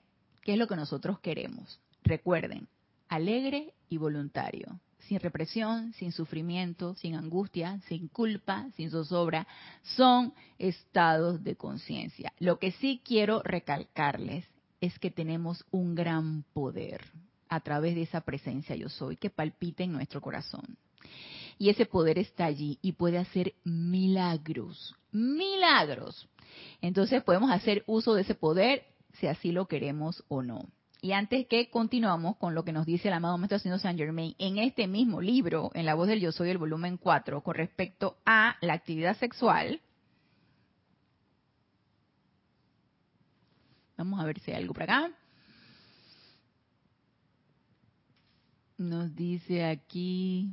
qué 0.41 0.53
es 0.53 0.59
lo 0.59 0.67
que 0.67 0.77
nosotros 0.77 1.21
queremos. 1.21 1.79
Recuerden, 2.03 2.67
alegre 3.09 3.75
y 3.91 3.99
voluntario 3.99 4.81
sin 5.07 5.21
represión, 5.21 5.93
sin 5.95 6.13
sufrimiento, 6.13 6.95
sin 6.95 7.15
angustia, 7.15 7.81
sin 7.89 8.09
culpa, 8.09 8.69
sin 8.77 8.91
zozobra, 8.91 9.47
son 9.83 10.33
estados 10.59 11.43
de 11.43 11.57
conciencia. 11.57 12.33
Lo 12.39 12.59
que 12.59 12.73
sí 12.73 13.01
quiero 13.05 13.43
recalcarles 13.43 14.45
es 14.81 14.99
que 14.99 15.11
tenemos 15.11 15.65
un 15.71 15.95
gran 15.95 16.45
poder 16.53 17.03
a 17.49 17.61
través 17.61 17.95
de 17.95 18.03
esa 18.03 18.21
presencia 18.21 18.77
yo 18.77 18.89
soy 18.89 19.17
que 19.17 19.29
palpita 19.29 19.83
en 19.83 19.93
nuestro 19.93 20.21
corazón. 20.21 20.77
Y 21.59 21.69
ese 21.69 21.85
poder 21.85 22.19
está 22.19 22.47
allí 22.47 22.79
y 22.81 22.93
puede 22.93 23.19
hacer 23.19 23.55
milagros, 23.65 24.95
milagros. 25.13 26.29
Entonces 26.81 27.23
podemos 27.23 27.51
hacer 27.51 27.85
uso 27.87 28.15
de 28.15 28.23
ese 28.23 28.35
poder 28.35 28.87
si 29.19 29.27
así 29.27 29.53
lo 29.53 29.67
queremos 29.67 30.25
o 30.29 30.43
no. 30.43 30.71
Y 31.03 31.13
antes 31.13 31.47
que 31.47 31.71
continuamos 31.71 32.37
con 32.37 32.55
lo 32.55 32.63
que 32.63 32.73
nos 32.73 32.85
dice 32.85 33.09
el 33.09 33.15
amado 33.15 33.39
Maestro 33.39 33.57
Ascendido 33.57 33.79
Saint 33.79 33.99
Germain 33.99 34.35
en 34.39 34.59
este 34.59 34.87
mismo 34.87 35.23
libro, 35.23 35.71
en 35.75 35.87
la 35.87 35.95
voz 35.95 36.09
del 36.09 36.21
Yo 36.21 36.31
Soy, 36.31 36.51
el 36.51 36.59
volumen 36.59 36.99
4, 36.99 37.43
con 37.43 37.55
respecto 37.55 38.19
a 38.27 38.57
la 38.61 38.75
actividad 38.75 39.17
sexual, 39.17 39.81
vamos 43.97 44.21
a 44.21 44.25
ver 44.25 44.41
si 44.41 44.51
hay 44.51 44.59
algo 44.59 44.75
por 44.75 44.83
acá. 44.83 45.11
Nos 48.77 49.15
dice 49.15 49.65
aquí, 49.65 50.51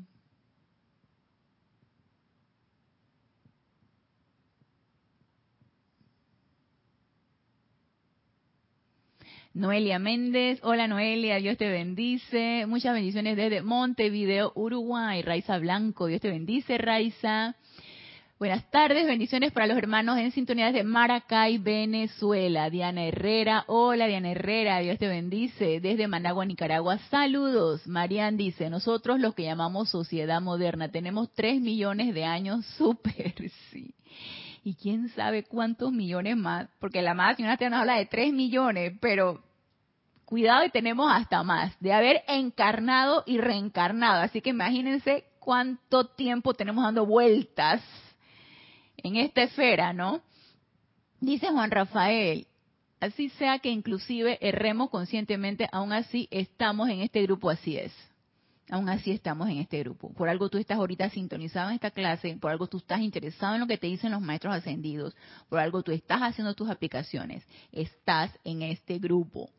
Noelia 9.58 9.98
Méndez, 9.98 10.60
hola 10.62 10.88
Noelia, 10.88 11.38
Dios 11.38 11.58
te 11.58 11.68
bendice. 11.68 12.66
Muchas 12.68 12.94
bendiciones 12.94 13.36
desde 13.36 13.64
Montevideo, 13.64 14.52
Uruguay. 14.54 15.24
Raiza 15.24 15.58
Blanco, 15.58 16.06
Dios 16.06 16.22
te 16.22 16.30
bendice, 16.30 16.78
Raiza. 16.78 17.56
Buenas 18.38 18.70
tardes, 18.70 19.08
bendiciones 19.08 19.52
para 19.52 19.66
los 19.66 19.76
hermanos 19.76 20.20
en 20.20 20.30
sintonía 20.30 20.72
de 20.72 20.84
Maracay, 20.84 21.58
Venezuela. 21.58 22.70
Diana 22.70 23.06
Herrera, 23.06 23.64
hola 23.66 24.06
Diana 24.06 24.30
Herrera, 24.30 24.78
Dios 24.78 25.00
te 25.00 25.08
bendice. 25.08 25.80
Desde 25.80 26.08
Managua, 26.08 26.46
Nicaragua, 26.46 27.00
saludos. 27.10 27.88
Marian 27.88 28.38
dice, 28.38 28.70
nosotros 28.70 29.20
los 29.20 29.34
que 29.34 29.46
llamamos 29.46 29.90
sociedad 29.90 30.40
moderna 30.40 30.92
tenemos 30.92 31.34
tres 31.34 31.60
millones 31.62 32.14
de 32.14 32.26
años, 32.26 32.64
súper, 32.78 33.34
sí. 33.72 33.96
Y 34.64 34.76
quién 34.76 35.10
sabe 35.10 35.46
cuántos 35.46 35.92
millones 35.92 36.38
más, 36.38 36.70
porque 36.80 37.02
la 37.02 37.16
más 37.16 37.38
señora 37.38 37.58
te 37.58 37.66
habla 37.66 37.96
de 37.96 38.06
tres 38.06 38.32
millones, 38.34 38.94
pero 39.02 39.47
cuidado 40.28 40.66
y 40.66 40.70
tenemos 40.70 41.10
hasta 41.10 41.42
más, 41.42 41.74
de 41.80 41.94
haber 41.94 42.22
encarnado 42.28 43.24
y 43.26 43.38
reencarnado. 43.38 44.22
Así 44.22 44.42
que 44.42 44.50
imagínense 44.50 45.24
cuánto 45.40 46.06
tiempo 46.08 46.54
tenemos 46.54 46.84
dando 46.84 47.06
vueltas 47.06 47.82
en 48.98 49.16
esta 49.16 49.44
esfera, 49.44 49.94
¿no? 49.94 50.22
Dice 51.22 51.48
Juan 51.48 51.72
Rafael, 51.72 52.46
Así 53.00 53.30
sea 53.30 53.60
que 53.60 53.70
inclusive 53.70 54.40
erremos 54.42 54.90
conscientemente, 54.90 55.70
aún 55.72 55.94
así 55.94 56.28
estamos 56.32 56.90
en 56.90 57.02
este 57.02 57.22
grupo, 57.22 57.50
así 57.50 57.78
es. 57.78 57.94
Aún 58.70 58.90
así 58.90 59.12
estamos 59.12 59.48
en 59.50 59.60
este 59.60 59.80
grupo. 59.80 60.12
Por 60.14 60.28
algo 60.28 60.50
tú 60.50 60.58
estás 60.58 60.78
ahorita 60.78 61.10
sintonizado 61.12 61.70
en 61.70 61.76
esta 61.76 61.92
clase, 61.92 62.36
por 62.38 62.52
algo 62.52 62.68
tú 62.68 62.78
estás 62.78 63.02
interesado 63.02 63.54
en 63.54 63.62
lo 63.62 63.68
que 63.68 63.78
te 63.78 63.88
dicen 63.88 64.12
los 64.12 64.22
maestros 64.22 64.56
ascendidos, 64.56 65.16
por 65.48 65.60
algo 65.60 65.84
tú 65.84 65.92
estás 65.92 66.22
haciendo 66.22 66.56
tus 66.56 66.70
aplicaciones. 66.70 67.46
Estás 67.72 68.32
en 68.44 68.64
este 68.64 68.98
grupo. 68.98 69.52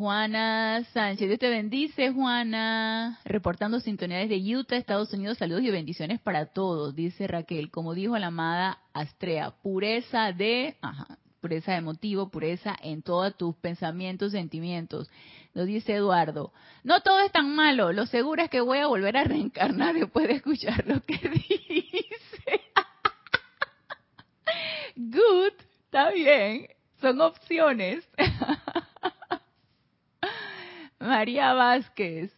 Juana 0.00 0.82
Sánchez, 0.94 1.28
Dios 1.28 1.38
te 1.38 1.50
bendice, 1.50 2.10
Juana. 2.10 3.20
Reportando 3.22 3.80
sintonía 3.80 4.16
desde 4.16 4.56
Utah, 4.56 4.78
Estados 4.78 5.12
Unidos. 5.12 5.36
Saludos 5.36 5.62
y 5.62 5.70
bendiciones 5.70 6.18
para 6.18 6.46
todos, 6.46 6.96
dice 6.96 7.26
Raquel. 7.26 7.70
Como 7.70 7.92
dijo 7.92 8.16
la 8.16 8.28
amada 8.28 8.78
Astrea, 8.94 9.50
pureza 9.62 10.32
de, 10.32 10.78
ajá, 10.80 11.18
pureza 11.42 11.74
de 11.74 11.82
motivo, 11.82 12.30
pureza 12.30 12.74
en 12.82 13.02
todos 13.02 13.36
tus 13.36 13.54
pensamientos, 13.56 14.32
sentimientos. 14.32 15.10
Lo 15.52 15.66
dice 15.66 15.96
Eduardo. 15.96 16.54
No 16.82 17.02
todo 17.02 17.20
es 17.20 17.30
tan 17.30 17.54
malo. 17.54 17.92
Lo 17.92 18.06
seguro 18.06 18.42
es 18.42 18.48
que 18.48 18.62
voy 18.62 18.78
a 18.78 18.86
volver 18.86 19.18
a 19.18 19.24
reencarnar 19.24 19.94
después 19.94 20.28
de 20.28 20.36
escuchar 20.36 20.82
lo 20.86 21.02
que 21.02 21.18
dice. 21.28 22.62
Good, 24.96 25.60
está 25.84 26.10
bien. 26.10 26.68
Son 27.02 27.20
opciones. 27.20 28.08
María 31.00 31.54
Vázquez. 31.54 32.30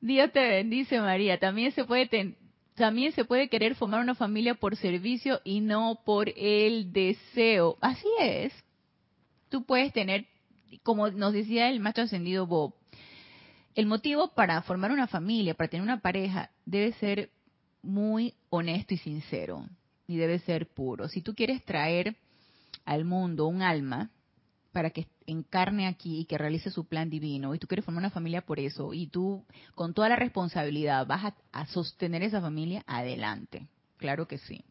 Dios 0.00 0.32
te 0.32 0.40
bendice, 0.40 1.00
María. 1.00 1.38
También 1.38 1.72
se 1.72 1.84
puede 1.84 2.36
también 2.74 3.12
se 3.12 3.24
puede 3.24 3.48
querer 3.48 3.74
formar 3.74 4.02
una 4.02 4.14
familia 4.14 4.54
por 4.54 4.76
servicio 4.76 5.40
y 5.44 5.60
no 5.60 6.00
por 6.04 6.28
el 6.36 6.92
deseo. 6.92 7.78
Así 7.80 8.08
es. 8.20 8.52
Tú 9.48 9.64
puedes 9.64 9.92
tener, 9.94 10.26
como 10.82 11.08
nos 11.08 11.32
decía 11.32 11.70
el 11.70 11.80
maestro 11.80 12.04
ascendido 12.04 12.46
Bob, 12.46 12.74
el 13.74 13.86
motivo 13.86 14.28
para 14.34 14.60
formar 14.62 14.90
una 14.90 15.06
familia, 15.06 15.54
para 15.54 15.68
tener 15.68 15.82
una 15.82 16.00
pareja, 16.00 16.50
debe 16.66 16.92
ser 16.94 17.30
muy 17.82 18.34
honesto 18.50 18.92
y 18.92 18.98
sincero. 18.98 19.64
Y 20.06 20.16
debe 20.16 20.38
ser 20.40 20.66
puro. 20.68 21.08
Si 21.08 21.22
tú 21.22 21.34
quieres 21.34 21.64
traer 21.64 22.16
al 22.84 23.04
mundo 23.04 23.46
un 23.46 23.62
alma, 23.62 24.10
para 24.72 24.90
que 24.90 25.06
encarne 25.26 25.86
aquí 25.86 26.20
y 26.20 26.24
que 26.24 26.38
realice 26.38 26.70
su 26.70 26.84
plan 26.84 27.10
divino 27.10 27.54
y 27.54 27.58
tú 27.58 27.66
quieres 27.66 27.84
formar 27.84 28.02
una 28.02 28.10
familia 28.10 28.42
por 28.42 28.60
eso 28.60 28.94
y 28.94 29.06
tú 29.08 29.44
con 29.74 29.94
toda 29.94 30.08
la 30.08 30.16
responsabilidad 30.16 31.06
vas 31.06 31.34
a, 31.52 31.66
sostener 31.66 32.22
esa 32.22 32.40
familia, 32.40 32.84
adelante. 32.86 33.66
Claro 33.98 34.26
que 34.26 34.38
sí. 34.38 34.64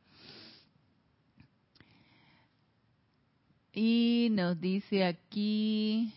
Y 3.74 4.30
nos 4.32 4.60
dice 4.62 5.04
aquí 5.04 6.14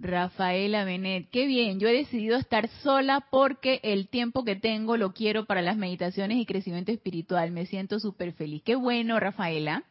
Rafaela 0.00 0.84
Benet, 0.84 1.28
qué 1.30 1.46
bien, 1.46 1.80
yo 1.80 1.88
he 1.88 1.92
decidido 1.92 2.36
estar 2.36 2.68
sola 2.82 3.26
porque 3.30 3.80
el 3.82 4.08
tiempo 4.08 4.44
que 4.44 4.56
tengo 4.56 4.96
lo 4.96 5.12
quiero 5.12 5.44
para 5.44 5.62
las 5.62 5.76
meditaciones 5.76 6.38
y 6.38 6.46
crecimiento 6.46 6.92
espiritual. 6.92 7.50
Me 7.50 7.66
siento 7.66 7.98
súper 7.98 8.32
feliz. 8.32 8.62
Qué 8.64 8.76
bueno, 8.76 9.18
Rafaela. 9.18 9.84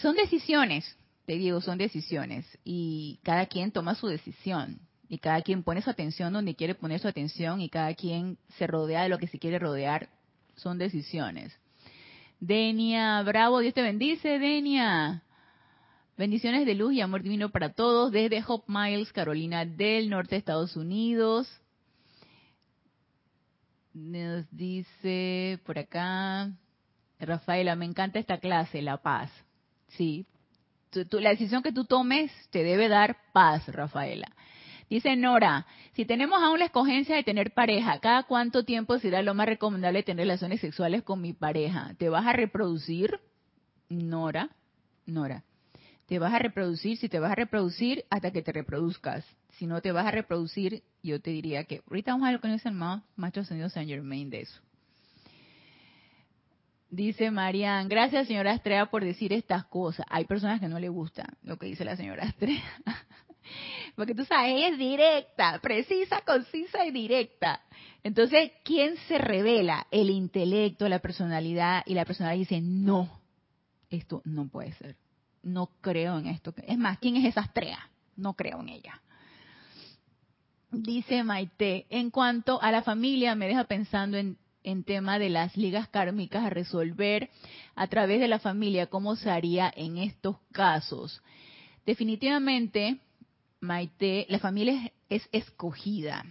son 0.00 0.16
decisiones, 0.16 0.98
te 1.28 1.36
digo, 1.36 1.60
son 1.60 1.76
decisiones 1.76 2.46
y 2.64 3.20
cada 3.22 3.44
quien 3.44 3.70
toma 3.70 3.94
su 3.94 4.06
decisión 4.06 4.80
y 5.10 5.18
cada 5.18 5.42
quien 5.42 5.62
pone 5.62 5.82
su 5.82 5.90
atención 5.90 6.32
donde 6.32 6.54
quiere 6.54 6.74
poner 6.74 7.00
su 7.00 7.06
atención 7.06 7.60
y 7.60 7.68
cada 7.68 7.92
quien 7.92 8.38
se 8.56 8.66
rodea 8.66 9.02
de 9.02 9.10
lo 9.10 9.18
que 9.18 9.26
se 9.26 9.38
quiere 9.38 9.58
rodear. 9.58 10.08
Son 10.56 10.78
decisiones. 10.78 11.54
Denia, 12.40 13.20
bravo, 13.24 13.58
Dios 13.58 13.74
te 13.74 13.82
bendice, 13.82 14.38
Denia. 14.38 15.22
Bendiciones 16.16 16.64
de 16.64 16.74
luz 16.74 16.94
y 16.94 17.02
amor 17.02 17.22
divino 17.22 17.50
para 17.50 17.74
todos 17.74 18.10
desde 18.10 18.42
Hope 18.46 18.64
Miles, 18.66 19.12
Carolina 19.12 19.66
del 19.66 20.08
Norte, 20.08 20.34
Estados 20.34 20.76
Unidos. 20.76 21.46
Nos 23.92 24.46
dice 24.50 25.60
por 25.66 25.78
acá, 25.78 26.50
Rafaela, 27.20 27.76
me 27.76 27.84
encanta 27.84 28.18
esta 28.18 28.38
clase, 28.38 28.80
La 28.80 28.96
Paz. 28.96 29.30
Sí, 29.88 30.26
la 31.12 31.30
decisión 31.30 31.62
que 31.62 31.72
tú 31.72 31.84
tomes 31.84 32.30
te 32.50 32.62
debe 32.62 32.88
dar 32.88 33.16
paz, 33.32 33.66
Rafaela. 33.68 34.28
Dice 34.88 35.16
Nora, 35.16 35.66
si 35.92 36.06
tenemos 36.06 36.42
aún 36.42 36.60
la 36.60 36.64
escogencia 36.66 37.14
de 37.14 37.22
tener 37.22 37.52
pareja, 37.52 38.00
¿cada 38.00 38.22
cuánto 38.22 38.64
tiempo 38.64 38.98
será 38.98 39.20
lo 39.20 39.34
más 39.34 39.46
recomendable 39.46 40.02
tener 40.02 40.24
relaciones 40.24 40.60
sexuales 40.60 41.02
con 41.02 41.20
mi 41.20 41.34
pareja? 41.34 41.94
¿Te 41.98 42.08
vas 42.08 42.26
a 42.26 42.32
reproducir? 42.32 43.20
Nora, 43.90 44.48
Nora, 45.04 45.44
te 46.06 46.18
vas 46.18 46.32
a 46.32 46.38
reproducir, 46.38 46.96
si 46.96 47.10
te 47.10 47.18
vas 47.18 47.32
a 47.32 47.34
reproducir, 47.34 48.06
hasta 48.08 48.30
que 48.30 48.40
te 48.40 48.52
reproduzcas. 48.52 49.26
Si 49.58 49.66
no 49.66 49.82
te 49.82 49.92
vas 49.92 50.06
a 50.06 50.10
reproducir, 50.10 50.82
yo 51.02 51.20
te 51.20 51.30
diría 51.30 51.64
que 51.64 51.82
ahorita 51.86 52.12
vamos 52.12 52.28
a 52.28 52.32
nos 52.32 52.42
dice 52.42 52.68
el 52.70 53.02
macho 53.16 53.44
sonido 53.44 53.68
Saint 53.68 53.90
Germain 53.90 54.30
de 54.30 54.40
eso. 54.42 54.60
Dice 56.90 57.30
Marian, 57.30 57.86
gracias 57.88 58.28
señora 58.28 58.54
Estrella 58.54 58.86
por 58.86 59.04
decir 59.04 59.32
estas 59.32 59.66
cosas. 59.66 60.06
Hay 60.08 60.24
personas 60.24 60.58
que 60.58 60.68
no 60.68 60.78
le 60.78 60.88
gusta 60.88 61.26
lo 61.42 61.58
que 61.58 61.66
dice 61.66 61.84
la 61.84 61.96
señora 61.96 62.24
Estrella. 62.24 62.64
Porque 63.94 64.14
tú 64.14 64.24
sabes, 64.24 64.72
es 64.72 64.78
directa, 64.78 65.58
precisa, 65.60 66.22
concisa 66.22 66.86
y 66.86 66.90
directa. 66.90 67.60
Entonces, 68.02 68.52
¿quién 68.64 68.96
se 69.08 69.18
revela? 69.18 69.86
El 69.90 70.10
intelecto, 70.10 70.88
la 70.88 71.00
personalidad, 71.00 71.82
y 71.86 71.94
la 71.94 72.04
personalidad 72.04 72.38
dice, 72.38 72.60
no, 72.60 73.20
esto 73.90 74.22
no 74.24 74.48
puede 74.48 74.72
ser. 74.74 74.96
No 75.42 75.70
creo 75.80 76.18
en 76.18 76.26
esto. 76.26 76.54
Es 76.66 76.78
más, 76.78 76.98
¿quién 76.98 77.16
es 77.16 77.24
esa 77.26 77.42
Estrella? 77.42 77.90
No 78.16 78.34
creo 78.34 78.60
en 78.60 78.68
ella. 78.70 79.02
Dice 80.70 81.22
Maite, 81.24 81.86
en 81.88 82.10
cuanto 82.10 82.60
a 82.60 82.70
la 82.70 82.82
familia, 82.82 83.34
me 83.34 83.46
deja 83.46 83.64
pensando 83.64 84.16
en 84.18 84.38
en 84.68 84.84
tema 84.84 85.18
de 85.18 85.30
las 85.30 85.56
ligas 85.56 85.88
kármicas 85.88 86.44
a 86.44 86.50
resolver 86.50 87.30
a 87.74 87.86
través 87.86 88.20
de 88.20 88.28
la 88.28 88.38
familia, 88.38 88.88
¿cómo 88.88 89.16
se 89.16 89.30
haría 89.30 89.72
en 89.74 89.96
estos 89.96 90.36
casos? 90.52 91.22
Definitivamente, 91.86 93.00
Maite, 93.60 94.26
la 94.28 94.38
familia 94.38 94.92
es, 95.08 95.26
escogida. 95.32 96.22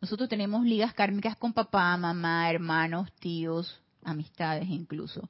Nosotros 0.00 0.28
tenemos 0.28 0.64
ligas 0.64 0.94
kármicas 0.94 1.36
con 1.36 1.52
papá, 1.52 1.96
mamá, 1.96 2.48
hermanos, 2.48 3.12
tíos, 3.18 3.80
amistades 4.04 4.68
incluso. 4.68 5.28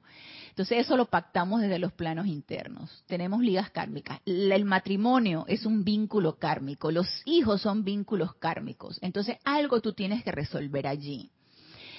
Entonces 0.49 0.77
eso 0.77 0.95
lo 0.95 1.05
pactamos 1.05 1.59
desde 1.59 1.79
los 1.79 1.91
planos 1.91 2.27
internos. 2.27 3.03
Tenemos 3.07 3.41
ligas 3.41 3.71
kármicas. 3.71 4.19
El 4.27 4.63
matrimonio 4.65 5.45
es 5.47 5.65
un 5.65 5.83
vínculo 5.83 6.37
kármico, 6.37 6.91
los 6.91 7.07
hijos 7.25 7.61
son 7.61 7.83
vínculos 7.83 8.35
kármicos. 8.35 8.99
Entonces 9.01 9.37
algo 9.43 9.81
tú 9.81 9.93
tienes 9.93 10.23
que 10.23 10.31
resolver 10.31 10.85
allí 10.85 11.31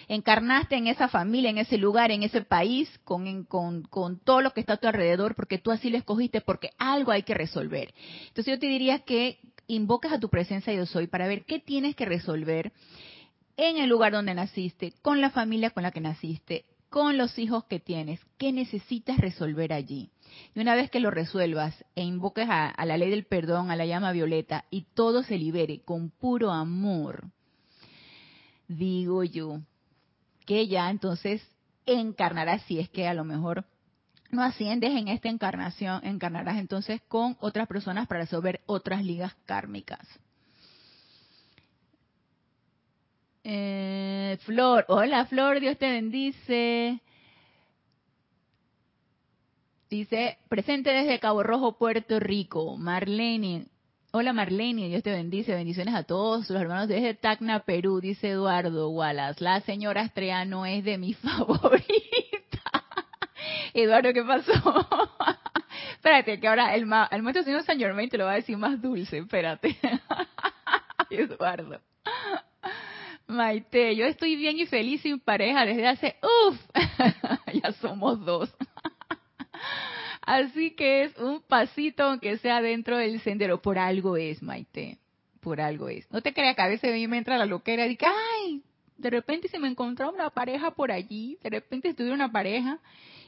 encarnaste 0.09 0.77
en 0.77 0.87
esa 0.87 1.09
familia, 1.09 1.51
en 1.51 1.59
ese 1.59 1.79
lugar, 1.79 2.11
en 2.11 2.23
ese 2.23 2.43
país, 2.43 2.89
con, 3.05 3.45
con, 3.45 4.19
todo 4.21 4.41
lo 4.41 4.53
que 4.53 4.61
está 4.61 4.75
a 4.75 4.77
tu 4.79 4.87
alrededor, 4.87 5.35
porque 5.35 5.59
tú 5.59 5.71
así 5.71 5.91
lo 5.91 5.99
escogiste, 5.99 6.41
porque 6.41 6.71
algo 6.79 7.13
hay 7.13 7.23
que 7.23 7.35
resolver. 7.35 7.95
Entonces 8.29 8.55
yo 8.55 8.59
te 8.59 8.67
diría 8.67 9.01
que 9.01 9.39
invocas 9.67 10.13
a 10.13 10.21
tu 10.21 10.29
presencia 10.29 10.73
yo 10.73 10.87
soy 10.87 11.07
para 11.07 11.27
ver 11.27 11.45
qué 11.45 11.59
tienes 11.59 11.97
que 11.97 12.05
resolver 12.05 12.73
en 13.57 13.79
el 13.79 13.89
lugar 13.89 14.13
donde 14.13 14.35
naciste, 14.35 14.93
con 15.03 15.21
la 15.21 15.31
familia 15.31 15.71
con 15.71 15.83
la 15.83 15.91
que 15.91 16.01
naciste, 16.01 16.65
con 16.95 17.17
los 17.19 17.39
hijos 17.41 17.65
que 17.65 17.81
tienes, 17.81 18.21
qué 18.39 18.53
necesitas 18.53 19.19
resolver 19.19 19.73
allí. 19.73 20.11
Y 20.55 20.61
una 20.61 20.77
vez 20.77 20.91
que 20.91 21.01
lo 21.01 21.11
resuelvas 21.11 21.85
e 21.95 22.05
invoques 22.05 22.47
a, 22.49 22.73
la 22.85 22.97
ley 22.97 23.11
del 23.11 23.25
perdón, 23.25 23.71
a 23.71 23.77
la 23.77 23.85
llama 23.85 24.13
violeta, 24.13 24.65
y 24.71 24.83
todo 24.95 25.23
se 25.23 25.37
libere 25.37 25.81
con 25.81 26.11
puro 26.11 26.53
amor, 26.53 27.31
digo 28.69 29.25
yo, 29.25 29.61
que 30.45 30.67
ya 30.67 30.91
entonces 30.91 31.43
encarnarás, 31.87 32.63
si 32.63 32.79
es 32.79 32.89
que 32.89 33.07
a 33.07 33.15
lo 33.15 33.25
mejor 33.25 33.65
no 34.31 34.43
asciendes 34.43 34.91
en 34.93 35.09
esta 35.09 35.29
encarnación, 35.29 36.05
encarnarás 36.05 36.59
entonces 36.59 37.01
con 37.09 37.37
otras 37.41 37.69
personas 37.69 38.07
para 38.07 38.21
resolver 38.21 38.61
otras 38.67 39.05
ligas 39.05 39.35
kármicas. 39.47 40.07
Eh, 43.45 44.39
Flor, 44.43 44.87
hola 44.89 45.27
Flor, 45.27 45.61
Dios 45.61 45.79
te 45.79 45.91
bendice. 45.91 47.01
Dice, 49.91 50.39
presente 50.49 50.91
desde 50.91 51.21
Cabo 51.21 51.43
Rojo, 51.43 51.79
Puerto 51.79 52.19
Rico. 52.19 52.77
Marlene, 52.77 53.67
Hola 54.17 54.33
Marlene, 54.33 54.87
Dios 54.87 55.03
te 55.03 55.11
bendice, 55.11 55.53
bendiciones 55.57 55.93
a 55.93 56.05
todos 56.05 56.49
los 56.49 56.63
hermanos 56.63 56.87
desde 56.87 57.15
Tacna, 57.15 57.65
Perú, 57.65 58.01
dice 58.01 58.31
Eduardo 58.31 58.91
Wallace. 58.91 59.43
La 59.43 59.61
señora 59.63 60.03
Astrea 60.03 60.45
no 60.45 60.67
es 60.67 60.85
de 60.85 60.99
mi 60.99 61.15
favorita. 61.15 61.83
Eduardo, 63.73 64.13
¿qué 64.13 64.23
pasó? 64.23 64.53
espérate, 65.95 66.39
que 66.39 66.47
ahora 66.47 66.77
el, 66.77 66.83
el 66.83 67.23
maestro 67.25 67.43
señor 67.43 67.65
San 67.65 67.77
Germain 67.77 68.09
te 68.09 68.17
lo 68.17 68.27
va 68.27 68.31
a 68.31 68.37
decir 68.37 68.57
más 68.57 68.81
dulce, 68.81 69.19
espérate. 69.19 69.77
Eduardo. 71.11 71.81
Maite, 73.27 73.97
yo 73.97 74.07
estoy 74.07 74.37
bien 74.37 74.57
y 74.61 74.67
feliz 74.67 75.01
sin 75.01 75.19
pareja 75.19 75.67
desde 75.67 75.89
hace, 75.89 76.17
uff, 76.23 76.61
ya 77.53 77.73
somos 77.73 78.25
dos. 78.25 78.49
Así 80.27 80.71
que 80.73 81.05
es 81.05 81.19
un 81.19 81.43
pasito, 81.43 82.05
aunque 82.05 82.39
sea 82.39 82.63
dentro 82.63 82.97
del 82.97 83.21
sendero. 83.21 83.61
Por 83.61 83.79
algo 83.79 84.17
es, 84.17 84.43
Maite. 84.43 84.99
Por 85.41 85.61
algo 85.61 85.89
es. 85.89 86.11
No 86.11 86.23
te 86.23 86.33
creas 86.33 86.57
que 86.57 86.63
a 86.63 86.69
veces 86.69 86.91
a 86.91 86.95
mí 86.95 87.07
me 87.07 87.19
entra 87.19 87.37
la 87.37 87.47
loquera 87.47 87.87
y 87.87 87.97
que, 87.97 88.07
ay, 88.07 88.63
de 88.97 89.11
repente 89.11 89.49
se 89.49 89.59
me 89.59 89.69
encontró 89.69 90.11
una 90.11 90.31
pareja 90.31 90.71
por 90.71 90.91
allí, 90.91 91.39
de 91.43 91.51
repente 91.51 91.89
estuve 91.89 92.13
una 92.13 92.33
pareja, 92.33 92.79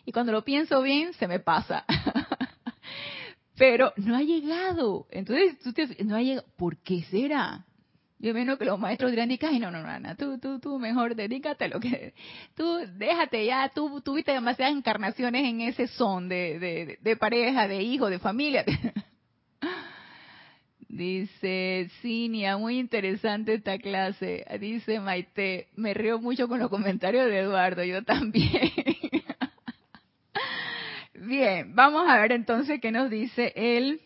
y 0.06 0.12
cuando 0.12 0.32
lo 0.32 0.42
pienso 0.42 0.80
bien, 0.82 1.12
se 1.14 1.28
me 1.28 1.40
pasa. 1.40 1.84
Pero 3.58 3.92
no 3.96 4.16
ha 4.16 4.22
llegado. 4.22 5.06
Entonces, 5.10 5.58
tú 5.58 5.72
te, 5.72 6.04
no 6.04 6.16
ha 6.16 6.22
llegado. 6.22 6.46
¿Por 6.56 6.76
qué 6.78 7.02
será? 7.10 7.65
Yo 8.18 8.32
menos 8.32 8.58
que 8.58 8.64
los 8.64 8.78
maestros 8.78 9.10
dirán, 9.10 9.30
ay, 9.30 9.58
no, 9.58 9.70
no, 9.70 9.82
no, 9.82 10.16
tú, 10.16 10.38
tú, 10.38 10.58
tú, 10.58 10.78
mejor 10.78 11.14
dedícate 11.14 11.64
a 11.64 11.68
lo 11.68 11.80
que, 11.80 12.14
tú, 12.56 12.78
déjate 12.94 13.44
ya, 13.44 13.70
tú 13.74 14.00
tuviste 14.00 14.32
demasiadas 14.32 14.74
encarnaciones 14.74 15.44
en 15.44 15.60
ese 15.60 15.86
son 15.86 16.28
de, 16.28 16.58
de, 16.58 16.98
de 17.00 17.16
pareja, 17.16 17.68
de 17.68 17.82
hijo, 17.82 18.08
de 18.08 18.18
familia. 18.18 18.64
Dice 20.88 21.90
Cinia, 22.00 22.56
muy 22.56 22.78
interesante 22.78 23.54
esta 23.54 23.76
clase. 23.76 24.46
Dice 24.60 24.98
Maite, 24.98 25.68
me 25.76 25.92
río 25.92 26.18
mucho 26.18 26.48
con 26.48 26.58
los 26.58 26.70
comentarios 26.70 27.26
de 27.26 27.40
Eduardo, 27.40 27.84
yo 27.84 28.02
también. 28.02 28.70
Bien, 31.14 31.74
vamos 31.74 32.08
a 32.08 32.18
ver 32.18 32.32
entonces 32.32 32.80
qué 32.80 32.92
nos 32.92 33.10
dice 33.10 33.52
el 33.56 34.00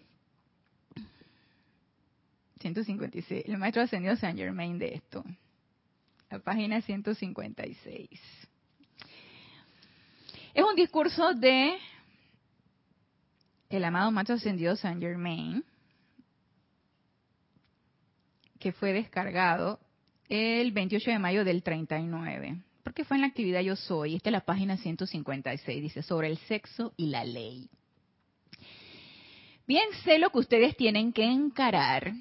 156, 2.60 3.44
el 3.46 3.56
maestro 3.56 3.82
ascendido 3.82 4.16
Saint 4.16 4.38
Germain 4.38 4.78
de 4.78 4.94
esto. 4.94 5.24
La 6.30 6.38
página 6.38 6.80
156. 6.82 8.08
Es 10.52 10.64
un 10.64 10.76
discurso 10.76 11.32
de 11.34 11.78
el 13.70 13.84
amado 13.84 14.10
maestro 14.10 14.36
ascendido 14.36 14.76
Saint 14.76 15.00
Germain 15.00 15.64
que 18.58 18.72
fue 18.72 18.92
descargado 18.92 19.80
el 20.28 20.70
28 20.72 21.12
de 21.12 21.18
mayo 21.18 21.44
del 21.44 21.62
39, 21.62 22.60
porque 22.84 23.04
fue 23.04 23.16
en 23.16 23.22
la 23.22 23.28
actividad 23.28 23.62
Yo 23.62 23.74
Soy. 23.74 24.16
Esta 24.16 24.28
es 24.28 24.32
la 24.32 24.44
página 24.44 24.76
156, 24.76 25.82
dice 25.82 26.02
sobre 26.02 26.28
el 26.28 26.36
sexo 26.38 26.92
y 26.98 27.06
la 27.06 27.24
ley. 27.24 27.70
Bien 29.66 29.88
sé 30.04 30.18
lo 30.18 30.30
que 30.30 30.38
ustedes 30.38 30.76
tienen 30.76 31.12
que 31.12 31.24
encarar 31.24 32.12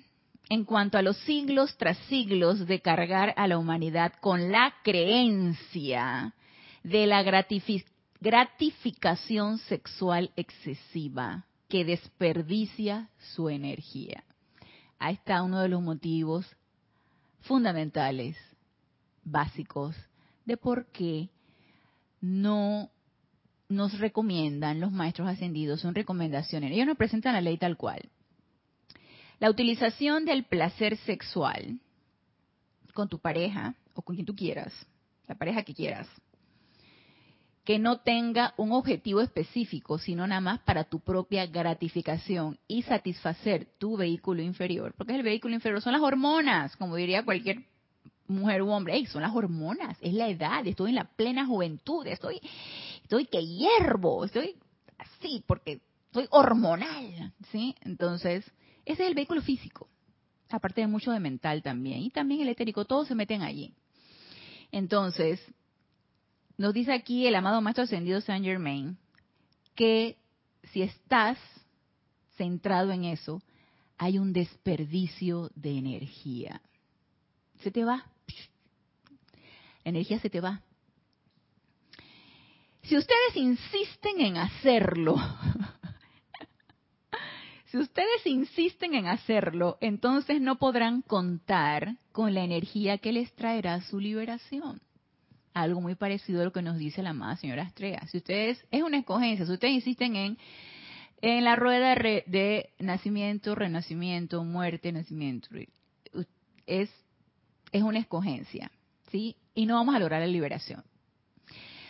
en 0.49 0.65
cuanto 0.65 0.97
a 0.97 1.03
los 1.03 1.15
siglos 1.19 1.77
tras 1.77 1.97
siglos 2.09 2.65
de 2.65 2.81
cargar 2.81 3.33
a 3.37 3.47
la 3.47 3.57
humanidad 3.59 4.13
con 4.19 4.51
la 4.51 4.73
creencia 4.83 6.33
de 6.83 7.05
la 7.05 7.23
gratificación 8.19 9.59
sexual 9.59 10.31
excesiva 10.35 11.45
que 11.67 11.85
desperdicia 11.85 13.09
su 13.35 13.47
energía. 13.49 14.23
Ahí 14.97 15.13
está 15.13 15.43
uno 15.43 15.59
de 15.59 15.69
los 15.69 15.81
motivos 15.83 16.45
fundamentales, 17.41 18.35
básicos, 19.23 19.95
de 20.45 20.57
por 20.57 20.87
qué 20.87 21.29
no 22.21 22.89
nos 23.69 23.97
recomiendan 23.99 24.79
los 24.79 24.91
maestros 24.91 25.27
ascendidos, 25.27 25.79
son 25.81 25.93
recomendaciones. 25.93 26.71
Ellos 26.71 26.87
nos 26.87 26.97
presentan 26.97 27.33
la 27.33 27.41
ley 27.41 27.57
tal 27.57 27.77
cual. 27.77 28.09
La 29.39 29.49
utilización 29.49 30.25
del 30.25 30.43
placer 30.43 30.97
sexual 30.97 31.79
con 32.93 33.07
tu 33.07 33.19
pareja 33.19 33.75
o 33.93 34.01
con 34.01 34.15
quien 34.15 34.25
tú 34.25 34.35
quieras, 34.35 34.73
la 35.27 35.35
pareja 35.35 35.63
que 35.63 35.73
quieras, 35.73 36.07
que 37.63 37.79
no 37.79 37.99
tenga 37.99 38.53
un 38.57 38.71
objetivo 38.71 39.21
específico, 39.21 39.99
sino 39.99 40.25
nada 40.25 40.41
más 40.41 40.59
para 40.61 40.85
tu 40.85 40.99
propia 40.99 41.45
gratificación 41.45 42.57
y 42.67 42.81
satisfacer 42.81 43.67
tu 43.77 43.95
vehículo 43.95 44.41
inferior, 44.41 44.93
porque 44.97 45.15
el 45.15 45.23
vehículo 45.23 45.53
inferior 45.53 45.81
son 45.81 45.93
las 45.93 46.01
hormonas, 46.01 46.75
como 46.75 46.95
diría 46.95 47.23
cualquier 47.23 47.63
mujer 48.27 48.61
u 48.61 48.69
hombre, 48.71 49.05
son 49.07 49.21
las 49.21 49.35
hormonas, 49.35 49.97
es 50.01 50.13
la 50.13 50.29
edad, 50.29 50.65
estoy 50.65 50.89
en 50.89 50.95
la 50.95 51.05
plena 51.05 51.45
juventud, 51.45 52.05
estoy, 52.07 52.41
estoy 53.03 53.25
que 53.25 53.45
hiervo, 53.45 54.25
estoy 54.25 54.55
así 54.97 55.43
porque 55.45 55.79
soy 56.11 56.27
hormonal, 56.31 57.33
¿sí? 57.51 57.75
Entonces, 57.81 58.49
ese 58.89 59.03
es 59.03 59.09
el 59.09 59.13
vehículo 59.13 59.43
físico, 59.43 59.87
aparte 60.49 60.81
de 60.81 60.87
mucho 60.87 61.11
de 61.11 61.19
mental 61.19 61.61
también, 61.61 61.99
y 61.99 62.09
también 62.09 62.41
el 62.41 62.49
etérico, 62.49 62.85
todos 62.85 63.07
se 63.07 63.13
meten 63.13 63.43
allí. 63.43 63.71
Entonces, 64.71 65.39
nos 66.57 66.73
dice 66.73 66.91
aquí 66.91 67.27
el 67.27 67.35
amado 67.35 67.61
Maestro 67.61 67.83
Ascendido 67.83 68.19
Saint 68.19 68.43
Germain 68.43 68.97
que 69.75 70.17
si 70.73 70.81
estás 70.81 71.37
centrado 72.35 72.91
en 72.91 73.05
eso, 73.05 73.43
hay 73.99 74.17
un 74.17 74.33
desperdicio 74.33 75.51
de 75.53 75.77
energía. 75.77 76.59
Se 77.61 77.69
te 77.69 77.85
va. 77.85 78.07
La 79.83 79.91
energía 79.91 80.19
se 80.19 80.31
te 80.31 80.41
va. 80.41 80.63
Si 82.81 82.97
ustedes 82.97 83.35
insisten 83.35 84.19
en 84.21 84.37
hacerlo, 84.37 85.15
si 87.71 87.77
ustedes 87.77 88.25
insisten 88.25 88.93
en 88.93 89.07
hacerlo, 89.07 89.77
entonces 89.81 90.41
no 90.41 90.57
podrán 90.57 91.01
contar 91.01 91.97
con 92.11 92.33
la 92.33 92.43
energía 92.43 92.97
que 92.97 93.13
les 93.13 93.33
traerá 93.33 93.81
su 93.81 93.99
liberación 93.99 94.81
algo 95.53 95.81
muy 95.81 95.95
parecido 95.95 96.41
a 96.41 96.45
lo 96.45 96.51
que 96.51 96.61
nos 96.61 96.77
dice 96.77 97.03
la 97.03 97.11
amada 97.11 97.35
señora 97.35 97.63
Estrella. 97.63 98.01
Si 98.07 98.17
ustedes, 98.17 98.63
es 98.71 98.83
una 98.83 98.97
escogencia, 98.97 99.45
si 99.45 99.51
ustedes 99.51 99.73
insisten 99.73 100.15
en, 100.15 100.37
en 101.21 101.43
la 101.43 101.55
rueda 101.55 101.95
de 101.95 102.69
nacimiento, 102.79 103.55
renacimiento, 103.55 104.43
muerte, 104.43 104.91
nacimiento, 104.91 105.49
es, 106.65 106.89
es 107.71 107.83
una 107.83 107.99
escogencia, 107.99 108.71
¿sí? 109.11 109.35
Y 109.53 109.65
no 109.65 109.75
vamos 109.75 109.95
a 109.95 109.99
lograr 109.99 110.21
la 110.21 110.27
liberación. 110.27 110.83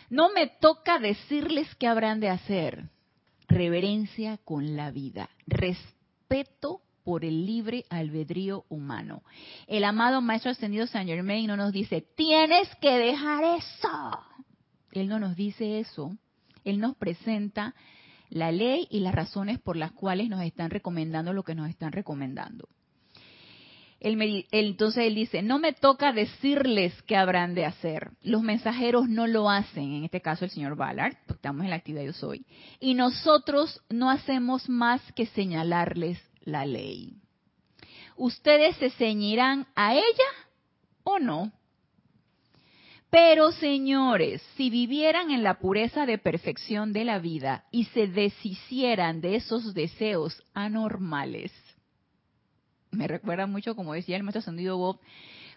No 0.08 0.32
me 0.32 0.48
toca 0.48 0.98
decirles 0.98 1.72
qué 1.76 1.86
habrán 1.86 2.18
de 2.18 2.30
hacer. 2.30 2.88
Reverencia 3.50 4.38
con 4.38 4.76
la 4.76 4.92
vida, 4.92 5.28
respeto 5.48 6.82
por 7.02 7.24
el 7.24 7.46
libre 7.46 7.84
albedrío 7.90 8.64
humano. 8.68 9.24
El 9.66 9.82
amado 9.82 10.20
Maestro 10.20 10.52
Ascendido 10.52 10.86
San 10.86 11.08
Germain 11.08 11.48
no 11.48 11.56
nos 11.56 11.72
dice, 11.72 12.00
tienes 12.16 12.68
que 12.80 12.96
dejar 12.96 13.42
eso. 13.58 14.20
Él 14.92 15.08
no 15.08 15.18
nos 15.18 15.34
dice 15.34 15.80
eso. 15.80 16.16
Él 16.64 16.78
nos 16.78 16.94
presenta 16.94 17.74
la 18.28 18.52
ley 18.52 18.86
y 18.88 19.00
las 19.00 19.16
razones 19.16 19.58
por 19.58 19.76
las 19.76 19.90
cuales 19.90 20.28
nos 20.28 20.42
están 20.42 20.70
recomendando 20.70 21.32
lo 21.32 21.42
que 21.42 21.56
nos 21.56 21.68
están 21.68 21.90
recomendando. 21.90 22.68
Entonces 24.00 25.04
él 25.04 25.14
dice, 25.14 25.42
no 25.42 25.58
me 25.58 25.74
toca 25.74 26.12
decirles 26.12 26.94
qué 27.02 27.16
habrán 27.16 27.54
de 27.54 27.66
hacer. 27.66 28.12
Los 28.22 28.42
mensajeros 28.42 29.08
no 29.08 29.26
lo 29.26 29.50
hacen, 29.50 29.92
en 29.92 30.04
este 30.04 30.22
caso 30.22 30.46
el 30.46 30.50
señor 30.50 30.74
Ballard, 30.74 31.16
porque 31.26 31.38
estamos 31.38 31.64
en 31.64 31.70
la 31.70 31.76
actividad 31.76 32.04
yo 32.04 32.14
soy. 32.14 32.46
Y 32.80 32.94
nosotros 32.94 33.82
no 33.90 34.10
hacemos 34.10 34.68
más 34.68 35.02
que 35.12 35.26
señalarles 35.26 36.18
la 36.40 36.64
ley. 36.64 37.14
¿Ustedes 38.16 38.76
se 38.76 38.90
ceñirán 38.90 39.66
a 39.74 39.94
ella 39.94 40.30
o 41.04 41.18
no? 41.18 41.52
Pero 43.10 43.50
señores, 43.52 44.40
si 44.56 44.70
vivieran 44.70 45.30
en 45.30 45.42
la 45.42 45.58
pureza 45.58 46.06
de 46.06 46.16
perfección 46.16 46.92
de 46.92 47.04
la 47.04 47.18
vida 47.18 47.64
y 47.70 47.84
se 47.86 48.06
deshicieran 48.06 49.20
de 49.20 49.34
esos 49.34 49.74
deseos 49.74 50.42
anormales, 50.54 51.52
me 52.90 53.06
recuerda 53.06 53.46
mucho 53.46 53.76
como 53.76 53.94
decía 53.94 54.16
el 54.16 54.22
maestro 54.22 54.42
Sandido 54.42 54.76
Bob 54.76 55.00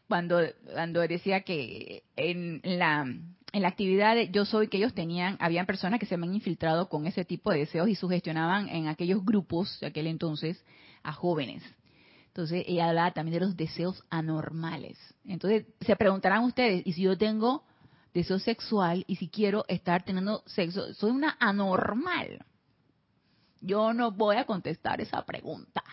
cuando, 0.07 0.41
cuando 0.71 1.01
decía 1.01 1.41
que 1.41 2.03
en 2.15 2.61
la, 2.63 3.01
en 3.01 3.61
la 3.61 3.67
actividad 3.67 4.15
de 4.15 4.29
yo 4.29 4.45
soy 4.45 4.67
que 4.67 4.77
ellos 4.77 4.93
tenían, 4.93 5.37
habían 5.39 5.65
personas 5.65 5.99
que 5.99 6.05
se 6.05 6.15
habían 6.15 6.33
infiltrado 6.33 6.89
con 6.89 7.07
ese 7.07 7.25
tipo 7.25 7.51
de 7.51 7.59
deseos 7.59 7.87
y 7.87 7.95
sugestionaban 7.95 8.69
en 8.69 8.87
aquellos 8.87 9.23
grupos 9.23 9.79
de 9.79 9.87
aquel 9.87 10.07
entonces 10.07 10.63
a 11.03 11.13
jóvenes. 11.13 11.63
Entonces 12.27 12.65
ella 12.67 12.89
hablaba 12.89 13.11
también 13.11 13.39
de 13.39 13.45
los 13.45 13.55
deseos 13.55 14.03
anormales. 14.09 14.97
Entonces 15.25 15.65
se 15.81 15.95
preguntarán 15.95 16.43
ustedes, 16.43 16.85
¿y 16.85 16.93
si 16.93 17.03
yo 17.03 17.17
tengo 17.17 17.63
deseo 18.13 18.39
sexual 18.39 19.05
y 19.07 19.15
si 19.15 19.29
quiero 19.29 19.65
estar 19.67 20.03
teniendo 20.03 20.43
sexo, 20.45 20.93
soy 20.95 21.11
una 21.11 21.37
anormal? 21.39 22.45
Yo 23.61 23.93
no 23.93 24.11
voy 24.11 24.35
a 24.35 24.45
contestar 24.45 24.99
esa 24.99 25.23
pregunta 25.25 25.83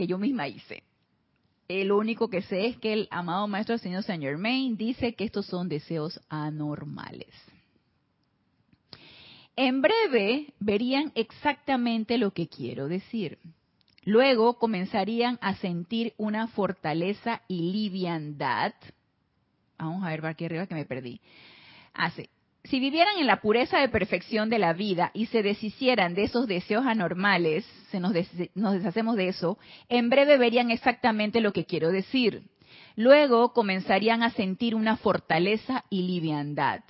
que 0.00 0.06
yo 0.06 0.16
misma 0.16 0.48
hice. 0.48 0.82
El 1.68 1.92
único 1.92 2.30
que 2.30 2.40
sé 2.40 2.68
es 2.68 2.78
que 2.78 2.94
el 2.94 3.08
amado 3.10 3.46
Maestro 3.46 3.76
Señor 3.76 4.02
Saint 4.02 4.22
Germain 4.22 4.78
dice 4.78 5.14
que 5.14 5.24
estos 5.24 5.44
son 5.44 5.68
deseos 5.68 6.18
anormales. 6.30 7.28
En 9.56 9.82
breve 9.82 10.54
verían 10.58 11.12
exactamente 11.14 12.16
lo 12.16 12.30
que 12.30 12.48
quiero 12.48 12.88
decir. 12.88 13.38
Luego 14.04 14.54
comenzarían 14.58 15.38
a 15.42 15.54
sentir 15.56 16.14
una 16.16 16.46
fortaleza 16.46 17.42
y 17.46 17.70
liviandad. 17.70 18.72
Vamos 19.76 20.02
a 20.02 20.08
ver, 20.08 20.24
aquí 20.24 20.46
arriba 20.46 20.66
que 20.66 20.74
me 20.76 20.86
perdí. 20.86 21.20
Hace. 21.92 22.30
Si 22.64 22.78
vivieran 22.78 23.18
en 23.18 23.26
la 23.26 23.40
pureza 23.40 23.78
de 23.78 23.88
perfección 23.88 24.50
de 24.50 24.58
la 24.58 24.72
vida 24.72 25.10
y 25.14 25.26
se 25.26 25.42
deshicieran 25.42 26.14
de 26.14 26.24
esos 26.24 26.46
deseos 26.46 26.84
anormales, 26.86 27.64
se 27.90 28.00
nos, 28.00 28.12
nos 28.54 28.74
deshacemos 28.74 29.16
de 29.16 29.28
eso, 29.28 29.58
en 29.88 30.10
breve 30.10 30.36
verían 30.36 30.70
exactamente 30.70 31.40
lo 31.40 31.52
que 31.52 31.64
quiero 31.64 31.90
decir. 31.90 32.42
Luego 32.96 33.52
comenzarían 33.52 34.22
a 34.22 34.30
sentir 34.30 34.74
una 34.74 34.96
fortaleza 34.96 35.84
y 35.88 36.02
liviandad, 36.02 36.82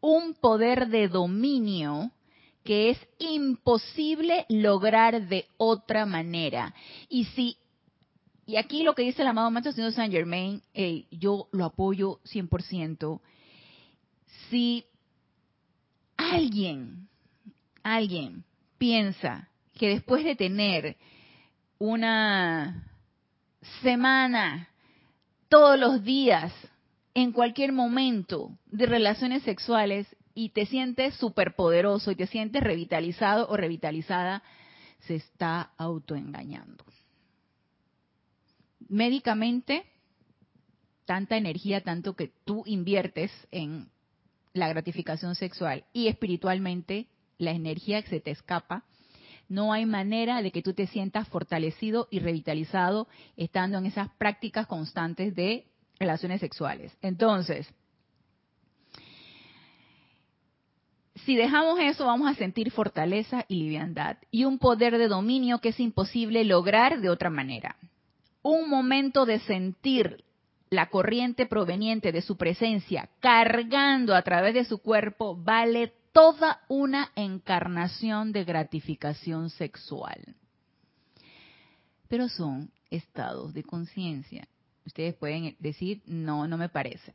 un 0.00 0.34
poder 0.34 0.88
de 0.88 1.08
dominio 1.08 2.10
que 2.64 2.90
es 2.90 2.98
imposible 3.18 4.46
lograr 4.48 5.28
de 5.28 5.46
otra 5.56 6.06
manera. 6.06 6.74
Y 7.08 7.24
si 7.26 7.56
y 8.48 8.56
aquí 8.56 8.82
lo 8.82 8.94
que 8.94 9.02
dice 9.02 9.20
el 9.20 9.28
amado 9.28 9.50
Maestro 9.50 9.72
Señor 9.72 9.92
Saint 9.92 10.10
Germain, 10.10 10.62
yo 11.10 11.48
lo 11.52 11.66
apoyo 11.66 12.18
100%. 12.24 13.20
Si 14.48 14.86
alguien, 16.30 17.08
alguien 17.82 18.44
piensa 18.78 19.48
que 19.74 19.88
después 19.88 20.24
de 20.24 20.36
tener 20.36 20.96
una 21.78 22.84
semana, 23.82 24.68
todos 25.48 25.78
los 25.78 26.02
días, 26.02 26.52
en 27.14 27.32
cualquier 27.32 27.72
momento 27.72 28.58
de 28.66 28.86
relaciones 28.86 29.42
sexuales 29.42 30.06
y 30.34 30.50
te 30.50 30.66
sientes 30.66 31.14
superpoderoso 31.14 32.10
y 32.10 32.16
te 32.16 32.26
sientes 32.26 32.62
revitalizado 32.62 33.48
o 33.48 33.56
revitalizada, 33.56 34.42
se 35.00 35.16
está 35.16 35.72
autoengañando. 35.76 36.84
Médicamente, 38.88 39.84
tanta 41.04 41.36
energía, 41.36 41.82
tanto 41.82 42.14
que 42.14 42.32
tú 42.44 42.62
inviertes 42.66 43.30
en 43.50 43.88
la 44.52 44.68
gratificación 44.68 45.34
sexual 45.34 45.84
y 45.92 46.08
espiritualmente 46.08 47.06
la 47.38 47.52
energía 47.52 48.02
que 48.02 48.08
se 48.08 48.20
te 48.20 48.30
escapa, 48.30 48.84
no 49.48 49.72
hay 49.72 49.86
manera 49.86 50.42
de 50.42 50.50
que 50.50 50.62
tú 50.62 50.74
te 50.74 50.86
sientas 50.86 51.28
fortalecido 51.28 52.08
y 52.10 52.18
revitalizado 52.18 53.08
estando 53.36 53.78
en 53.78 53.86
esas 53.86 54.10
prácticas 54.10 54.66
constantes 54.66 55.34
de 55.34 55.66
relaciones 55.98 56.40
sexuales. 56.40 56.96
Entonces, 57.00 57.72
si 61.24 61.36
dejamos 61.36 61.78
eso, 61.80 62.06
vamos 62.06 62.30
a 62.30 62.34
sentir 62.34 62.70
fortaleza 62.70 63.44
y 63.48 63.56
liviandad 63.56 64.18
y 64.30 64.44
un 64.44 64.58
poder 64.58 64.98
de 64.98 65.08
dominio 65.08 65.58
que 65.58 65.70
es 65.70 65.80
imposible 65.80 66.44
lograr 66.44 67.00
de 67.00 67.10
otra 67.10 67.30
manera. 67.30 67.76
Un 68.42 68.68
momento 68.70 69.26
de 69.26 69.40
sentir 69.40 70.24
la 70.70 70.90
corriente 70.90 71.46
proveniente 71.46 72.12
de 72.12 72.22
su 72.22 72.36
presencia 72.36 73.08
cargando 73.20 74.14
a 74.14 74.22
través 74.22 74.54
de 74.54 74.64
su 74.64 74.78
cuerpo 74.78 75.36
vale 75.36 75.92
toda 76.12 76.62
una 76.68 77.10
encarnación 77.14 78.32
de 78.32 78.44
gratificación 78.44 79.50
sexual. 79.50 80.34
Pero 82.08 82.28
son 82.28 82.70
estados 82.90 83.52
de 83.54 83.62
conciencia. 83.62 84.48
Ustedes 84.86 85.14
pueden 85.14 85.56
decir, 85.58 86.02
no, 86.06 86.48
no 86.48 86.56
me 86.56 86.68
parece. 86.68 87.14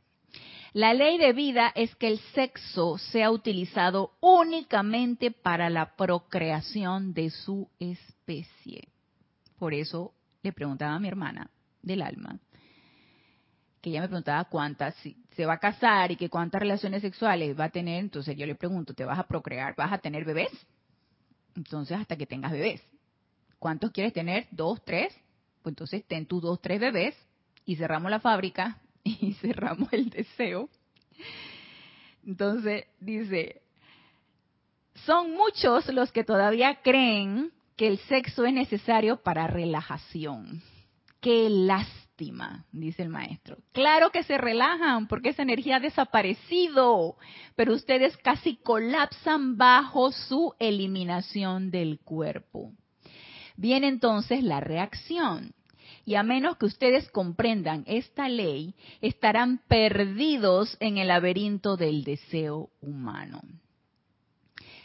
La 0.72 0.94
ley 0.94 1.18
de 1.18 1.32
vida 1.32 1.72
es 1.74 1.94
que 1.96 2.08
el 2.08 2.18
sexo 2.34 2.98
sea 2.98 3.30
utilizado 3.30 4.12
únicamente 4.20 5.30
para 5.30 5.70
la 5.70 5.94
procreación 5.96 7.14
de 7.14 7.30
su 7.30 7.68
especie. 7.78 8.88
Por 9.58 9.74
eso 9.74 10.12
le 10.42 10.52
preguntaba 10.52 10.94
a 10.94 11.00
mi 11.00 11.08
hermana 11.08 11.50
del 11.82 12.02
alma, 12.02 12.40
que 13.84 13.90
ella 13.90 14.00
me 14.00 14.08
preguntaba 14.08 14.46
cuántas, 14.46 14.94
si 15.02 15.14
se 15.36 15.44
va 15.44 15.54
a 15.54 15.58
casar 15.58 16.10
y 16.10 16.16
que 16.16 16.30
cuántas 16.30 16.58
relaciones 16.58 17.02
sexuales 17.02 17.54
va 17.58 17.64
a 17.64 17.68
tener, 17.68 18.00
entonces 18.00 18.34
yo 18.34 18.46
le 18.46 18.54
pregunto, 18.54 18.94
¿te 18.94 19.04
vas 19.04 19.18
a 19.18 19.28
procrear? 19.28 19.76
¿Vas 19.76 19.92
a 19.92 19.98
tener 19.98 20.24
bebés? 20.24 20.50
Entonces 21.54 21.98
hasta 21.98 22.16
que 22.16 22.24
tengas 22.24 22.50
bebés. 22.50 22.82
¿Cuántos 23.58 23.90
quieres 23.90 24.14
tener? 24.14 24.46
¿Dos, 24.50 24.82
tres? 24.86 25.14
Pues 25.60 25.72
entonces 25.72 26.02
ten 26.06 26.24
tus 26.24 26.40
dos, 26.40 26.62
tres 26.62 26.80
bebés 26.80 27.14
y 27.66 27.76
cerramos 27.76 28.10
la 28.10 28.20
fábrica 28.20 28.78
y 29.04 29.34
cerramos 29.34 29.92
el 29.92 30.08
deseo. 30.08 30.70
Entonces 32.24 32.86
dice, 33.00 33.60
son 35.04 35.32
muchos 35.32 35.92
los 35.92 36.10
que 36.10 36.24
todavía 36.24 36.76
creen 36.76 37.52
que 37.76 37.88
el 37.88 37.98
sexo 37.98 38.46
es 38.46 38.54
necesario 38.54 39.18
para 39.18 39.46
relajación. 39.46 40.62
Qué 41.20 41.50
lástima 41.50 42.03
dice 42.72 43.02
el 43.02 43.08
maestro. 43.08 43.58
Claro 43.72 44.10
que 44.10 44.22
se 44.22 44.38
relajan 44.38 45.08
porque 45.08 45.30
esa 45.30 45.42
energía 45.42 45.76
ha 45.76 45.80
desaparecido, 45.80 47.16
pero 47.56 47.74
ustedes 47.74 48.16
casi 48.18 48.56
colapsan 48.56 49.56
bajo 49.56 50.12
su 50.12 50.54
eliminación 50.58 51.70
del 51.70 51.98
cuerpo. 52.00 52.72
Viene 53.56 53.88
entonces 53.88 54.42
la 54.42 54.60
reacción. 54.60 55.54
Y 56.06 56.16
a 56.16 56.22
menos 56.22 56.58
que 56.58 56.66
ustedes 56.66 57.10
comprendan 57.10 57.82
esta 57.86 58.28
ley, 58.28 58.74
estarán 59.00 59.60
perdidos 59.68 60.76
en 60.80 60.98
el 60.98 61.08
laberinto 61.08 61.76
del 61.76 62.04
deseo 62.04 62.68
humano. 62.82 63.40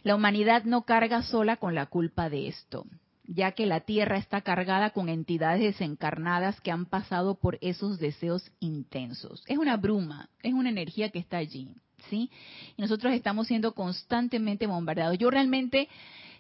La 0.03 0.15
humanidad 0.15 0.63
no 0.63 0.83
carga 0.83 1.23
sola 1.23 1.57
con 1.57 1.75
la 1.75 1.87
culpa 1.87 2.29
de 2.29 2.47
esto 2.47 2.85
ya 3.31 3.51
que 3.51 3.67
la 3.67 3.81
Tierra 3.81 4.17
está 4.17 4.41
cargada 4.41 4.89
con 4.89 5.07
entidades 5.07 5.61
desencarnadas 5.61 6.59
que 6.61 6.71
han 6.71 6.87
pasado 6.87 7.35
por 7.35 7.59
esos 7.61 7.99
deseos 7.99 8.51
intensos. 8.59 9.43
Es 9.45 9.59
una 9.59 9.77
bruma, 9.77 10.29
es 10.41 10.53
una 10.53 10.69
energía 10.69 11.09
que 11.09 11.19
está 11.19 11.37
allí, 11.37 11.69
¿sí? 12.09 12.31
Y 12.75 12.81
nosotros 12.81 13.13
estamos 13.13 13.45
siendo 13.45 13.73
constantemente 13.73 14.65
bombardeados. 14.65 15.19
Yo 15.19 15.29
realmente, 15.29 15.89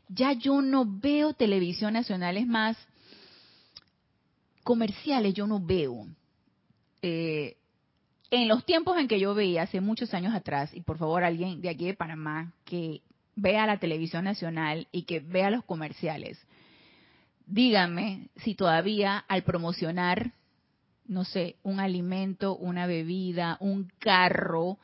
ya 0.07 0.33
yo 0.33 0.63
no 0.63 0.83
veo 0.83 1.33
televisión 1.33 1.93
nacionales 1.93 2.47
más 2.47 2.75
comerciales, 4.63 5.35
yo 5.35 5.45
no 5.45 5.59
veo. 5.59 6.07
Eh, 7.03 7.55
en 8.31 8.47
los 8.47 8.65
tiempos 8.65 8.97
en 8.97 9.07
que 9.07 9.19
yo 9.19 9.35
veía, 9.35 9.61
hace 9.61 9.79
muchos 9.79 10.15
años 10.15 10.33
atrás, 10.33 10.73
y 10.73 10.81
por 10.81 10.97
favor 10.97 11.23
alguien 11.23 11.61
de 11.61 11.69
aquí 11.69 11.85
de 11.85 11.93
Panamá 11.93 12.51
que 12.65 13.01
vea 13.35 13.67
la 13.67 13.77
televisión 13.77 14.23
nacional 14.23 14.87
y 14.91 15.03
que 15.03 15.19
vea 15.19 15.51
los 15.51 15.63
comerciales, 15.63 16.39
dígame 17.49 18.29
si 18.37 18.55
todavía 18.55 19.17
al 19.27 19.43
promocionar, 19.43 20.33
no 21.07 21.25
sé, 21.25 21.55
un 21.63 21.79
alimento, 21.79 22.55
una 22.55 22.85
bebida, 22.85 23.57
un 23.59 23.91
carro, 23.99 24.77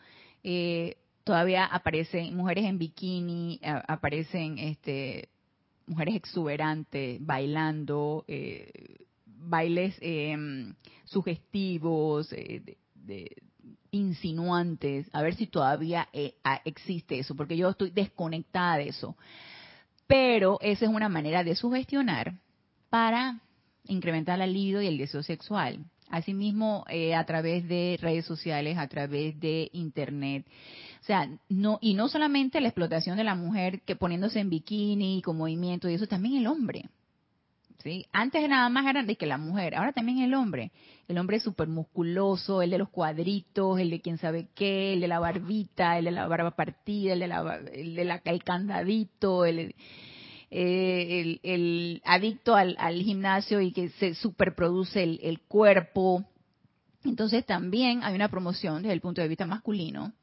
eh, 0.44 0.98
todavía 1.24 1.66
aparecen 1.66 2.36
mujeres 2.36 2.66
en 2.66 2.80
bikini, 2.80 3.60
aparecen 3.64 4.58
este, 4.58 5.30
mujeres 5.86 6.16
exuberantes 6.16 7.24
bailando, 7.24 8.26
eh, 8.28 8.72
bailes 9.26 9.96
em, 10.02 10.74
sugestivos, 11.06 12.34
eh, 12.34 12.78
insinuantes, 13.92 15.08
a 15.14 15.22
ver 15.22 15.36
si 15.36 15.48
todavía 15.48 16.10
existe 16.66 17.20
eso, 17.20 17.36
porque 17.36 17.56
yo 17.56 17.70
estoy 17.70 17.92
desconectada 17.92 18.78
de 18.78 18.90
eso. 18.90 19.16
Pero 20.08 20.60
esa 20.62 20.86
es 20.86 20.92
una 20.92 21.08
manera 21.08 21.44
de 21.44 21.56
sugestionar 21.56 22.36
para 22.96 23.42
incrementar 23.88 24.40
la 24.40 24.48
libido 24.48 24.82
y 24.82 24.88
el 24.88 24.98
deseo 24.98 25.22
sexual. 25.22 25.84
Asimismo, 26.08 26.86
eh, 26.88 27.14
a 27.14 27.26
través 27.26 27.68
de 27.68 28.00
redes 28.02 28.24
sociales, 28.24 28.78
a 28.78 28.88
través 28.88 29.38
de 29.38 29.70
internet. 29.74 30.46
O 31.02 31.04
sea, 31.04 31.30
no, 31.50 31.78
y 31.82 31.94
no 31.94 32.08
solamente 32.08 32.62
la 32.62 32.70
explotación 32.70 33.18
de 33.18 33.26
la 33.26 33.36
mujer 33.36 33.82
que 33.82 33.98
poniéndose 33.98 34.40
en 34.40 34.50
bikini 34.50 35.22
con 35.22 35.36
movimiento 35.36 35.90
y 35.90 35.96
eso, 35.96 36.08
también 36.08 36.38
el 36.38 36.48
hombre. 36.48 36.86
¿Sí? 37.84 38.06
Antes 38.14 38.48
nada 38.48 38.70
más 38.70 38.86
era 38.86 39.04
de 39.04 39.18
que 39.18 39.26
la 39.26 39.38
mujer, 39.38 39.76
ahora 39.76 39.92
también 39.92 40.20
el 40.20 40.34
hombre. 40.34 40.72
El 41.10 41.18
hombre 41.18 41.42
súper 41.42 41.68
musculoso, 41.68 42.62
el 42.62 42.70
de 42.70 42.78
los 42.78 42.88
cuadritos, 42.88 43.78
el 43.78 43.90
de 43.90 44.00
quién 44.00 44.20
sabe 44.20 44.48
qué, 44.56 44.94
el 44.94 45.02
de 45.02 45.10
la 45.10 45.20
barbita, 45.20 45.98
el 45.98 46.06
de 46.06 46.12
la 46.12 46.28
barba 46.28 46.52
partida, 46.52 47.12
el 47.12 47.20
de 47.20 47.28
la, 47.28 47.60
el, 47.74 47.94
de 47.94 48.06
la, 48.06 48.22
el 48.24 48.42
candadito, 48.46 49.44
el, 49.44 49.76
eh, 50.52 51.40
el, 51.44 52.02
adicto 52.06 52.56
al, 52.56 52.76
gimnasio 53.02 53.62
y 53.62 53.72
que 53.72 53.90
se 53.90 54.16
superproduce 54.16 55.04
el, 55.04 55.20
el 55.24 55.42
cuerpo. 55.42 56.26
Entonces 57.04 57.46
también 57.46 58.04
hay 58.04 58.16
una 58.16 58.30
promoción 58.30 58.82
desde 58.82 58.94
el 58.94 59.02
punto 59.02 59.22
de 59.22 59.28
vista 59.28 59.46
masculino 59.46 60.14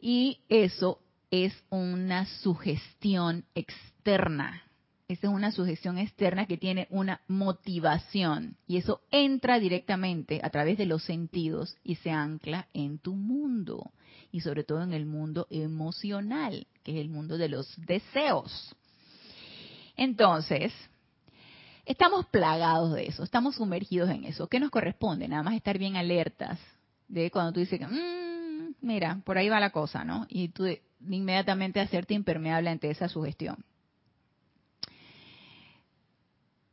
y 0.00 0.40
eso 0.48 0.98
es 1.30 1.54
una 1.70 2.26
sugestión 2.26 3.44
externa. 3.54 4.62
Esa 5.08 5.26
es 5.26 5.32
una 5.32 5.52
sugestión 5.52 5.98
externa 5.98 6.46
que 6.46 6.56
tiene 6.56 6.86
una 6.90 7.20
motivación 7.28 8.56
y 8.66 8.78
eso 8.78 9.02
entra 9.10 9.58
directamente 9.58 10.40
a 10.42 10.50
través 10.50 10.78
de 10.78 10.86
los 10.86 11.04
sentidos 11.04 11.76
y 11.84 11.96
se 11.96 12.10
ancla 12.10 12.68
en 12.72 12.98
tu 12.98 13.14
mundo 13.14 13.92
y 14.30 14.40
sobre 14.40 14.64
todo 14.64 14.82
en 14.82 14.92
el 14.92 15.04
mundo 15.06 15.46
emocional, 15.50 16.66
que 16.82 16.92
es 16.92 16.98
el 16.98 17.10
mundo 17.10 17.36
de 17.36 17.48
los 17.48 17.74
deseos. 17.76 18.74
Entonces, 19.96 20.72
estamos 21.84 22.26
plagados 22.26 22.94
de 22.94 23.06
eso, 23.06 23.22
estamos 23.22 23.56
sumergidos 23.56 24.10
en 24.10 24.24
eso. 24.24 24.48
¿Qué 24.48 24.60
nos 24.60 24.70
corresponde? 24.70 25.28
Nada 25.28 25.42
más 25.42 25.54
estar 25.54 25.78
bien 25.78 25.96
alertas 25.96 26.58
de 27.08 27.30
cuando 27.30 27.52
tú 27.52 27.60
dices, 27.60 27.80
mmm, 27.80 28.74
mira, 28.80 29.20
por 29.24 29.38
ahí 29.38 29.48
va 29.48 29.60
la 29.60 29.70
cosa, 29.70 30.04
¿no? 30.04 30.26
Y 30.28 30.48
tú 30.48 30.66
inmediatamente 31.00 31.80
hacerte 31.80 32.14
impermeable 32.14 32.70
ante 32.70 32.90
esa 32.90 33.08
sugestión. 33.08 33.64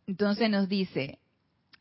Entonces 0.08 0.50
nos 0.50 0.68
dice, 0.68 1.20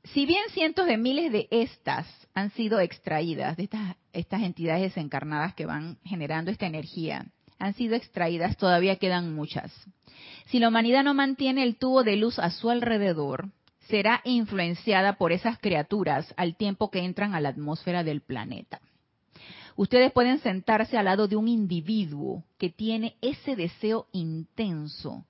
si 0.04 0.26
bien 0.26 0.42
cientos 0.50 0.86
de 0.86 0.98
miles 0.98 1.32
de 1.32 1.48
estas 1.50 2.06
han 2.34 2.50
sido 2.50 2.80
extraídas, 2.80 3.56
de 3.56 3.64
estas, 3.64 3.96
estas 4.12 4.42
entidades 4.42 4.82
desencarnadas 4.82 5.54
que 5.54 5.66
van 5.66 5.98
generando 6.04 6.50
esta 6.50 6.66
energía, 6.66 7.26
han 7.58 7.74
sido 7.74 7.94
extraídas, 7.94 8.56
todavía 8.56 8.96
quedan 8.96 9.34
muchas. 9.34 9.72
Si 10.46 10.58
la 10.58 10.68
humanidad 10.68 11.04
no 11.04 11.14
mantiene 11.14 11.62
el 11.62 11.76
tubo 11.76 12.02
de 12.02 12.16
luz 12.16 12.38
a 12.38 12.50
su 12.50 12.70
alrededor, 12.70 13.50
será 13.88 14.20
influenciada 14.24 15.14
por 15.14 15.32
esas 15.32 15.58
criaturas 15.58 16.32
al 16.36 16.56
tiempo 16.56 16.90
que 16.90 17.00
entran 17.00 17.34
a 17.34 17.40
la 17.40 17.50
atmósfera 17.50 18.04
del 18.04 18.20
planeta. 18.20 18.80
Ustedes 19.76 20.12
pueden 20.12 20.40
sentarse 20.40 20.98
al 20.98 21.04
lado 21.04 21.28
de 21.28 21.36
un 21.36 21.48
individuo 21.48 22.42
que 22.58 22.68
tiene 22.68 23.16
ese 23.20 23.54
deseo 23.54 24.06
intenso 24.12 25.24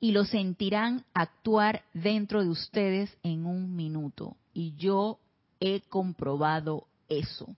y 0.00 0.12
lo 0.12 0.24
sentirán 0.24 1.04
actuar 1.14 1.82
dentro 1.94 2.42
de 2.42 2.50
ustedes 2.50 3.16
en 3.22 3.46
un 3.46 3.74
minuto. 3.74 4.36
Y 4.52 4.74
yo 4.76 5.18
he 5.60 5.80
comprobado 5.80 6.86
eso. 7.08 7.56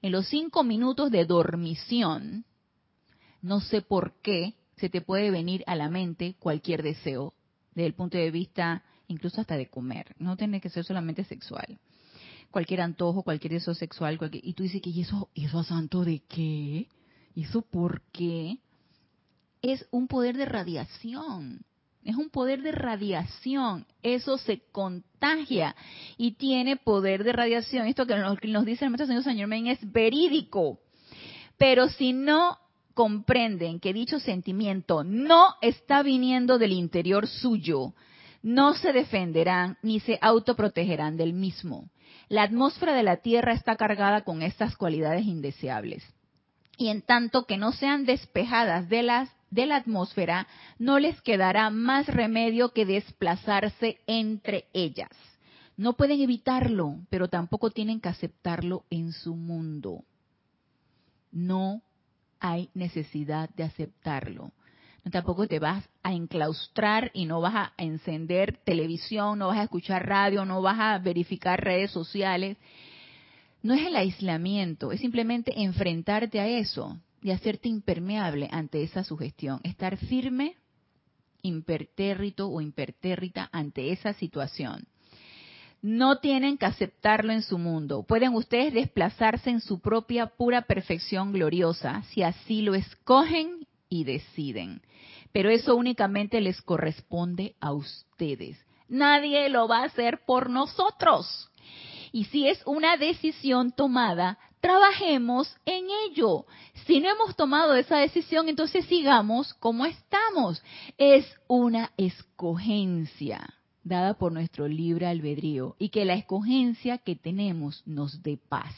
En 0.00 0.12
los 0.12 0.26
cinco 0.26 0.64
minutos 0.64 1.10
de 1.10 1.24
dormición, 1.24 2.44
no 3.44 3.60
sé 3.60 3.82
por 3.82 4.14
qué 4.22 4.54
se 4.76 4.88
te 4.88 5.02
puede 5.02 5.30
venir 5.30 5.62
a 5.66 5.76
la 5.76 5.90
mente 5.90 6.34
cualquier 6.38 6.82
deseo, 6.82 7.34
desde 7.74 7.86
el 7.86 7.94
punto 7.94 8.16
de 8.16 8.30
vista 8.30 8.82
incluso 9.06 9.40
hasta 9.40 9.56
de 9.56 9.68
comer. 9.68 10.16
No 10.18 10.36
tiene 10.36 10.60
que 10.60 10.70
ser 10.70 10.84
solamente 10.84 11.24
sexual. 11.24 11.78
Cualquier 12.50 12.80
antojo, 12.80 13.22
cualquier 13.22 13.52
deseo 13.52 13.74
sexual, 13.74 14.18
y 14.32 14.54
tú 14.54 14.62
dices 14.62 14.80
que 14.80 14.90
¿y 14.90 15.02
eso, 15.02 15.28
¿y 15.34 15.44
eso 15.44 15.58
a 15.58 15.64
santo 15.64 16.04
de 16.04 16.20
qué? 16.20 16.88
¿Y 17.34 17.42
eso 17.42 17.62
por 17.62 18.00
qué? 18.12 18.58
Es 19.60 19.86
un 19.90 20.08
poder 20.08 20.36
de 20.36 20.46
radiación 20.46 21.64
es 22.04 22.16
un 22.16 22.28
poder 22.28 22.60
de 22.60 22.72
radiación, 22.72 23.86
eso 24.02 24.36
se 24.36 24.60
contagia 24.70 25.74
y 26.18 26.32
tiene 26.32 26.76
poder 26.76 27.24
de 27.24 27.32
radiación. 27.32 27.86
Esto 27.86 28.06
que 28.06 28.14
nos, 28.16 28.66
dice 28.66 28.84
el 28.84 28.90
maestro 28.90 29.22
señor 29.22 29.48
Men 29.48 29.68
es 29.68 29.90
verídico. 29.90 30.80
Pero 31.56 31.88
si 31.88 32.12
no 32.12 32.58
comprenden 32.94 33.80
que 33.80 33.92
dicho 33.92 34.20
sentimiento 34.20 35.04
no 35.04 35.54
está 35.60 36.02
viniendo 36.02 36.58
del 36.58 36.72
interior 36.72 37.26
suyo, 37.26 37.92
no 38.42 38.74
se 38.74 38.92
defenderán 38.92 39.78
ni 39.82 40.00
se 40.00 40.18
autoprotegerán 40.20 41.16
del 41.16 41.32
mismo. 41.32 41.90
La 42.28 42.42
atmósfera 42.42 42.94
de 42.94 43.02
la 43.02 43.18
Tierra 43.18 43.52
está 43.52 43.76
cargada 43.76 44.22
con 44.22 44.42
estas 44.42 44.76
cualidades 44.76 45.26
indeseables. 45.26 46.04
Y 46.76 46.88
en 46.88 47.02
tanto 47.02 47.46
que 47.46 47.56
no 47.56 47.72
sean 47.72 48.04
despejadas 48.04 48.88
de 48.88 49.02
la 49.02 49.76
atmósfera, 49.76 50.46
no 50.78 50.98
les 50.98 51.20
quedará 51.22 51.70
más 51.70 52.06
remedio 52.06 52.70
que 52.72 52.84
desplazarse 52.84 53.98
entre 54.06 54.66
ellas. 54.72 55.10
No 55.76 55.94
pueden 55.94 56.20
evitarlo, 56.20 56.98
pero 57.10 57.28
tampoco 57.28 57.70
tienen 57.70 58.00
que 58.00 58.08
aceptarlo 58.08 58.84
en 58.90 59.12
su 59.12 59.34
mundo. 59.34 60.04
No 61.32 61.82
hay 62.44 62.68
necesidad 62.74 63.48
de 63.56 63.64
aceptarlo. 63.64 64.52
tampoco 65.10 65.46
te 65.46 65.58
vas 65.58 65.82
a 66.02 66.12
enclaustrar 66.12 67.10
y 67.14 67.24
no 67.24 67.40
vas 67.40 67.54
a 67.54 67.72
encender 67.78 68.58
televisión, 68.64 69.38
no 69.38 69.48
vas 69.48 69.58
a 69.58 69.62
escuchar 69.62 70.06
radio, 70.06 70.44
no 70.44 70.60
vas 70.60 70.78
a 70.78 70.98
verificar 70.98 71.64
redes 71.64 71.90
sociales. 71.90 72.58
No 73.62 73.72
es 73.72 73.86
el 73.86 73.96
aislamiento, 73.96 74.92
es 74.92 75.00
simplemente 75.00 75.58
enfrentarte 75.62 76.38
a 76.38 76.46
eso 76.46 76.98
de 77.22 77.32
hacerte 77.32 77.70
impermeable 77.70 78.50
ante 78.52 78.82
esa 78.82 79.04
sugestión, 79.04 79.60
estar 79.62 79.96
firme, 79.96 80.56
impertérrito 81.40 82.50
o 82.50 82.60
impertérrita 82.60 83.48
ante 83.52 83.90
esa 83.90 84.12
situación. 84.12 84.86
No 85.86 86.16
tienen 86.16 86.56
que 86.56 86.64
aceptarlo 86.64 87.30
en 87.30 87.42
su 87.42 87.58
mundo. 87.58 88.04
Pueden 88.04 88.34
ustedes 88.34 88.72
desplazarse 88.72 89.50
en 89.50 89.60
su 89.60 89.80
propia 89.80 90.28
pura 90.28 90.62
perfección 90.62 91.30
gloriosa, 91.30 92.04
si 92.04 92.22
así 92.22 92.62
lo 92.62 92.74
escogen 92.74 93.66
y 93.90 94.04
deciden. 94.04 94.80
Pero 95.30 95.50
eso 95.50 95.76
únicamente 95.76 96.40
les 96.40 96.62
corresponde 96.62 97.54
a 97.60 97.74
ustedes. 97.74 98.56
Nadie 98.88 99.50
lo 99.50 99.68
va 99.68 99.80
a 99.80 99.84
hacer 99.84 100.24
por 100.24 100.48
nosotros. 100.48 101.50
Y 102.12 102.24
si 102.24 102.48
es 102.48 102.62
una 102.64 102.96
decisión 102.96 103.70
tomada, 103.70 104.38
trabajemos 104.62 105.54
en 105.66 105.84
ello. 106.08 106.46
Si 106.86 106.98
no 107.00 107.10
hemos 107.10 107.36
tomado 107.36 107.74
esa 107.74 107.98
decisión, 107.98 108.48
entonces 108.48 108.86
sigamos 108.86 109.52
como 109.52 109.84
estamos. 109.84 110.62
Es 110.96 111.26
una 111.46 111.92
escogencia 111.98 113.52
dada 113.84 114.14
por 114.14 114.32
nuestro 114.32 114.66
libre 114.66 115.06
albedrío 115.06 115.76
y 115.78 115.90
que 115.90 116.04
la 116.04 116.14
escogencia 116.14 116.98
que 116.98 117.14
tenemos 117.14 117.82
nos 117.86 118.22
dé 118.22 118.36
paz. 118.36 118.74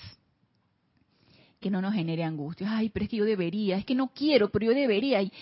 Que 1.61 1.71
no 1.71 1.81
nos 1.81 1.95
genere 1.95 2.25
angustia. 2.25 2.69
Ay, 2.71 2.91
pero 2.91 3.05
es 3.05 3.11
que 3.11 3.17
yo 3.17 3.25
debería, 3.25 3.79
es 3.79 3.85
que 3.85 3.95
no 3.95 4.09
quiero, 4.09 4.51
pero 4.51 4.67
yo 4.67 4.73
debería. 4.73 5.23
Y, 5.23 5.33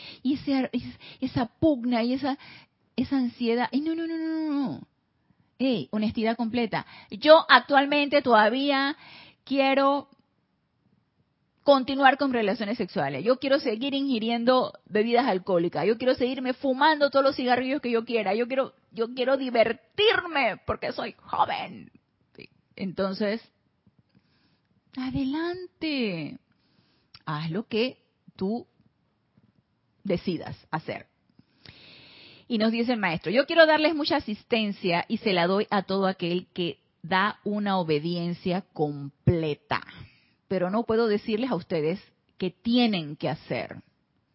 esa 1.21 1.47
pugna 1.59 2.03
y 2.03 2.13
esa, 2.13 2.39
esa 2.95 3.17
ansiedad. 3.17 3.69
Y 3.73 3.81
no, 3.81 3.95
no, 3.95 4.07
no, 4.07 4.17
no, 4.17 4.51
no. 4.51 4.81
Hey, 5.59 5.89
honestidad 5.91 6.37
completa. 6.37 6.87
Yo 7.11 7.45
actualmente 7.49 8.23
todavía 8.23 8.97
quiero 9.45 10.09
continuar 11.65 12.19
con 12.19 12.33
relaciones 12.33 12.77
sexuales. 12.77 13.25
Yo 13.25 13.39
quiero 13.39 13.59
seguir 13.59 13.95
ingiriendo 13.95 14.79
bebidas 14.85 15.27
alcohólicas. 15.27 15.87
Yo 15.87 15.97
quiero 15.97 16.15
seguirme 16.15 16.53
fumando 16.53 17.11
todos 17.11 17.25
los 17.25 17.37
cigarrillos 17.37 17.81
que 17.81 17.91
yo 17.91 18.05
quiera. 18.05 18.35
Yo 18.35 18.47
quiero, 18.47 18.75
yo 18.93 19.13
quiero 19.15 19.37
divertirme 19.39 20.59
porque 20.67 20.93
soy 20.93 21.17
joven. 21.19 21.91
Entonces, 22.77 23.41
adelante. 24.97 26.39
Haz 27.25 27.51
lo 27.51 27.67
que 27.67 27.97
tú 28.37 28.67
decidas 30.03 30.57
hacer. 30.71 31.07
Y 32.47 32.59
nos 32.59 32.73
dice 32.73 32.93
el 32.93 32.99
maestro, 32.99 33.33
yo 33.33 33.47
quiero 33.47 33.65
darles 33.65 33.95
mucha 33.95 34.17
asistencia 34.17 35.07
y 35.09 35.17
se 35.17 35.33
la 35.33 35.47
doy 35.47 35.67
a 35.71 35.85
todo 35.85 36.07
aquel 36.07 36.47
que 36.53 36.79
da 37.03 37.41
una 37.43 37.79
obediencia 37.79 38.67
completa 38.75 39.83
pero 40.55 40.71
no 40.71 40.85
puedo 40.85 41.09
decirles 41.09 41.51
a 41.51 41.57
ustedes 41.57 42.01
que 42.39 42.51
tienen 42.51 43.17
que 43.17 43.29
hacer. 43.29 43.83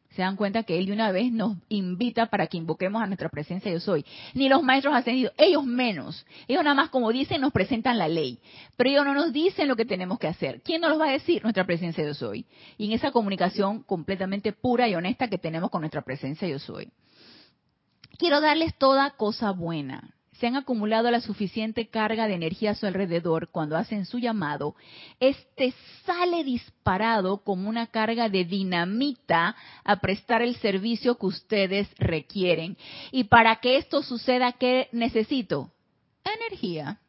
Se 0.10 0.22
dan 0.22 0.36
cuenta 0.36 0.64
que 0.64 0.78
Él 0.78 0.88
de 0.88 0.92
una 0.92 1.14
vez 1.14 1.32
nos 1.32 1.56
invita 1.70 2.26
para 2.26 2.48
que 2.48 2.58
invoquemos 2.58 3.02
a 3.02 3.08
nuestra 3.08 3.30
presencia 3.30 3.72
yo 3.72 3.80
soy. 3.80 4.06
Ni 4.34 4.50
los 4.50 4.62
maestros 4.62 4.94
ascendidos, 4.94 5.32
ellos 5.38 5.64
menos. 5.64 6.26
Ellos 6.50 6.62
nada 6.62 6.76
más, 6.76 6.90
como 6.90 7.10
dicen, 7.14 7.40
nos 7.40 7.54
presentan 7.54 7.98
la 7.98 8.10
ley. 8.10 8.38
Pero 8.76 8.90
ellos 8.90 9.06
no 9.06 9.14
nos 9.14 9.32
dicen 9.32 9.70
lo 9.70 9.78
que 9.78 9.86
tenemos 9.86 10.20
que 10.20 10.28
hacer. 10.28 10.62
¿Quién 10.62 10.82
nos 10.82 10.90
lo 10.90 11.00
va 11.00 11.08
a 11.08 11.14
decir? 11.14 11.42
Nuestra 11.42 11.66
presencia 11.66 12.04
yo 12.04 12.14
soy. 12.14 12.46
Y 12.78 12.88
en 12.88 12.92
esa 12.92 13.12
comunicación 13.12 13.84
completamente 13.84 14.52
pura 14.52 14.90
y 14.90 14.96
honesta 14.96 15.30
que 15.30 15.38
tenemos 15.38 15.70
con 15.70 15.80
nuestra 15.80 16.02
presencia 16.02 16.50
yo 16.50 16.60
soy. 16.60 16.92
Quiero 18.18 18.42
darles 18.42 18.78
toda 18.78 19.12
cosa 19.12 19.52
buena 19.52 20.19
se 20.40 20.48
han 20.48 20.56
acumulado 20.56 21.12
la 21.12 21.20
suficiente 21.20 21.88
carga 21.88 22.28
de 22.28 22.36
energía 22.36 22.72
a 22.72 22.76
su 22.76 22.86
alrededor 22.86 23.50
cuando 23.50 23.76
hacen 23.76 24.06
su 24.06 24.20
llamado, 24.20 24.76
este 25.20 25.74
sale 26.06 26.44
disparado 26.44 27.44
como 27.44 27.70
una 27.70 27.88
carga 27.88 28.30
de 28.30 28.46
dinamita 28.46 29.56
a 29.84 29.96
prestar 29.98 30.42
el 30.42 30.56
servicio 30.56 31.18
que 31.18 31.26
ustedes 31.26 31.90
requieren. 31.98 32.78
Y 33.12 33.26
para 33.26 33.58
que 33.58 33.78
esto 33.78 34.02
suceda, 34.02 34.54
¿qué 34.54 34.88
necesito? 34.92 35.72
Energía. 36.24 37.00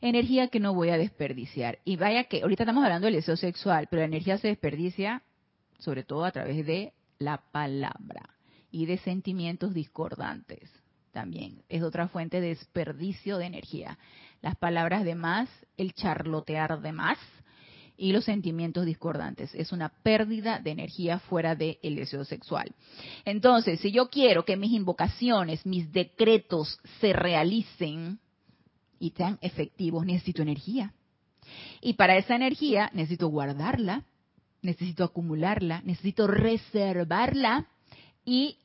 Energía 0.00 0.48
que 0.48 0.60
no 0.60 0.74
voy 0.74 0.90
a 0.90 0.98
desperdiciar. 0.98 1.78
Y 1.84 1.96
vaya 1.96 2.24
que 2.24 2.42
ahorita 2.42 2.64
estamos 2.64 2.84
hablando 2.84 3.06
del 3.06 3.16
deseo 3.16 3.36
sexual, 3.36 3.86
pero 3.90 4.00
la 4.00 4.06
energía 4.06 4.38
se 4.38 4.48
desperdicia 4.48 5.22
sobre 5.78 6.02
todo 6.02 6.24
a 6.24 6.32
través 6.32 6.66
de 6.66 6.92
la 7.20 7.42
palabra 7.52 8.30
y 8.72 8.86
de 8.86 8.98
sentimientos 8.98 9.72
discordantes 9.72 10.70
también. 11.12 11.62
Es 11.68 11.82
otra 11.82 12.08
fuente 12.08 12.40
de 12.40 12.48
desperdicio 12.48 13.38
de 13.38 13.46
energía. 13.46 13.98
Las 14.40 14.56
palabras 14.56 15.04
de 15.04 15.14
más, 15.14 15.48
el 15.76 15.94
charlotear 15.94 16.80
de 16.80 16.92
más 16.92 17.18
y 17.96 18.12
los 18.12 18.24
sentimientos 18.24 18.86
discordantes. 18.86 19.54
Es 19.54 19.72
una 19.72 19.88
pérdida 19.88 20.60
de 20.60 20.70
energía 20.70 21.18
fuera 21.18 21.56
del 21.56 21.96
deseo 21.96 22.24
sexual. 22.24 22.74
Entonces, 23.24 23.80
si 23.80 23.90
yo 23.90 24.08
quiero 24.08 24.44
que 24.44 24.56
mis 24.56 24.72
invocaciones, 24.72 25.66
mis 25.66 25.92
decretos 25.92 26.78
se 27.00 27.12
realicen 27.12 28.20
y 29.00 29.10
sean 29.10 29.38
efectivos, 29.42 30.06
necesito 30.06 30.42
energía. 30.42 30.94
Y 31.80 31.94
para 31.94 32.16
esa 32.16 32.36
energía 32.36 32.90
necesito 32.94 33.28
guardarla, 33.28 34.04
necesito 34.62 35.04
acumularla, 35.04 35.82
necesito 35.82 36.26
reservarla 36.26 37.66
y 38.24 38.58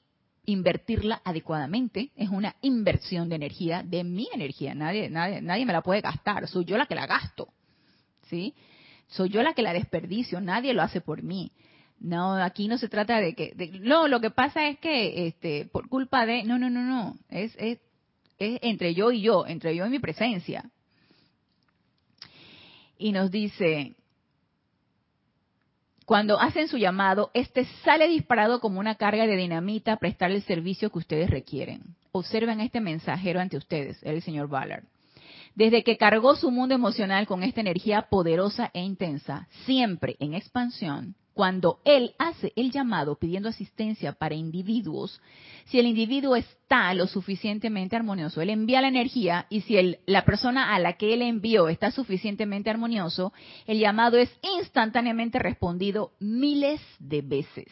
invertirla 0.45 1.21
adecuadamente. 1.23 2.11
Es 2.15 2.29
una 2.29 2.55
inversión 2.61 3.29
de 3.29 3.35
energía, 3.35 3.83
de 3.83 4.03
mi 4.03 4.27
energía. 4.33 4.73
Nadie, 4.75 5.09
nadie, 5.09 5.41
nadie 5.41 5.65
me 5.65 5.73
la 5.73 5.81
puede 5.81 6.01
gastar. 6.01 6.47
Soy 6.47 6.65
yo 6.65 6.77
la 6.77 6.85
que 6.85 6.95
la 6.95 7.07
gasto. 7.07 7.47
¿Sí? 8.29 8.53
Soy 9.07 9.29
yo 9.29 9.43
la 9.43 9.53
que 9.53 9.61
la 9.61 9.73
desperdicio. 9.73 10.41
Nadie 10.41 10.73
lo 10.73 10.81
hace 10.81 11.01
por 11.01 11.23
mí. 11.23 11.51
No, 11.99 12.35
aquí 12.35 12.67
no 12.67 12.77
se 12.77 12.89
trata 12.89 13.21
de 13.21 13.33
que, 13.33 13.53
no, 13.79 14.09
lo 14.09 14.19
que 14.19 14.29
pasa 14.29 14.67
es 14.67 14.77
que, 14.79 15.27
este, 15.27 15.65
por 15.65 15.87
culpa 15.87 16.25
de, 16.25 16.43
no, 16.43 16.59
no, 16.59 16.69
no, 16.69 16.81
no, 16.83 17.17
es, 17.29 17.55
es, 17.57 17.79
es 18.39 18.59
entre 18.61 18.93
yo 18.93 19.11
y 19.11 19.21
yo, 19.21 19.47
entre 19.47 19.73
yo 19.73 19.85
y 19.85 19.89
mi 19.89 19.99
presencia. 19.99 20.69
Y 22.97 23.13
nos 23.13 23.31
dice, 23.31 23.95
cuando 26.05 26.39
hacen 26.39 26.67
su 26.67 26.77
llamado, 26.77 27.31
este 27.33 27.65
sale 27.83 28.07
disparado 28.07 28.59
como 28.59 28.79
una 28.79 28.95
carga 28.95 29.25
de 29.25 29.37
dinamita 29.37 29.93
a 29.93 29.97
prestar 29.97 30.31
el 30.31 30.43
servicio 30.43 30.89
que 30.89 30.99
ustedes 30.99 31.29
requieren. 31.29 31.95
Observen 32.11 32.59
este 32.59 32.81
mensajero 32.81 33.39
ante 33.39 33.57
ustedes, 33.57 34.01
el 34.03 34.21
señor 34.21 34.47
Ballard. 34.47 34.83
Desde 35.55 35.83
que 35.83 35.97
cargó 35.97 36.35
su 36.35 36.51
mundo 36.51 36.73
emocional 36.75 37.27
con 37.27 37.43
esta 37.43 37.61
energía 37.61 38.03
poderosa 38.09 38.71
e 38.73 38.81
intensa, 38.81 39.47
siempre 39.65 40.15
en 40.19 40.33
expansión, 40.33 41.15
cuando 41.33 41.79
él 41.85 42.13
hace 42.19 42.53
el 42.55 42.71
llamado 42.71 43.15
pidiendo 43.15 43.49
asistencia 43.49 44.13
para 44.13 44.35
individuos, 44.35 45.21
si 45.65 45.79
el 45.79 45.87
individuo 45.87 46.35
está 46.35 46.93
lo 46.93 47.07
suficientemente 47.07 47.95
armonioso, 47.95 48.41
él 48.41 48.49
envía 48.49 48.81
la 48.81 48.87
energía 48.87 49.47
y 49.49 49.61
si 49.61 49.97
la 50.05 50.25
persona 50.25 50.75
a 50.75 50.79
la 50.79 50.93
que 50.93 51.13
él 51.13 51.21
envió 51.21 51.69
está 51.69 51.91
suficientemente 51.91 52.69
armonioso, 52.69 53.33
el 53.65 53.79
llamado 53.79 54.17
es 54.17 54.31
instantáneamente 54.57 55.39
respondido 55.39 56.11
miles 56.19 56.81
de 56.99 57.21
veces. 57.21 57.67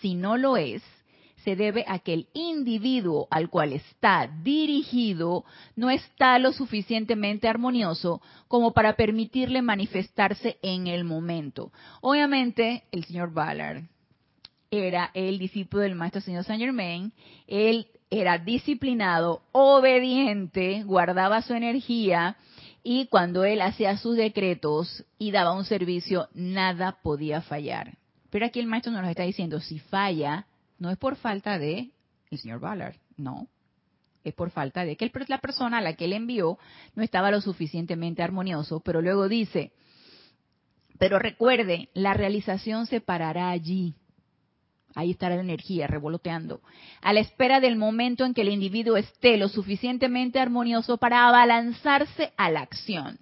Si 0.00 0.14
no 0.14 0.36
lo 0.36 0.56
es, 0.56 0.82
se 1.46 1.54
debe 1.54 1.84
a 1.86 2.00
que 2.00 2.12
el 2.12 2.26
individuo 2.34 3.28
al 3.30 3.50
cual 3.50 3.72
está 3.72 4.28
dirigido 4.42 5.44
no 5.76 5.90
está 5.90 6.40
lo 6.40 6.52
suficientemente 6.52 7.46
armonioso 7.46 8.20
como 8.48 8.72
para 8.72 8.96
permitirle 8.96 9.62
manifestarse 9.62 10.58
en 10.60 10.88
el 10.88 11.04
momento. 11.04 11.70
Obviamente, 12.00 12.82
el 12.90 13.04
señor 13.04 13.32
Ballard 13.32 13.84
era 14.72 15.12
el 15.14 15.38
discípulo 15.38 15.84
del 15.84 15.94
maestro 15.94 16.20
señor 16.20 16.42
Saint 16.42 16.60
Germain, 16.60 17.12
él 17.46 17.86
era 18.10 18.38
disciplinado, 18.38 19.42
obediente, 19.52 20.82
guardaba 20.82 21.42
su 21.42 21.54
energía 21.54 22.36
y 22.82 23.06
cuando 23.06 23.44
él 23.44 23.60
hacía 23.60 23.96
sus 23.98 24.16
decretos 24.16 25.04
y 25.16 25.30
daba 25.30 25.52
un 25.52 25.64
servicio, 25.64 26.28
nada 26.34 26.98
podía 27.04 27.40
fallar. 27.40 27.98
Pero 28.30 28.46
aquí 28.46 28.58
el 28.58 28.66
maestro 28.66 28.90
nos 28.90 29.08
está 29.08 29.22
diciendo, 29.22 29.60
si 29.60 29.78
falla, 29.78 30.44
no 30.78 30.90
es 30.90 30.98
por 30.98 31.16
falta 31.16 31.58
de 31.58 31.90
el 32.30 32.38
señor 32.38 32.60
Ballard, 32.60 32.96
no. 33.16 33.48
Es 34.24 34.34
por 34.34 34.50
falta 34.50 34.84
de 34.84 34.96
que 34.96 35.10
la 35.28 35.38
persona 35.38 35.78
a 35.78 35.80
la 35.80 35.94
que 35.94 36.06
él 36.06 36.12
envió 36.12 36.58
no 36.94 37.02
estaba 37.02 37.30
lo 37.30 37.40
suficientemente 37.40 38.22
armonioso, 38.22 38.80
pero 38.80 39.00
luego 39.00 39.28
dice, 39.28 39.72
pero 40.98 41.18
recuerde, 41.18 41.90
la 41.94 42.14
realización 42.14 42.86
se 42.86 43.00
parará 43.00 43.50
allí. 43.50 43.94
Ahí 44.94 45.10
estará 45.10 45.36
la 45.36 45.42
energía 45.42 45.86
revoloteando. 45.86 46.60
A 47.02 47.12
la 47.12 47.20
espera 47.20 47.60
del 47.60 47.76
momento 47.76 48.24
en 48.24 48.32
que 48.32 48.40
el 48.40 48.48
individuo 48.48 48.96
esté 48.96 49.36
lo 49.36 49.48
suficientemente 49.48 50.40
armonioso 50.40 50.96
para 50.96 51.28
abalanzarse 51.28 52.32
a 52.36 52.50
la 52.50 52.60
acción. 52.60 53.18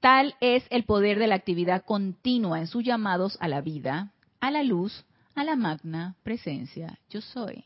Tal 0.00 0.34
es 0.40 0.64
el 0.70 0.84
poder 0.84 1.18
de 1.18 1.26
la 1.26 1.34
actividad 1.34 1.84
continua 1.84 2.60
en 2.60 2.68
sus 2.68 2.84
llamados 2.84 3.36
a 3.40 3.48
la 3.48 3.60
vida, 3.60 4.12
a 4.40 4.50
la 4.50 4.62
luz, 4.62 5.04
a 5.34 5.44
la 5.44 5.56
magna 5.56 6.16
presencia 6.22 6.98
yo 7.10 7.20
soy. 7.20 7.64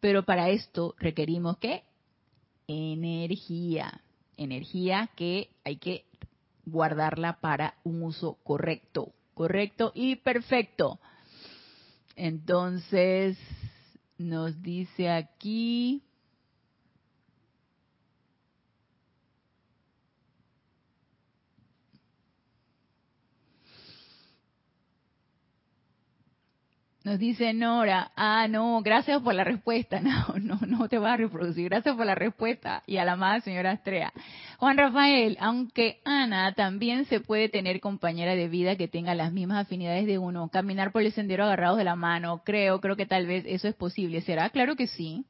Pero 0.00 0.24
para 0.24 0.50
esto 0.50 0.94
requerimos 0.98 1.58
qué? 1.58 1.84
Energía. 2.66 4.00
Energía 4.36 5.10
que 5.16 5.50
hay 5.64 5.76
que 5.76 6.06
guardarla 6.64 7.40
para 7.40 7.74
un 7.84 8.02
uso 8.02 8.38
correcto, 8.42 9.12
correcto 9.34 9.92
y 9.94 10.16
perfecto. 10.16 10.98
Entonces, 12.16 13.38
nos 14.18 14.62
dice 14.62 15.10
aquí, 15.10 16.02
Nos 27.10 27.18
dice 27.18 27.52
Nora, 27.52 28.12
ah, 28.14 28.46
no, 28.46 28.80
gracias 28.82 29.20
por 29.20 29.34
la 29.34 29.42
respuesta. 29.42 30.00
No, 30.00 30.38
no, 30.38 30.60
no 30.64 30.88
te 30.88 30.96
va 30.96 31.14
a 31.14 31.16
reproducir. 31.16 31.68
Gracias 31.68 31.96
por 31.96 32.06
la 32.06 32.14
respuesta. 32.14 32.84
Y 32.86 32.98
a 32.98 33.04
la 33.04 33.14
amada 33.14 33.40
señora 33.40 33.72
Astrea. 33.72 34.12
Juan 34.58 34.78
Rafael, 34.78 35.36
aunque 35.40 35.98
Ana 36.04 36.52
también 36.54 37.06
se 37.06 37.18
puede 37.18 37.48
tener 37.48 37.80
compañera 37.80 38.36
de 38.36 38.46
vida 38.46 38.76
que 38.76 38.86
tenga 38.86 39.16
las 39.16 39.32
mismas 39.32 39.66
afinidades 39.66 40.06
de 40.06 40.18
uno, 40.18 40.50
caminar 40.50 40.92
por 40.92 41.02
el 41.02 41.10
sendero 41.10 41.42
agarrados 41.42 41.78
de 41.78 41.84
la 41.84 41.96
mano, 41.96 42.42
creo, 42.44 42.80
creo 42.80 42.94
que 42.94 43.06
tal 43.06 43.26
vez 43.26 43.42
eso 43.44 43.66
es 43.66 43.74
posible. 43.74 44.20
¿Será? 44.20 44.48
Claro 44.50 44.76
que 44.76 44.86
sí. 44.86 45.24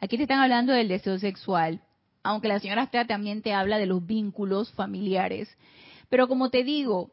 Aquí 0.00 0.16
te 0.16 0.22
están 0.22 0.40
hablando 0.40 0.72
del 0.72 0.88
deseo 0.88 1.18
sexual, 1.18 1.82
aunque 2.22 2.48
la 2.48 2.60
señora 2.60 2.84
Astrea 2.84 3.06
también 3.06 3.42
te 3.42 3.52
habla 3.52 3.76
de 3.76 3.84
los 3.84 4.06
vínculos 4.06 4.72
familiares. 4.72 5.54
Pero 6.08 6.28
como 6.28 6.48
te 6.48 6.64
digo, 6.64 7.10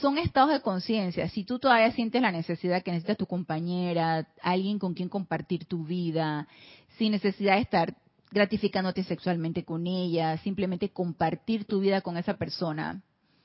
son 0.00 0.18
estados 0.18 0.50
de 0.50 0.60
conciencia. 0.60 1.28
Si 1.28 1.44
tú 1.44 1.58
todavía 1.58 1.92
sientes 1.92 2.22
la 2.22 2.32
necesidad 2.32 2.82
que 2.82 2.90
necesitas 2.90 3.18
tu 3.18 3.26
compañera, 3.26 4.28
alguien 4.42 4.78
con 4.78 4.94
quien 4.94 5.08
compartir 5.08 5.66
tu 5.66 5.84
vida, 5.84 6.48
sin 6.96 7.12
necesidad 7.12 7.56
de 7.56 7.62
estar 7.62 7.94
gratificándote 8.30 9.04
sexualmente 9.04 9.64
con 9.64 9.86
ella, 9.86 10.38
simplemente 10.38 10.88
compartir 10.88 11.66
tu 11.66 11.80
vida 11.80 12.00
con 12.00 12.16
esa 12.16 12.34
persona, 12.34 13.02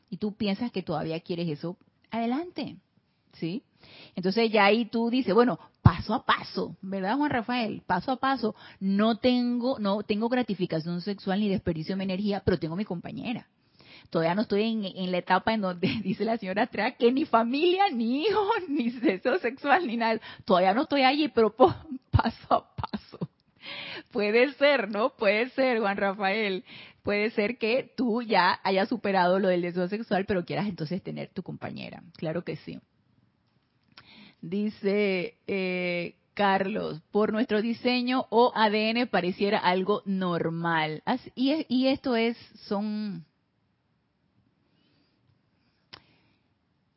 y 0.09 0.17
tú 0.17 0.33
piensas 0.33 0.71
que 0.71 0.81
todavía 0.81 1.19
quieres 1.19 1.47
eso, 1.49 1.77
adelante, 2.09 2.77
¿sí? 3.33 3.63
Entonces 4.15 4.51
ya 4.51 4.65
ahí 4.65 4.85
tú 4.85 5.09
dices, 5.09 5.33
bueno, 5.33 5.59
paso 5.83 6.13
a 6.13 6.25
paso, 6.25 6.75
¿verdad, 6.81 7.17
Juan 7.17 7.29
Rafael? 7.29 7.83
Paso 7.85 8.11
a 8.11 8.15
paso. 8.17 8.55
No 8.79 9.17
tengo, 9.17 9.77
no 9.79 10.01
tengo 10.03 10.27
gratificación 10.29 11.01
sexual 11.01 11.39
ni 11.39 11.49
desperdicio 11.49 11.95
de 11.95 12.03
energía, 12.03 12.41
pero 12.43 12.57
tengo 12.57 12.75
mi 12.75 12.85
compañera 12.85 13.47
todavía 14.09 14.35
no 14.35 14.41
estoy 14.41 14.63
en, 14.63 15.11
la 15.11 15.17
etapa 15.17 15.53
en 15.53 15.61
donde 15.61 15.87
dice 16.03 16.25
la 16.25 16.37
señora 16.37 16.63
Astrea 16.63 16.95
que 16.95 17.11
ni 17.11 17.25
familia, 17.25 17.89
ni 17.93 18.23
hijos, 18.23 18.47
ni 18.69 18.89
deseo 18.89 19.39
sexual, 19.39 19.87
ni 19.87 19.97
nada. 19.97 20.19
Todavía 20.45 20.73
no 20.73 20.83
estoy 20.83 21.03
allí, 21.03 21.27
pero 21.29 21.55
paso 22.11 22.53
a 22.53 22.75
paso. 22.75 23.19
Puede 24.11 24.53
ser, 24.53 24.89
¿no? 24.89 25.11
Puede 25.15 25.49
ser, 25.49 25.79
Juan 25.79 25.97
Rafael. 25.97 26.63
Puede 27.03 27.29
ser 27.31 27.57
que 27.57 27.91
tú 27.95 28.21
ya 28.21 28.59
hayas 28.63 28.89
superado 28.89 29.39
lo 29.39 29.47
del 29.47 29.61
deseo 29.61 29.87
sexual, 29.87 30.25
pero 30.25 30.45
quieras 30.45 30.67
entonces 30.67 31.01
tener 31.03 31.29
tu 31.29 31.43
compañera. 31.43 32.03
Claro 32.17 32.43
que 32.43 32.55
sí. 32.57 32.79
Dice 34.41 35.37
eh, 35.47 36.15
Carlos, 36.33 37.01
por 37.11 37.31
nuestro 37.31 37.61
diseño 37.61 38.25
o 38.29 38.51
ADN 38.55 39.07
pareciera 39.07 39.59
algo 39.59 40.01
normal. 40.05 41.03
y 41.35 41.87
esto 41.87 42.15
es, 42.15 42.37
son 42.67 43.25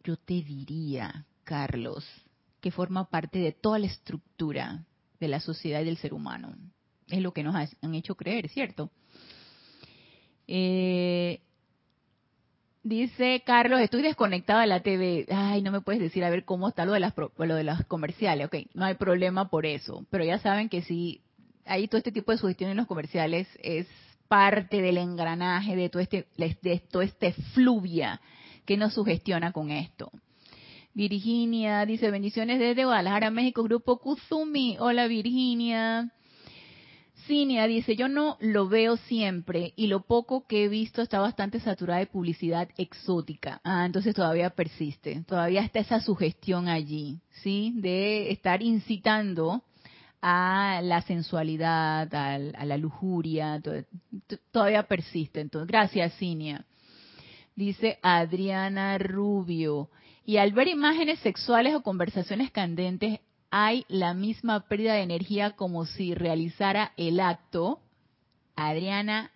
yo 0.02 0.16
te 0.16 0.34
diría, 0.34 1.26
Carlos, 1.44 2.04
que 2.60 2.70
forma 2.70 3.08
parte 3.08 3.38
de 3.38 3.52
toda 3.52 3.78
la 3.78 3.86
estructura 3.86 4.84
de 5.20 5.28
la 5.28 5.40
sociedad 5.40 5.80
y 5.80 5.84
del 5.84 5.98
ser 5.98 6.14
humano. 6.14 6.54
Es 7.08 7.20
lo 7.20 7.32
que 7.32 7.42
nos 7.42 7.54
han 7.54 7.94
hecho 7.94 8.14
creer, 8.14 8.48
¿cierto? 8.48 8.90
Eh, 10.46 11.40
dice 12.82 13.42
Carlos, 13.44 13.80
estoy 13.80 14.02
desconectado 14.02 14.60
de 14.60 14.66
la 14.66 14.80
TV. 14.80 15.26
Ay, 15.30 15.62
no 15.62 15.70
me 15.70 15.80
puedes 15.80 16.00
decir 16.00 16.24
a 16.24 16.30
ver 16.30 16.44
cómo 16.44 16.68
está 16.68 16.84
lo 16.84 16.92
de 16.92 17.00
las, 17.00 17.14
lo 17.16 17.54
de 17.54 17.64
las 17.64 17.84
comerciales. 17.86 18.46
Ok, 18.46 18.56
no 18.74 18.84
hay 18.84 18.94
problema 18.94 19.48
por 19.48 19.66
eso. 19.66 20.06
Pero 20.10 20.24
ya 20.24 20.38
saben 20.38 20.68
que 20.68 20.82
si 20.82 21.20
hay 21.64 21.88
todo 21.88 21.98
este 21.98 22.12
tipo 22.12 22.32
de 22.32 22.38
sugestiones 22.38 22.72
en 22.72 22.78
los 22.78 22.86
comerciales 22.86 23.48
es 23.62 23.86
parte 24.28 24.80
del 24.80 24.98
engranaje 24.98 25.76
de 25.76 25.88
todo 25.90 26.02
este, 26.02 26.26
de 26.36 26.82
todo 26.90 27.02
este 27.02 27.32
fluvia 27.54 28.20
que 28.64 28.76
nos 28.76 28.94
sugestiona 28.94 29.52
con 29.52 29.70
esto. 29.70 30.10
Virginia 30.94 31.86
dice 31.86 32.10
bendiciones 32.10 32.58
desde 32.58 32.84
Guadalajara, 32.84 33.30
México, 33.30 33.62
Grupo 33.62 33.98
Kuzumi. 33.98 34.76
Hola 34.78 35.06
Virginia. 35.06 36.12
Cinia 37.26 37.66
dice, 37.66 37.94
yo 37.94 38.08
no 38.08 38.36
lo 38.40 38.68
veo 38.68 38.96
siempre 38.96 39.72
y 39.76 39.86
lo 39.86 40.02
poco 40.02 40.46
que 40.46 40.64
he 40.64 40.68
visto 40.68 41.02
está 41.02 41.20
bastante 41.20 41.60
saturada 41.60 42.00
de 42.00 42.06
publicidad 42.06 42.68
exótica. 42.76 43.60
Ah, 43.64 43.86
entonces 43.86 44.14
todavía 44.14 44.50
persiste, 44.50 45.22
todavía 45.26 45.62
está 45.62 45.78
esa 45.78 46.00
sugestión 46.00 46.68
allí, 46.68 47.20
¿sí? 47.42 47.72
De 47.76 48.32
estar 48.32 48.60
incitando 48.60 49.62
a 50.20 50.80
la 50.82 51.00
sensualidad, 51.02 52.12
a, 52.12 52.38
la 52.38 52.76
lujuria, 52.76 53.62
todavía 54.50 54.82
persiste. 54.82 55.40
Entonces, 55.40 55.68
gracias, 55.68 56.14
Cinia 56.18 56.66
dice 57.56 57.98
Adriana 58.02 58.98
Rubio. 58.98 59.90
Y 60.24 60.36
al 60.36 60.52
ver 60.52 60.68
imágenes 60.68 61.18
sexuales 61.20 61.74
o 61.74 61.82
conversaciones 61.82 62.50
candentes, 62.50 63.20
hay 63.50 63.84
la 63.88 64.14
misma 64.14 64.60
pérdida 64.68 64.94
de 64.94 65.02
energía 65.02 65.52
como 65.52 65.84
si 65.84 66.14
realizara 66.14 66.92
el 66.96 67.20
acto. 67.20 67.80
Adriana, 68.54 69.30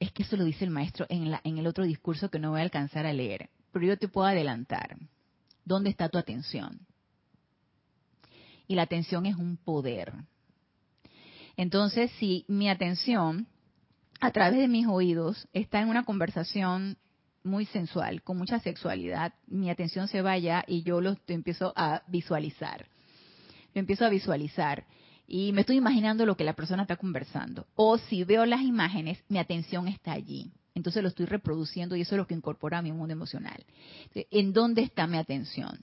es 0.00 0.12
que 0.12 0.22
eso 0.22 0.36
lo 0.36 0.44
dice 0.44 0.64
el 0.64 0.70
maestro 0.70 1.06
en, 1.08 1.30
la, 1.30 1.40
en 1.44 1.58
el 1.58 1.66
otro 1.66 1.84
discurso 1.84 2.30
que 2.30 2.38
no 2.38 2.50
voy 2.50 2.60
a 2.60 2.64
alcanzar 2.64 3.06
a 3.06 3.12
leer. 3.12 3.50
pero 3.72 3.86
yo 3.86 3.98
te 3.98 4.08
puedo 4.08 4.26
adelantar. 4.26 4.96
¿Dónde 5.64 5.90
está 5.90 6.08
tu 6.08 6.18
atención? 6.18 6.80
Y 8.66 8.74
la 8.74 8.82
atención 8.82 9.26
es 9.26 9.36
un 9.36 9.56
poder. 9.56 10.12
Entonces, 11.56 12.10
si 12.18 12.44
mi 12.48 12.68
atención 12.68 13.46
a 14.20 14.30
través 14.32 14.58
de 14.58 14.68
mis 14.68 14.86
oídos 14.86 15.48
está 15.52 15.80
en 15.80 15.88
una 15.88 16.04
conversación 16.04 16.96
muy 17.44 17.66
sensual, 17.66 18.22
con 18.22 18.36
mucha 18.36 18.58
sexualidad, 18.60 19.32
mi 19.46 19.70
atención 19.70 20.08
se 20.08 20.22
vaya 20.22 20.64
y 20.66 20.82
yo 20.82 21.00
lo 21.00 21.16
empiezo 21.28 21.72
a 21.76 22.02
visualizar. 22.08 22.86
Lo 23.74 23.80
empiezo 23.80 24.04
a 24.04 24.08
visualizar 24.08 24.86
y 25.26 25.52
me 25.52 25.60
estoy 25.60 25.76
imaginando 25.76 26.26
lo 26.26 26.36
que 26.36 26.44
la 26.44 26.54
persona 26.54 26.82
está 26.82 26.96
conversando. 26.96 27.66
O 27.74 27.98
si 27.98 28.24
veo 28.24 28.44
las 28.46 28.62
imágenes, 28.62 29.22
mi 29.28 29.38
atención 29.38 29.88
está 29.88 30.12
allí. 30.12 30.52
Entonces 30.74 31.02
lo 31.02 31.08
estoy 31.08 31.26
reproduciendo 31.26 31.96
y 31.96 32.02
eso 32.02 32.14
es 32.14 32.18
lo 32.18 32.26
que 32.26 32.34
incorpora 32.34 32.78
a 32.78 32.82
mi 32.82 32.92
mundo 32.92 33.12
emocional. 33.12 33.64
¿En 34.14 34.52
dónde 34.52 34.82
está 34.82 35.06
mi 35.06 35.18
atención? 35.18 35.80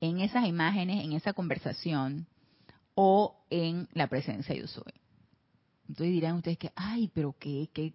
¿En 0.00 0.20
esas 0.20 0.46
imágenes, 0.46 1.04
en 1.04 1.12
esa 1.12 1.32
conversación 1.32 2.26
o 2.94 3.36
en 3.50 3.88
la 3.92 4.08
presencia 4.08 4.54
yo 4.54 4.66
soy? 4.66 5.01
Entonces 5.92 6.14
dirán 6.14 6.36
ustedes 6.36 6.56
que, 6.56 6.72
ay, 6.74 7.10
pero 7.12 7.34
qué, 7.38 7.68
qué, 7.70 7.92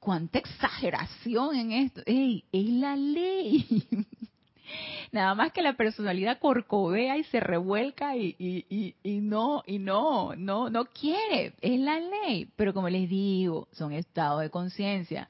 cuánta 0.00 0.38
exageración 0.38 1.56
en 1.56 1.72
esto. 1.72 2.00
Ey, 2.06 2.42
es 2.50 2.64
la 2.70 2.96
ley. 2.96 3.66
Nada 5.12 5.34
más 5.34 5.52
que 5.52 5.60
la 5.60 5.74
personalidad 5.74 6.38
corcovea 6.38 7.18
y 7.18 7.24
se 7.24 7.38
revuelca 7.38 8.16
y, 8.16 8.34
y, 8.38 8.94
y, 9.02 9.20
no, 9.20 9.62
y 9.66 9.78
no, 9.78 10.36
no, 10.36 10.70
no 10.70 10.86
quiere. 10.86 11.52
Es 11.60 11.78
la 11.78 12.00
ley. 12.00 12.48
Pero 12.56 12.72
como 12.72 12.88
les 12.88 13.10
digo, 13.10 13.68
son 13.72 13.92
estados 13.92 14.40
de 14.40 14.48
conciencia. 14.48 15.28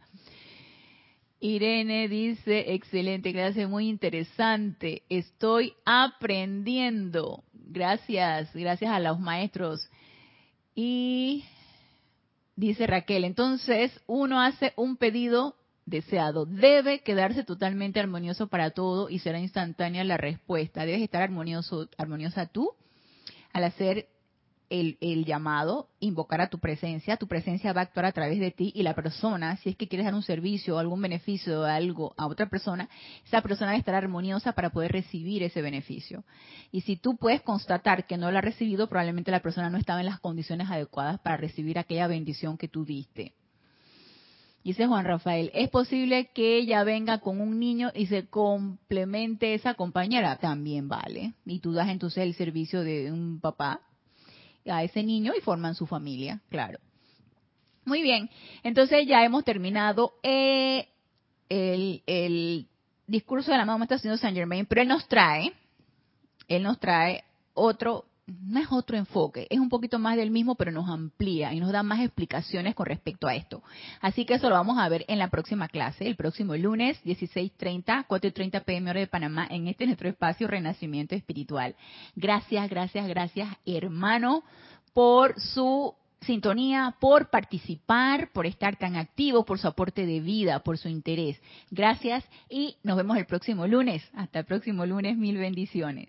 Irene 1.40 2.06
dice, 2.06 2.74
excelente 2.74 3.32
clase, 3.32 3.66
muy 3.66 3.88
interesante. 3.88 5.02
Estoy 5.08 5.74
aprendiendo. 5.84 7.42
Gracias, 7.52 8.54
gracias 8.54 8.92
a 8.92 9.00
los 9.00 9.18
maestros. 9.18 9.90
Y 10.76 11.44
Dice 12.58 12.88
Raquel, 12.88 13.22
entonces 13.22 13.92
uno 14.08 14.40
hace 14.40 14.72
un 14.74 14.96
pedido 14.96 15.54
deseado. 15.86 16.44
Debe 16.44 17.04
quedarse 17.04 17.44
totalmente 17.44 18.00
armonioso 18.00 18.48
para 18.48 18.72
todo 18.72 19.08
y 19.08 19.20
será 19.20 19.38
instantánea 19.38 20.02
la 20.02 20.16
respuesta. 20.16 20.84
Debes 20.84 21.02
estar 21.02 21.22
armonioso, 21.22 21.88
armoniosa 21.98 22.46
tú 22.46 22.72
al 23.52 23.62
hacer 23.62 24.08
el, 24.70 25.24
llamado, 25.24 25.88
invocar 26.00 26.40
a 26.40 26.48
tu 26.48 26.58
presencia, 26.58 27.16
tu 27.16 27.26
presencia 27.26 27.72
va 27.72 27.80
a 27.80 27.84
actuar 27.84 28.06
a 28.06 28.12
través 28.12 28.38
de 28.38 28.50
ti 28.50 28.72
y 28.74 28.82
la 28.82 28.94
persona, 28.94 29.56
si 29.58 29.70
es 29.70 29.76
que 29.76 29.88
quieres 29.88 30.04
dar 30.04 30.14
un 30.14 30.22
servicio 30.22 30.76
o 30.76 30.78
algún 30.78 31.00
beneficio 31.00 31.60
o 31.60 31.64
algo 31.64 32.14
a 32.16 32.26
otra 32.26 32.48
persona, 32.48 32.88
esa 33.24 33.40
persona 33.42 33.70
debe 33.70 33.80
estar 33.80 33.94
armoniosa 33.94 34.52
para 34.52 34.70
poder 34.70 34.92
recibir 34.92 35.42
ese 35.42 35.62
beneficio. 35.62 36.24
Y 36.70 36.82
si 36.82 36.96
tú 36.96 37.16
puedes 37.16 37.42
constatar 37.42 38.06
que 38.06 38.18
no 38.18 38.30
lo 38.30 38.38
ha 38.38 38.42
recibido, 38.42 38.88
probablemente 38.88 39.30
la 39.30 39.42
persona 39.42 39.70
no 39.70 39.78
estaba 39.78 40.00
en 40.00 40.06
las 40.06 40.20
condiciones 40.20 40.70
adecuadas 40.70 41.18
para 41.20 41.36
recibir 41.36 41.78
aquella 41.78 42.06
bendición 42.06 42.58
que 42.58 42.68
tú 42.68 42.84
diste. 42.84 43.34
Dice 44.64 44.86
Juan 44.86 45.06
Rafael, 45.06 45.50
¿es 45.54 45.70
posible 45.70 46.30
que 46.34 46.58
ella 46.58 46.84
venga 46.84 47.20
con 47.20 47.40
un 47.40 47.58
niño 47.58 47.90
y 47.94 48.06
se 48.06 48.26
complemente 48.26 49.54
esa 49.54 49.74
compañera? 49.74 50.36
También 50.36 50.88
vale. 50.88 51.32
Y 51.46 51.60
tú 51.60 51.72
das 51.72 51.88
entonces 51.88 52.24
el 52.24 52.34
servicio 52.34 52.82
de 52.82 53.10
un 53.10 53.40
papá 53.40 53.80
a 54.68 54.82
ese 54.82 55.02
niño 55.02 55.32
y 55.36 55.40
forman 55.40 55.74
su 55.74 55.86
familia, 55.86 56.40
claro. 56.50 56.78
Muy 57.84 58.02
bien, 58.02 58.28
entonces 58.62 59.06
ya 59.06 59.24
hemos 59.24 59.44
terminado 59.44 60.14
eh, 60.22 60.88
el, 61.48 62.66
discurso 63.06 63.50
de 63.50 63.56
la 63.56 63.64
mamá 63.64 63.84
está 63.84 63.98
Saint 63.98 64.36
Germain, 64.36 64.66
pero 64.66 64.82
él 64.82 64.88
nos 64.88 65.08
trae, 65.08 65.52
él 66.48 66.62
nos 66.62 66.78
trae 66.78 67.24
otro 67.54 68.04
no 68.28 68.60
es 68.60 68.66
otro 68.70 68.96
enfoque, 68.96 69.46
es 69.48 69.58
un 69.58 69.68
poquito 69.68 69.98
más 69.98 70.16
del 70.16 70.30
mismo, 70.30 70.54
pero 70.54 70.70
nos 70.70 70.88
amplía 70.88 71.52
y 71.52 71.60
nos 71.60 71.72
da 71.72 71.82
más 71.82 72.00
explicaciones 72.00 72.74
con 72.74 72.86
respecto 72.86 73.26
a 73.26 73.34
esto. 73.34 73.62
Así 74.00 74.24
que 74.24 74.34
eso 74.34 74.48
lo 74.48 74.54
vamos 74.54 74.78
a 74.78 74.88
ver 74.88 75.04
en 75.08 75.18
la 75.18 75.28
próxima 75.28 75.68
clase, 75.68 76.06
el 76.06 76.16
próximo 76.16 76.54
lunes, 76.56 77.02
16.30, 77.04 78.06
4.30 78.06 78.64
pm 78.64 78.90
hora 78.90 79.00
de 79.00 79.06
Panamá, 79.06 79.46
en 79.50 79.68
este 79.68 79.86
nuestro 79.86 80.08
espacio 80.08 80.46
Renacimiento 80.46 81.14
Espiritual. 81.14 81.74
Gracias, 82.16 82.68
gracias, 82.68 83.08
gracias, 83.08 83.48
hermano, 83.64 84.42
por 84.92 85.40
su 85.40 85.94
sintonía, 86.20 86.96
por 87.00 87.30
participar, 87.30 88.30
por 88.32 88.44
estar 88.44 88.76
tan 88.76 88.96
activo, 88.96 89.44
por 89.44 89.58
su 89.58 89.68
aporte 89.68 90.04
de 90.04 90.20
vida, 90.20 90.58
por 90.60 90.76
su 90.76 90.88
interés. 90.88 91.40
Gracias 91.70 92.24
y 92.50 92.76
nos 92.82 92.96
vemos 92.96 93.16
el 93.16 93.26
próximo 93.26 93.66
lunes. 93.66 94.02
Hasta 94.14 94.40
el 94.40 94.44
próximo 94.44 94.84
lunes, 94.84 95.16
mil 95.16 95.38
bendiciones. 95.38 96.08